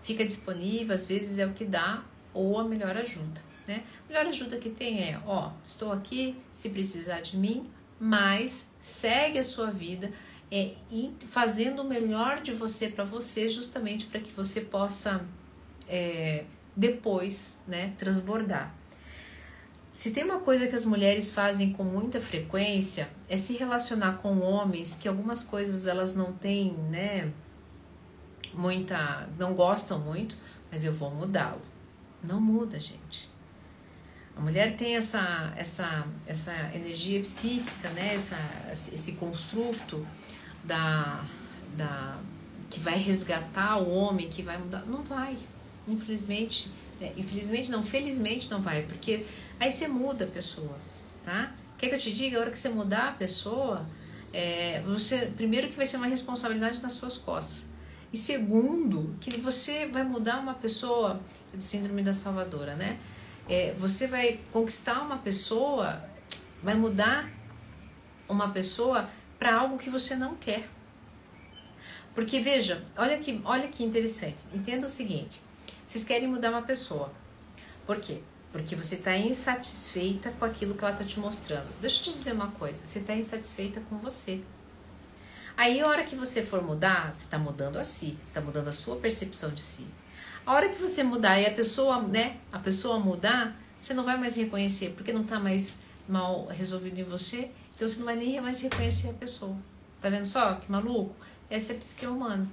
Fica 0.03 0.25
disponível, 0.25 0.93
às 0.93 1.07
vezes 1.07 1.39
é 1.39 1.45
o 1.45 1.53
que 1.53 1.63
dá, 1.63 2.03
ou 2.33 2.59
a 2.59 2.65
melhor 2.65 2.97
ajuda, 2.97 3.41
né? 3.65 3.85
A 4.03 4.07
melhor 4.09 4.25
ajuda 4.25 4.57
que 4.57 4.69
tem 4.69 5.01
é, 5.01 5.21
ó, 5.25 5.53
estou 5.63 5.93
aqui, 5.93 6.37
se 6.51 6.69
precisar 6.71 7.21
de 7.21 7.37
mim, 7.37 7.71
mas 7.97 8.69
segue 8.81 9.39
a 9.39 9.43
sua 9.45 9.71
vida, 9.71 10.11
é, 10.51 10.73
fazendo 11.29 11.83
o 11.83 11.85
melhor 11.85 12.41
de 12.41 12.51
você 12.51 12.89
para 12.89 13.05
você, 13.05 13.47
justamente 13.47 14.07
para 14.07 14.19
que 14.19 14.33
você 14.33 14.59
possa 14.59 15.25
é, 15.87 16.43
depois 16.77 17.63
né, 17.67 17.93
transbordar. 17.97 18.73
Se 19.89 20.11
tem 20.11 20.23
uma 20.23 20.39
coisa 20.39 20.67
que 20.67 20.75
as 20.75 20.85
mulheres 20.85 21.31
fazem 21.31 21.73
com 21.73 21.83
muita 21.83 22.21
frequência 22.21 23.09
é 23.27 23.35
se 23.35 23.53
relacionar 23.53 24.19
com 24.19 24.39
homens 24.41 24.93
que 24.93 25.07
algumas 25.07 25.43
coisas 25.43 25.87
elas 25.87 26.15
não 26.15 26.33
têm, 26.33 26.73
né, 26.91 27.33
muita, 28.53 29.27
não 29.39 29.55
gostam 29.55 29.97
muito, 29.97 30.37
mas 30.71 30.85
eu 30.85 30.93
vou 30.93 31.09
mudá-lo. 31.09 31.61
Não 32.23 32.39
muda, 32.39 32.79
gente. 32.79 33.27
A 34.35 34.39
mulher 34.39 34.77
tem 34.77 34.95
essa 34.95 35.51
essa 35.57 36.05
essa 36.27 36.53
energia 36.75 37.19
psíquica, 37.21 37.89
né, 37.89 38.13
essa, 38.13 38.37
esse 38.71 39.13
construto 39.13 40.05
da 40.63 41.25
da 41.75 42.19
que 42.69 42.79
vai 42.79 42.99
resgatar 42.99 43.77
o 43.77 43.89
homem, 43.89 44.29
que 44.29 44.43
vai 44.43 44.59
mudar, 44.59 44.85
não 44.85 45.01
vai. 45.01 45.35
Infelizmente, 45.87 46.69
é, 46.99 47.13
infelizmente 47.17 47.71
não, 47.71 47.81
felizmente 47.83 48.49
não 48.49 48.61
vai, 48.61 48.83
porque 48.83 49.25
aí 49.59 49.71
você 49.71 49.87
muda 49.87 50.25
a 50.25 50.27
pessoa, 50.27 50.77
tá? 51.23 51.53
Quer 51.77 51.89
que 51.89 51.95
eu 51.95 51.99
te 51.99 52.13
diga, 52.13 52.37
a 52.37 52.41
hora 52.41 52.51
que 52.51 52.59
você 52.59 52.69
mudar 52.69 53.09
a 53.09 53.11
pessoa, 53.11 53.87
é, 54.33 54.81
você 54.81 55.31
primeiro 55.37 55.67
que 55.67 55.75
vai 55.75 55.85
ser 55.85 55.97
uma 55.97 56.07
responsabilidade 56.07 56.81
nas 56.81 56.93
suas 56.93 57.17
costas. 57.17 57.69
E 58.11 58.17
segundo, 58.17 59.15
que 59.19 59.37
você 59.39 59.87
vai 59.87 60.03
mudar 60.03 60.39
uma 60.39 60.53
pessoa, 60.53 61.19
de 61.53 61.63
síndrome 61.63 62.01
da 62.01 62.13
salvadora, 62.13 62.75
né? 62.75 62.99
É, 63.47 63.73
você 63.77 64.07
vai 64.07 64.39
conquistar 64.51 65.01
uma 65.01 65.17
pessoa, 65.17 66.03
vai 66.63 66.73
mudar 66.73 67.29
uma 68.27 68.49
pessoa 68.49 69.09
para 69.37 69.55
algo 69.55 69.77
que 69.77 69.89
você 69.89 70.15
não 70.15 70.35
quer. 70.35 70.67
Porque 72.15 72.39
veja, 72.39 72.83
olha 72.97 73.17
que, 73.19 73.41
olha 73.45 73.67
que 73.67 73.83
interessante. 73.83 74.43
Entenda 74.53 74.87
o 74.87 74.89
seguinte: 74.89 75.39
vocês 75.87 76.03
querem 76.03 76.27
mudar 76.27 76.49
uma 76.49 76.63
pessoa. 76.63 77.13
Por 77.85 78.01
quê? 78.01 78.19
Porque 78.51 78.75
você 78.75 78.95
está 78.95 79.15
insatisfeita 79.15 80.31
com 80.37 80.43
aquilo 80.43 80.75
que 80.75 80.83
ela 80.83 80.91
está 80.91 81.05
te 81.05 81.17
mostrando. 81.17 81.67
Deixa 81.79 82.01
eu 82.01 82.03
te 82.03 82.11
dizer 82.11 82.33
uma 82.33 82.51
coisa: 82.51 82.85
você 82.85 82.99
está 82.99 83.15
insatisfeita 83.15 83.79
com 83.89 83.97
você. 83.97 84.41
Aí, 85.55 85.79
a 85.79 85.87
hora 85.87 86.03
que 86.03 86.13
você 86.13 86.43
for 86.43 86.61
mudar, 86.61 87.13
você 87.13 87.23
está 87.23 87.39
mudando 87.39 87.77
a 87.77 87.85
si, 87.85 88.17
você 88.21 88.29
está 88.29 88.41
mudando 88.41 88.67
a 88.67 88.73
sua 88.73 88.97
percepção 88.97 89.49
de 89.51 89.61
si. 89.61 89.87
A 90.45 90.53
hora 90.53 90.67
que 90.67 90.75
você 90.75 91.03
mudar 91.03 91.39
e 91.39 91.45
a 91.45 91.53
pessoa, 91.53 92.01
né, 92.01 92.35
a 92.51 92.59
pessoa 92.59 92.99
mudar, 92.99 93.57
você 93.79 93.93
não 93.93 94.03
vai 94.03 94.17
mais 94.17 94.35
reconhecer, 94.35 94.89
porque 94.89 95.13
não 95.13 95.21
está 95.21 95.39
mais 95.39 95.79
mal 96.07 96.47
resolvido 96.47 96.99
em 96.99 97.05
você, 97.05 97.49
então 97.75 97.87
você 97.87 97.97
não 97.99 98.05
vai 98.05 98.17
nem 98.17 98.41
mais 98.41 98.61
reconhecer 98.61 99.09
a 99.09 99.13
pessoa. 99.13 99.55
Tá 100.01 100.09
vendo 100.09 100.25
só 100.25 100.55
que 100.55 100.69
maluco? 100.69 101.15
Essa 101.49 101.71
é 101.71 101.75
a 101.77 101.79
psique 101.79 102.05
humana. 102.05 102.45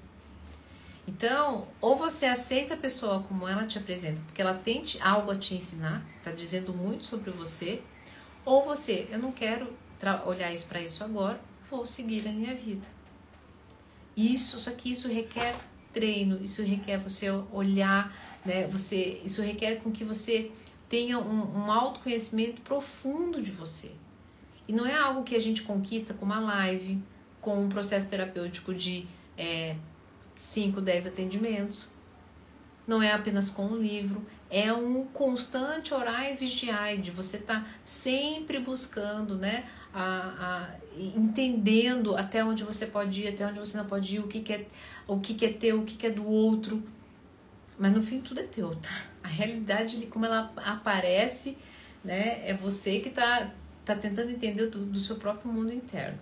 Então, 1.06 1.68
ou 1.80 1.96
você 1.96 2.26
aceita 2.26 2.74
a 2.74 2.76
pessoa 2.76 3.22
como 3.28 3.46
ela 3.46 3.66
te 3.66 3.78
apresenta, 3.78 4.20
porque 4.22 4.40
ela 4.40 4.54
tem 4.54 4.82
algo 5.00 5.30
a 5.30 5.36
te 5.36 5.54
ensinar, 5.54 6.04
está 6.16 6.32
dizendo 6.32 6.72
muito 6.72 7.04
sobre 7.04 7.30
você, 7.30 7.82
ou 8.44 8.64
você, 8.64 9.06
eu 9.10 9.18
não 9.18 9.30
quero 9.30 9.72
olhar 10.26 10.52
isso 10.52 10.66
para 10.66 10.80
isso 10.80 11.04
agora, 11.04 11.40
vou 11.70 11.86
seguir 11.86 12.26
a 12.28 12.32
minha 12.32 12.54
vida. 12.54 12.86
Isso, 14.16 14.58
só 14.60 14.70
que 14.70 14.90
isso 14.90 15.08
requer 15.08 15.54
treino, 15.92 16.42
isso 16.42 16.62
requer 16.62 16.98
você 16.98 17.30
olhar, 17.52 18.14
né? 18.44 18.66
Você, 18.68 19.20
isso 19.24 19.40
requer 19.42 19.76
com 19.76 19.90
que 19.90 20.04
você 20.04 20.50
tenha 20.88 21.18
um, 21.18 21.56
um 21.56 21.72
autoconhecimento 21.72 22.60
profundo 22.62 23.40
de 23.40 23.50
você. 23.50 23.92
E 24.66 24.72
não 24.72 24.86
é 24.86 24.96
algo 24.96 25.22
que 25.22 25.34
a 25.34 25.40
gente 25.40 25.62
conquista 25.62 26.14
com 26.14 26.24
uma 26.24 26.40
live, 26.40 27.02
com 27.40 27.64
um 27.64 27.68
processo 27.68 28.08
terapêutico 28.08 28.74
de 28.74 29.06
é, 29.36 29.76
5, 30.34 30.80
10 30.80 31.06
atendimentos. 31.06 31.88
Não 32.86 33.02
é 33.02 33.12
apenas 33.12 33.48
com 33.48 33.64
um 33.64 33.76
livro, 33.76 34.24
é 34.50 34.72
um 34.72 35.06
constante 35.06 35.94
orar 35.94 36.30
e 36.30 36.34
vigiar, 36.34 36.98
de 36.98 37.10
você 37.10 37.38
estar 37.38 37.62
tá 37.62 37.66
sempre 37.82 38.58
buscando, 38.58 39.36
né, 39.36 39.64
a, 39.92 40.04
a, 40.38 40.70
entendendo 40.96 42.14
até 42.14 42.44
onde 42.44 42.62
você 42.62 42.86
pode 42.86 43.22
ir, 43.22 43.28
até 43.28 43.46
onde 43.46 43.58
você 43.58 43.76
não 43.76 43.86
pode 43.86 44.16
ir, 44.16 44.20
o 44.20 44.28
que, 44.28 44.40
que 44.40 44.52
é, 44.52 44.66
o 45.08 45.18
que, 45.18 45.34
que 45.34 45.46
é 45.46 45.52
teu, 45.52 45.80
o 45.80 45.84
que, 45.84 45.96
que 45.96 46.06
é 46.06 46.10
do 46.10 46.26
outro. 46.26 46.82
Mas 47.78 47.92
no 47.92 48.02
fim 48.02 48.20
tudo 48.20 48.40
é 48.40 48.44
teu, 48.44 48.76
tá? 48.76 49.06
A 49.22 49.28
realidade 49.28 49.98
de 49.98 50.06
como 50.06 50.26
ela 50.26 50.52
aparece, 50.56 51.56
né, 52.04 52.48
é 52.48 52.54
você 52.54 53.00
que 53.00 53.08
está 53.08 53.50
tá 53.84 53.96
tentando 53.96 54.30
entender 54.30 54.66
do, 54.66 54.84
do 54.84 55.00
seu 55.00 55.16
próprio 55.16 55.50
mundo 55.50 55.72
interno. 55.72 56.18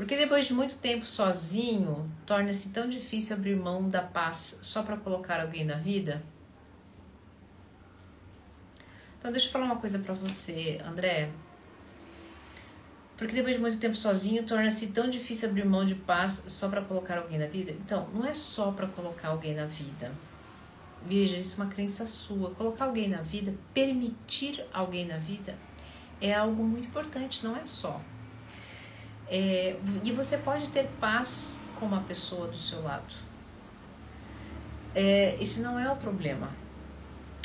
Porque 0.00 0.16
depois 0.16 0.46
de 0.46 0.54
muito 0.54 0.78
tempo 0.78 1.04
sozinho, 1.04 2.10
torna-se 2.24 2.72
tão 2.72 2.88
difícil 2.88 3.36
abrir 3.36 3.54
mão 3.54 3.86
da 3.86 4.00
paz 4.00 4.58
só 4.62 4.82
para 4.82 4.96
colocar 4.96 5.42
alguém 5.42 5.62
na 5.62 5.76
vida? 5.76 6.22
Então, 9.18 9.30
deixa 9.30 9.48
eu 9.48 9.52
falar 9.52 9.66
uma 9.66 9.76
coisa 9.76 9.98
para 9.98 10.14
você, 10.14 10.80
André. 10.82 11.28
Porque 13.18 13.34
depois 13.34 13.56
de 13.56 13.60
muito 13.60 13.78
tempo 13.78 13.94
sozinho, 13.94 14.42
torna-se 14.46 14.90
tão 14.92 15.10
difícil 15.10 15.50
abrir 15.50 15.66
mão 15.66 15.84
de 15.84 15.96
paz 15.96 16.44
só 16.46 16.70
para 16.70 16.80
colocar 16.80 17.18
alguém 17.18 17.38
na 17.38 17.46
vida? 17.46 17.72
Então, 17.72 18.08
não 18.14 18.24
é 18.24 18.32
só 18.32 18.72
para 18.72 18.86
colocar 18.86 19.28
alguém 19.28 19.54
na 19.54 19.66
vida. 19.66 20.10
Veja, 21.04 21.36
isso 21.36 21.60
é 21.60 21.64
uma 21.64 21.70
crença 21.70 22.06
sua. 22.06 22.52
Colocar 22.52 22.86
alguém 22.86 23.06
na 23.06 23.20
vida, 23.20 23.52
permitir 23.74 24.64
alguém 24.72 25.06
na 25.06 25.18
vida, 25.18 25.58
é 26.22 26.32
algo 26.32 26.64
muito 26.64 26.88
importante, 26.88 27.44
não 27.44 27.54
é 27.54 27.66
só. 27.66 28.00
É, 29.30 29.78
e 30.02 30.10
você 30.10 30.38
pode 30.38 30.68
ter 30.70 30.88
paz 31.00 31.60
com 31.78 31.86
uma 31.86 32.00
pessoa 32.00 32.48
do 32.48 32.56
seu 32.56 32.82
lado. 32.82 33.14
É, 34.92 35.36
isso 35.40 35.62
não 35.62 35.78
é 35.78 35.90
o 35.90 35.94
problema. 35.94 36.50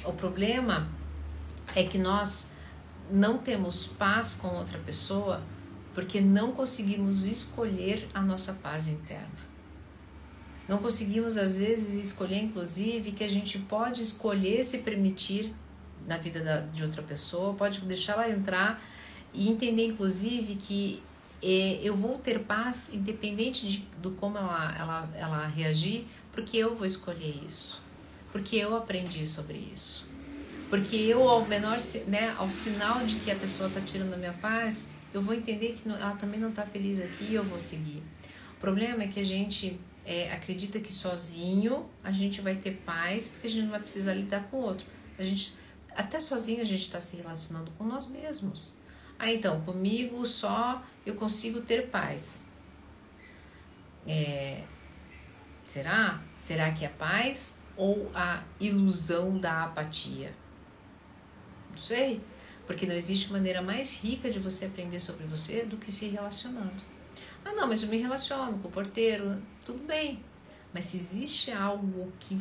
O 0.04 0.12
problema 0.12 0.90
é 1.76 1.84
que 1.84 2.00
nós 2.00 2.52
não 3.12 3.38
temos 3.38 3.86
paz 3.86 4.34
com 4.34 4.48
outra 4.48 4.80
pessoa 4.80 5.44
porque 5.94 6.20
não 6.20 6.52
conseguimos 6.52 7.26
escolher 7.26 8.10
a 8.14 8.22
nossa 8.22 8.54
paz 8.54 8.88
interna. 8.88 9.46
Não 10.68 10.80
conseguimos, 10.80 11.38
às 11.38 11.60
vezes, 11.60 12.04
escolher, 12.04 12.42
inclusive, 12.42 13.12
que 13.12 13.24
a 13.24 13.30
gente 13.30 13.60
pode 13.60 14.02
escolher 14.02 14.64
se 14.64 14.80
permitir 14.80 15.54
na 16.08 16.18
vida 16.18 16.44
da, 16.44 16.62
de 16.62 16.84
outra 16.84 17.04
pessoa, 17.04 17.54
pode 17.54 17.80
deixar 17.82 18.14
ela 18.14 18.30
entrar 18.30 18.84
e 19.34 19.48
entender, 19.48 19.86
inclusive, 19.86 20.56
que 20.56 21.04
é, 21.42 21.80
eu 21.84 21.96
vou 21.96 22.18
ter 22.18 22.40
paz 22.40 22.92
independente 22.94 23.68
de, 23.68 23.78
do 24.02 24.12
como 24.12 24.38
ela, 24.38 24.76
ela, 24.78 25.10
ela 25.16 25.48
reagir, 25.48 26.06
porque 26.32 26.58
eu 26.58 26.76
vou 26.76 26.86
escolher 26.86 27.44
isso, 27.46 27.82
porque 28.32 28.56
eu 28.56 28.76
aprendi 28.76 29.26
sobre 29.26 29.58
isso. 29.74 30.08
Porque 30.70 30.96
eu, 30.96 31.30
ao 31.30 31.46
menor, 31.46 31.78
né, 32.08 32.36
ao 32.38 32.50
sinal 32.50 33.06
de 33.06 33.18
que 33.18 33.30
a 33.30 33.36
pessoa 33.36 33.70
está 33.70 33.80
tirando 33.82 34.14
a 34.14 34.18
minha 34.18 34.34
paz, 34.34 34.90
eu 35.14 35.22
vou 35.22 35.34
entender 35.34 35.74
que 35.74 35.88
ela 35.88 36.16
também 36.16 36.40
não 36.40 36.50
está 36.50 36.64
feliz 36.66 37.00
aqui 37.00 37.26
e 37.26 37.36
eu 37.36 37.44
vou 37.44 37.60
seguir. 37.60 38.04
O 38.58 38.60
problema 38.60 39.04
é 39.04 39.08
que 39.08 39.20
a 39.20 39.24
gente 39.24 39.80
é, 40.06 40.32
acredita 40.32 40.80
que 40.80 40.92
sozinho 40.92 41.90
a 42.04 42.12
gente 42.12 42.42
vai 42.42 42.56
ter 42.56 42.78
paz, 42.86 43.28
porque 43.28 43.48
a 43.48 43.50
gente 43.50 43.64
não 43.64 43.72
vai 43.72 43.80
precisar 43.80 44.14
lidar 44.14 44.44
com 44.50 44.58
o 44.58 44.62
outro. 44.62 44.86
A 45.18 45.24
gente, 45.24 45.56
até 45.96 46.20
sozinho 46.20 46.62
a 46.62 46.66
gente 46.66 46.82
está 46.82 47.00
se 47.00 47.18
relacionando 47.18 47.72
com 47.78 47.84
nós 47.84 48.08
mesmos. 48.08 48.74
Ah, 49.18 49.32
então, 49.32 49.62
comigo 49.62 50.26
só 50.26 50.84
eu 51.06 51.16
consigo 51.16 51.62
ter 51.62 51.88
paz. 51.88 52.46
É, 54.08 54.64
será? 55.66 56.22
Será 56.36 56.72
que 56.72 56.86
é 56.86 56.90
paz 56.90 57.60
ou 57.78 58.12
a 58.14 58.44
ilusão 58.60 59.38
da 59.38 59.64
apatia? 59.64 60.34
Não 61.72 61.78
sei, 61.78 62.22
porque 62.68 62.86
não 62.86 62.96
existe 62.96 63.32
maneira 63.32 63.62
mais 63.62 64.02
rica 64.02 64.30
de 64.30 64.40
você 64.40 64.66
aprender 64.66 65.00
sobre 65.00 65.26
você 65.26 65.66
do 65.66 65.78
que 65.78 65.92
se 65.92 66.08
relacionando. 66.08 66.84
Ah, 67.44 67.54
não, 67.54 67.68
mas 67.68 67.84
eu 67.84 67.90
me 67.90 67.98
relaciono 67.98 68.58
com 68.60 68.68
o 68.68 68.72
porteiro, 68.72 69.42
tudo 69.64 69.86
bem. 69.86 70.24
Mas 70.74 70.86
se 70.86 70.98
existe 70.98 71.52
algo 71.52 72.12
que 72.20 72.38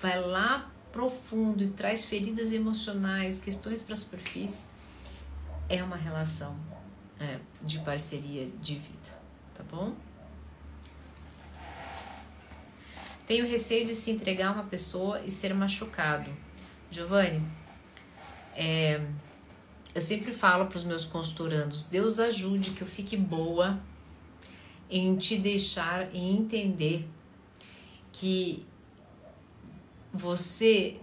vai 0.00 0.20
lá 0.20 0.70
profundo 0.92 1.62
e 1.62 1.68
traz 1.68 2.04
feridas 2.04 2.52
emocionais, 2.52 3.40
questões 3.40 3.82
para 3.82 3.94
a 3.94 3.96
superfície, 3.96 4.68
é 5.68 5.82
uma 5.82 5.96
relação 5.96 6.56
é, 7.18 7.38
de 7.62 7.78
parceria 7.80 8.50
de 8.60 8.74
vida, 8.74 9.18
tá 9.54 9.64
bom? 9.70 9.94
Tenho 13.26 13.46
receio 13.46 13.86
de 13.86 13.94
se 13.94 14.10
entregar 14.10 14.48
a 14.48 14.52
uma 14.52 14.64
pessoa 14.64 15.20
e 15.22 15.30
ser 15.30 15.54
machucado. 15.54 16.30
Giovanni, 16.90 17.42
é, 18.54 19.00
eu 19.94 20.00
sempre 20.00 20.32
falo 20.32 20.66
para 20.66 20.76
os 20.76 20.84
meus 20.84 21.06
consultorandos: 21.06 21.86
Deus 21.86 22.18
ajude 22.18 22.72
que 22.72 22.82
eu 22.82 22.86
fique 22.86 23.16
boa 23.16 23.80
em 24.90 25.16
te 25.16 25.38
deixar 25.38 26.14
e 26.14 26.20
entender 26.20 27.08
que 28.12 28.64
você 30.12 31.00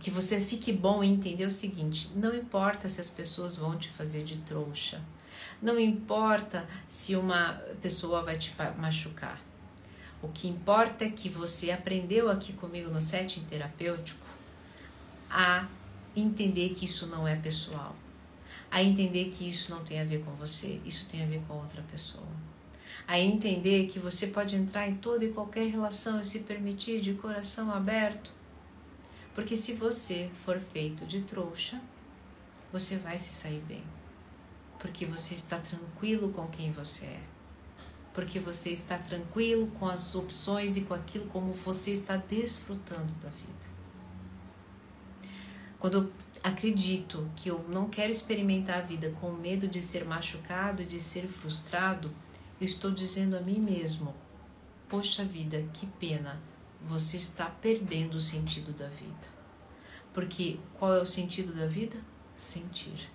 que 0.00 0.10
você 0.10 0.40
fique 0.40 0.72
bom 0.72 1.02
em 1.02 1.14
entender 1.14 1.46
o 1.46 1.50
seguinte: 1.50 2.10
não 2.14 2.34
importa 2.34 2.88
se 2.88 3.00
as 3.00 3.10
pessoas 3.10 3.56
vão 3.56 3.76
te 3.76 3.88
fazer 3.88 4.24
de 4.24 4.38
trouxa, 4.38 5.00
não 5.60 5.78
importa 5.78 6.66
se 6.86 7.16
uma 7.16 7.54
pessoa 7.80 8.22
vai 8.22 8.36
te 8.36 8.52
machucar. 8.78 9.40
O 10.22 10.28
que 10.28 10.46
importa 10.46 11.04
é 11.04 11.10
que 11.10 11.28
você 11.28 11.72
aprendeu 11.72 12.30
aqui 12.30 12.52
comigo 12.52 12.88
no 12.90 13.02
setting 13.02 13.44
terapêutico 13.44 14.24
a 15.28 15.66
entender 16.14 16.70
que 16.70 16.84
isso 16.84 17.06
não 17.06 17.26
é 17.26 17.34
pessoal, 17.34 17.96
a 18.70 18.82
entender 18.82 19.30
que 19.30 19.48
isso 19.48 19.70
não 19.72 19.82
tem 19.82 20.00
a 20.00 20.04
ver 20.04 20.22
com 20.22 20.32
você, 20.32 20.80
isso 20.84 21.06
tem 21.06 21.22
a 21.22 21.26
ver 21.26 21.42
com 21.48 21.54
outra 21.54 21.82
pessoa. 21.90 22.26
A 23.06 23.18
entender 23.18 23.88
que 23.88 23.98
você 23.98 24.28
pode 24.28 24.54
entrar 24.54 24.88
em 24.88 24.94
toda 24.94 25.24
e 25.24 25.32
qualquer 25.32 25.66
relação 25.68 26.20
e 26.20 26.24
se 26.24 26.40
permitir 26.40 27.00
de 27.00 27.14
coração 27.14 27.72
aberto. 27.72 28.32
Porque 29.34 29.56
se 29.56 29.74
você 29.74 30.30
for 30.44 30.58
feito 30.60 31.06
de 31.06 31.22
trouxa, 31.22 31.80
você 32.72 32.96
vai 32.96 33.16
se 33.18 33.32
sair 33.32 33.60
bem. 33.60 33.84
Porque 34.78 35.06
você 35.06 35.34
está 35.34 35.58
tranquilo 35.58 36.30
com 36.32 36.46
quem 36.48 36.72
você 36.72 37.06
é. 37.06 37.20
Porque 38.12 38.38
você 38.38 38.70
está 38.70 38.98
tranquilo 38.98 39.68
com 39.78 39.88
as 39.88 40.14
opções 40.14 40.76
e 40.76 40.82
com 40.82 40.92
aquilo 40.92 41.26
como 41.26 41.52
você 41.52 41.92
está 41.92 42.16
desfrutando 42.16 43.14
da 43.14 43.30
vida. 43.30 43.72
Quando 45.78 45.98
eu 45.98 46.12
acredito 46.42 47.28
que 47.34 47.48
eu 47.48 47.64
não 47.68 47.88
quero 47.88 48.12
experimentar 48.12 48.78
a 48.78 48.82
vida 48.82 49.10
com 49.20 49.32
medo 49.32 49.66
de 49.66 49.80
ser 49.80 50.04
machucado 50.04 50.82
e 50.82 50.86
de 50.86 51.00
ser 51.00 51.26
frustrado, 51.26 52.10
eu 52.60 52.66
estou 52.66 52.90
dizendo 52.90 53.36
a 53.36 53.40
mim 53.40 53.58
mesmo: 53.58 54.14
Poxa 54.88 55.24
vida, 55.24 55.64
que 55.72 55.86
pena, 55.86 56.40
você 56.88 57.16
está 57.16 57.46
perdendo 57.46 58.16
o 58.16 58.20
sentido 58.20 58.72
da 58.72 58.88
vida. 58.88 59.32
Porque 60.12 60.58
qual 60.78 60.94
é 60.94 61.00
o 61.00 61.06
sentido 61.06 61.54
da 61.54 61.66
vida? 61.66 61.96
Sentir. 62.36 63.10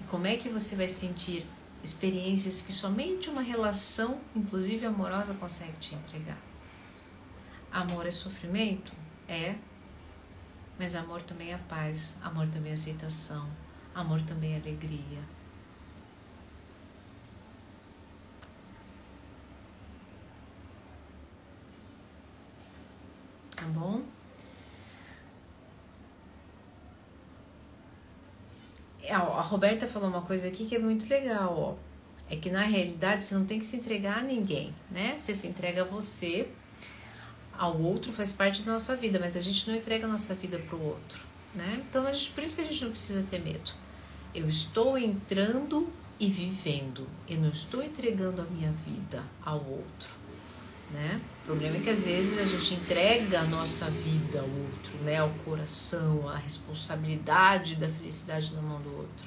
E 0.00 0.04
como 0.04 0.26
é 0.26 0.36
que 0.36 0.48
você 0.48 0.74
vai 0.74 0.88
sentir 0.88 1.46
experiências 1.82 2.62
que 2.62 2.72
somente 2.72 3.30
uma 3.30 3.42
relação, 3.42 4.20
inclusive 4.34 4.84
amorosa, 4.86 5.34
consegue 5.34 5.76
te 5.78 5.94
entregar? 5.94 6.38
Amor 7.70 8.06
é 8.06 8.10
sofrimento? 8.10 8.92
É, 9.28 9.56
mas 10.78 10.94
amor 10.94 11.22
também 11.22 11.52
é 11.52 11.58
paz, 11.58 12.16
amor 12.22 12.48
também 12.48 12.70
é 12.70 12.74
aceitação, 12.74 13.48
amor 13.94 14.20
também 14.22 14.54
é 14.54 14.56
alegria. 14.56 15.22
Tá 23.56 23.64
bom? 23.68 24.02
É, 28.95 28.95
a 29.10 29.40
Roberta 29.40 29.86
falou 29.86 30.08
uma 30.08 30.22
coisa 30.22 30.48
aqui 30.48 30.66
que 30.66 30.74
é 30.74 30.78
muito 30.78 31.08
legal, 31.08 31.58
ó. 31.58 31.86
É 32.28 32.36
que 32.36 32.50
na 32.50 32.62
realidade 32.62 33.24
você 33.24 33.34
não 33.34 33.44
tem 33.44 33.58
que 33.58 33.66
se 33.66 33.76
entregar 33.76 34.18
a 34.18 34.22
ninguém, 34.22 34.74
né? 34.90 35.16
Você 35.16 35.34
se 35.34 35.46
entrega 35.46 35.82
a 35.82 35.84
você 35.84 36.48
ao 37.58 37.80
outro 37.80 38.12
faz 38.12 38.32
parte 38.32 38.62
da 38.62 38.72
nossa 38.72 38.96
vida, 38.96 39.18
mas 39.18 39.36
a 39.36 39.40
gente 39.40 39.68
não 39.68 39.76
entrega 39.76 40.06
a 40.06 40.08
nossa 40.08 40.34
vida 40.34 40.58
para 40.58 40.76
o 40.76 40.84
outro, 40.84 41.22
né? 41.54 41.82
Então, 41.88 42.04
gente, 42.12 42.30
por 42.30 42.44
isso 42.44 42.56
que 42.56 42.62
a 42.62 42.64
gente 42.64 42.84
não 42.84 42.90
precisa 42.90 43.22
ter 43.22 43.42
medo. 43.42 43.72
Eu 44.34 44.48
estou 44.48 44.98
entrando 44.98 45.88
e 46.18 46.28
vivendo, 46.28 47.06
eu 47.28 47.38
não 47.38 47.50
estou 47.50 47.82
entregando 47.82 48.42
a 48.42 48.44
minha 48.44 48.72
vida 48.72 49.22
ao 49.44 49.64
outro, 49.64 50.10
né? 50.92 51.20
O 51.42 51.46
problema 51.46 51.76
é 51.76 51.80
que 51.80 51.90
às 51.90 52.04
vezes 52.04 52.38
a 52.38 52.44
gente 52.44 52.74
entrega 52.74 53.40
a 53.40 53.44
nossa 53.44 53.90
vida 53.90 54.40
ao 54.40 54.48
outro, 54.48 54.96
né? 55.02 55.18
Ao 55.18 55.30
coração, 55.44 56.28
a 56.28 56.36
responsabilidade 56.36 57.76
da 57.76 57.88
felicidade 57.88 58.52
na 58.54 58.62
mão 58.62 58.80
do 58.80 58.96
outro. 58.96 59.26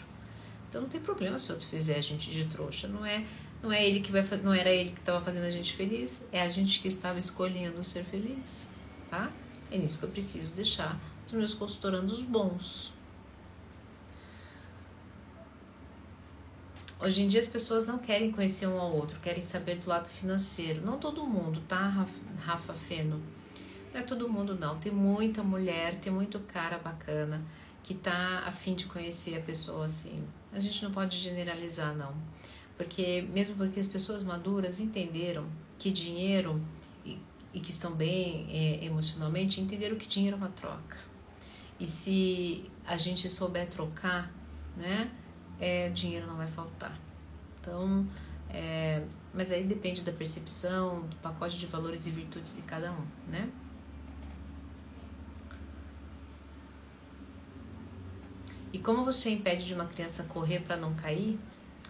Então 0.70 0.82
não 0.82 0.90
tem 0.90 1.02
problema 1.02 1.40
se 1.40 1.50
o 1.50 1.54
outro 1.54 1.68
fizer 1.68 1.98
a 1.98 2.02
gente 2.02 2.30
de 2.32 2.46
trouxa, 2.46 2.88
não 2.88 3.06
é 3.06 3.26
não 3.62 3.72
é 3.72 3.86
ele 3.86 4.00
que 4.00 4.12
vai 4.12 4.24
não 4.42 4.54
era 4.54 4.70
ele 4.70 4.92
que 4.92 5.00
estava 5.00 5.20
fazendo 5.24 5.44
a 5.44 5.50
gente 5.50 5.74
feliz, 5.76 6.28
é 6.32 6.42
a 6.42 6.48
gente 6.48 6.80
que 6.80 6.88
estava 6.88 7.20
escolhendo 7.20 7.84
ser 7.84 8.06
feliz, 8.06 8.70
tá? 9.10 9.32
É 9.72 9.78
nisso 9.78 10.00
que 10.00 10.06
eu 10.06 10.10
preciso 10.10 10.56
deixar 10.56 11.00
os 11.26 11.34
meus 11.34 11.54
consultorandos 11.54 12.24
bons. 12.24 12.94
Hoje 17.02 17.24
em 17.24 17.30
dia 17.30 17.40
as 17.40 17.48
pessoas 17.48 17.88
não 17.88 17.98
querem 17.98 18.30
conhecer 18.30 18.68
um 18.68 18.78
ao 18.78 18.94
outro, 18.94 19.22
querem 19.22 19.42
saber 19.42 19.78
do 19.78 19.88
lado 19.88 20.10
financeiro. 20.10 20.86
Não 20.86 20.98
todo 20.98 21.26
mundo, 21.26 21.62
tá, 21.66 22.06
Rafa 22.40 22.74
Feno? 22.74 23.22
Não 23.94 24.02
é 24.02 24.04
todo 24.04 24.28
mundo 24.28 24.54
não. 24.54 24.78
Tem 24.78 24.92
muita 24.92 25.42
mulher, 25.42 25.98
tem 26.00 26.12
muito 26.12 26.40
cara 26.40 26.78
bacana 26.78 27.42
que 27.84 27.94
tá 27.94 28.44
afim 28.46 28.76
de 28.76 28.86
conhecer 28.86 29.38
a 29.38 29.40
pessoa 29.40 29.86
assim. 29.86 30.28
A 30.52 30.60
gente 30.60 30.84
não 30.84 30.92
pode 30.92 31.16
generalizar 31.16 31.96
não. 31.96 32.14
Porque 32.76 33.22
mesmo 33.34 33.56
porque 33.56 33.80
as 33.80 33.88
pessoas 33.88 34.22
maduras 34.22 34.82
entenderam 34.82 35.48
que 35.78 35.92
dinheiro 35.92 36.62
e, 37.06 37.18
e 37.54 37.62
que 37.62 37.70
estão 37.70 37.94
bem 37.94 38.46
é, 38.52 38.86
emocionalmente, 38.86 39.62
entenderam 39.62 39.96
que 39.96 40.08
dinheiro 40.08 40.36
é 40.36 40.38
uma 40.38 40.50
troca. 40.50 40.98
E 41.80 41.88
se 41.88 42.70
a 42.86 42.98
gente 42.98 43.30
souber 43.30 43.70
trocar, 43.70 44.30
né, 44.76 45.10
é, 45.60 45.90
dinheiro 45.90 46.26
não 46.28 46.36
vai 46.36 46.48
faltar. 46.48 46.98
Então, 47.60 48.08
é, 48.50 49.04
mas 49.34 49.52
aí 49.52 49.64
depende 49.64 50.02
da 50.02 50.12
percepção, 50.12 51.02
do 51.02 51.16
pacote 51.18 51.58
de 51.58 51.66
valores 51.66 52.08
e 52.08 52.12
virtudes 52.12 52.56
de 52.56 52.64
cada 52.64 52.92
um, 52.92 53.06
né? 53.28 53.50
E 58.72 58.80
como 58.80 59.04
você 59.04 59.32
impede 59.32 59.66
de 59.66 59.74
uma 59.74 59.86
criança 59.86 60.24
correr 60.26 60.60
para 60.60 60.78
não 60.78 60.94
cair? 60.94 61.40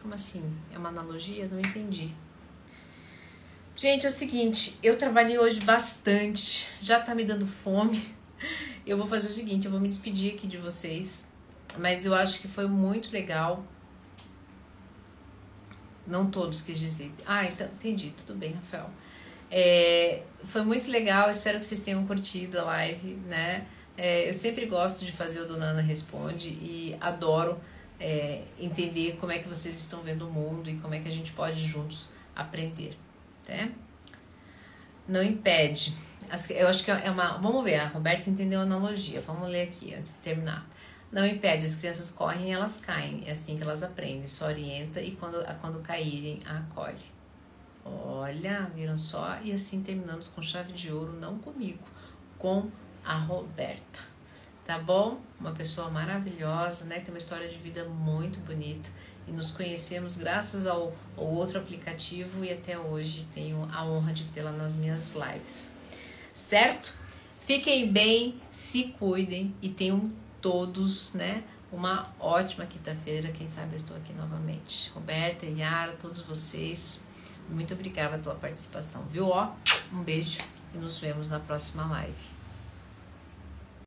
Como 0.01 0.13
assim? 0.13 0.43
É 0.73 0.77
uma 0.77 0.89
analogia? 0.89 1.47
Não 1.47 1.59
entendi. 1.59 2.13
Gente, 3.75 4.05
é 4.05 4.09
o 4.09 4.11
seguinte, 4.11 4.77
eu 4.83 4.97
trabalhei 4.97 5.37
hoje 5.37 5.61
bastante, 5.61 6.69
já 6.81 6.99
tá 6.99 7.15
me 7.15 7.23
dando 7.23 7.47
fome. 7.47 8.13
Eu 8.85 8.97
vou 8.97 9.05
fazer 9.05 9.27
o 9.27 9.31
seguinte, 9.31 9.65
eu 9.65 9.71
vou 9.71 9.79
me 9.79 9.87
despedir 9.87 10.33
aqui 10.33 10.47
de 10.47 10.57
vocês, 10.57 11.28
mas 11.77 12.05
eu 12.05 12.15
acho 12.15 12.39
que 12.41 12.47
foi 12.47 12.67
muito 12.67 13.11
legal. 13.11 13.63
Não 16.05 16.29
todos 16.29 16.61
quis 16.61 16.79
dizer. 16.79 17.11
Ah, 17.25 17.45
então 17.45 17.67
entendi, 17.67 18.13
tudo 18.17 18.37
bem, 18.37 18.53
Rafael. 18.53 18.89
É, 19.51 20.23
foi 20.43 20.63
muito 20.63 20.89
legal, 20.89 21.29
espero 21.29 21.59
que 21.59 21.65
vocês 21.65 21.81
tenham 21.81 22.05
curtido 22.05 22.59
a 22.59 22.63
live, 22.63 23.13
né? 23.27 23.65
É, 23.97 24.29
eu 24.29 24.33
sempre 24.33 24.65
gosto 24.65 25.05
de 25.05 25.11
fazer 25.11 25.41
o 25.41 25.47
Donana 25.47 25.81
Responde 25.81 26.49
e 26.49 26.95
adoro 27.01 27.59
é, 27.99 28.43
entender 28.57 29.17
como 29.19 29.31
é 29.31 29.39
que 29.39 29.47
vocês 29.49 29.77
estão 29.77 30.01
vendo 30.01 30.27
o 30.27 30.31
mundo 30.31 30.69
e 30.69 30.77
como 30.77 30.93
é 30.93 30.99
que 30.99 31.07
a 31.07 31.11
gente 31.11 31.33
pode 31.33 31.63
juntos 31.65 32.09
aprender, 32.35 32.97
né? 33.47 33.71
Não 35.07 35.21
impede. 35.21 35.93
Eu 36.51 36.67
acho 36.67 36.83
que 36.85 36.91
é 36.91 37.09
uma. 37.09 37.37
Vamos 37.39 37.63
ver, 37.63 37.79
a 37.79 37.87
Roberta 37.87 38.29
entendeu 38.29 38.59
a 38.59 38.63
analogia. 38.63 39.19
Vamos 39.21 39.49
ler 39.49 39.63
aqui 39.63 39.93
antes 39.95 40.17
de 40.17 40.21
terminar. 40.21 40.65
Não 41.11 41.25
impede, 41.25 41.65
as 41.65 41.75
crianças 41.75 42.11
correm 42.11 42.49
e 42.49 42.51
elas 42.51 42.77
caem. 42.77 43.23
É 43.25 43.31
assim 43.31 43.57
que 43.57 43.63
elas 43.63 43.81
aprendem. 43.81 44.27
Só 44.27 44.45
orienta 44.45 45.01
e 45.01 45.11
quando, 45.11 45.43
quando 45.59 45.81
caírem, 45.81 46.39
a 46.45 46.59
acolhe. 46.59 47.19
Olha, 47.83 48.69
viram 48.75 48.95
só? 48.95 49.39
E 49.41 49.51
assim 49.51 49.81
terminamos 49.81 50.27
com 50.27 50.41
chave 50.41 50.71
de 50.73 50.91
ouro, 50.91 51.13
não 51.13 51.39
comigo, 51.39 51.83
com 52.37 52.69
a 53.03 53.15
Roberta. 53.17 54.01
Tá 54.65 54.77
bom? 54.77 55.19
Uma 55.39 55.51
pessoa 55.51 55.89
maravilhosa, 55.89 56.85
né? 56.85 56.99
Tem 56.99 57.11
uma 57.11 57.17
história 57.17 57.49
de 57.49 57.57
vida 57.57 57.85
muito 57.85 58.39
bonita. 58.41 58.91
E 59.27 59.31
nos 59.31 59.51
conhecemos 59.51 60.15
graças 60.15 60.67
ao, 60.67 60.93
ao 61.17 61.25
outro 61.25 61.57
aplicativo 61.57 62.43
e 62.45 62.51
até 62.51 62.77
hoje 62.77 63.25
tenho 63.33 63.67
a 63.71 63.83
honra 63.83 64.13
de 64.13 64.25
tê-la 64.25 64.51
nas 64.51 64.75
minhas 64.75 65.15
lives. 65.15 65.71
Certo? 66.35 66.95
Fiquem 67.39 67.91
bem, 67.91 68.39
se 68.51 68.95
cuidem 68.99 69.55
e 69.59 69.69
tenham 69.69 70.11
todos, 70.41 71.13
né? 71.13 71.43
Uma 71.71 72.13
ótima 72.19 72.65
quinta-feira. 72.65 73.31
Quem 73.31 73.47
sabe 73.47 73.73
eu 73.73 73.75
estou 73.75 73.95
aqui 73.95 74.13
novamente. 74.13 74.89
Roberta, 74.91 75.45
Yara, 75.45 75.93
todos 75.93 76.21
vocês, 76.21 77.01
muito 77.49 77.73
obrigada 77.73 78.17
pela 78.17 78.35
participação, 78.35 79.03
viu? 79.11 79.27
Ó, 79.27 79.51
um 79.93 80.03
beijo 80.03 80.39
e 80.73 80.77
nos 80.77 80.97
vemos 80.97 81.27
na 81.27 81.39
próxima 81.39 81.85
live. 81.85 82.38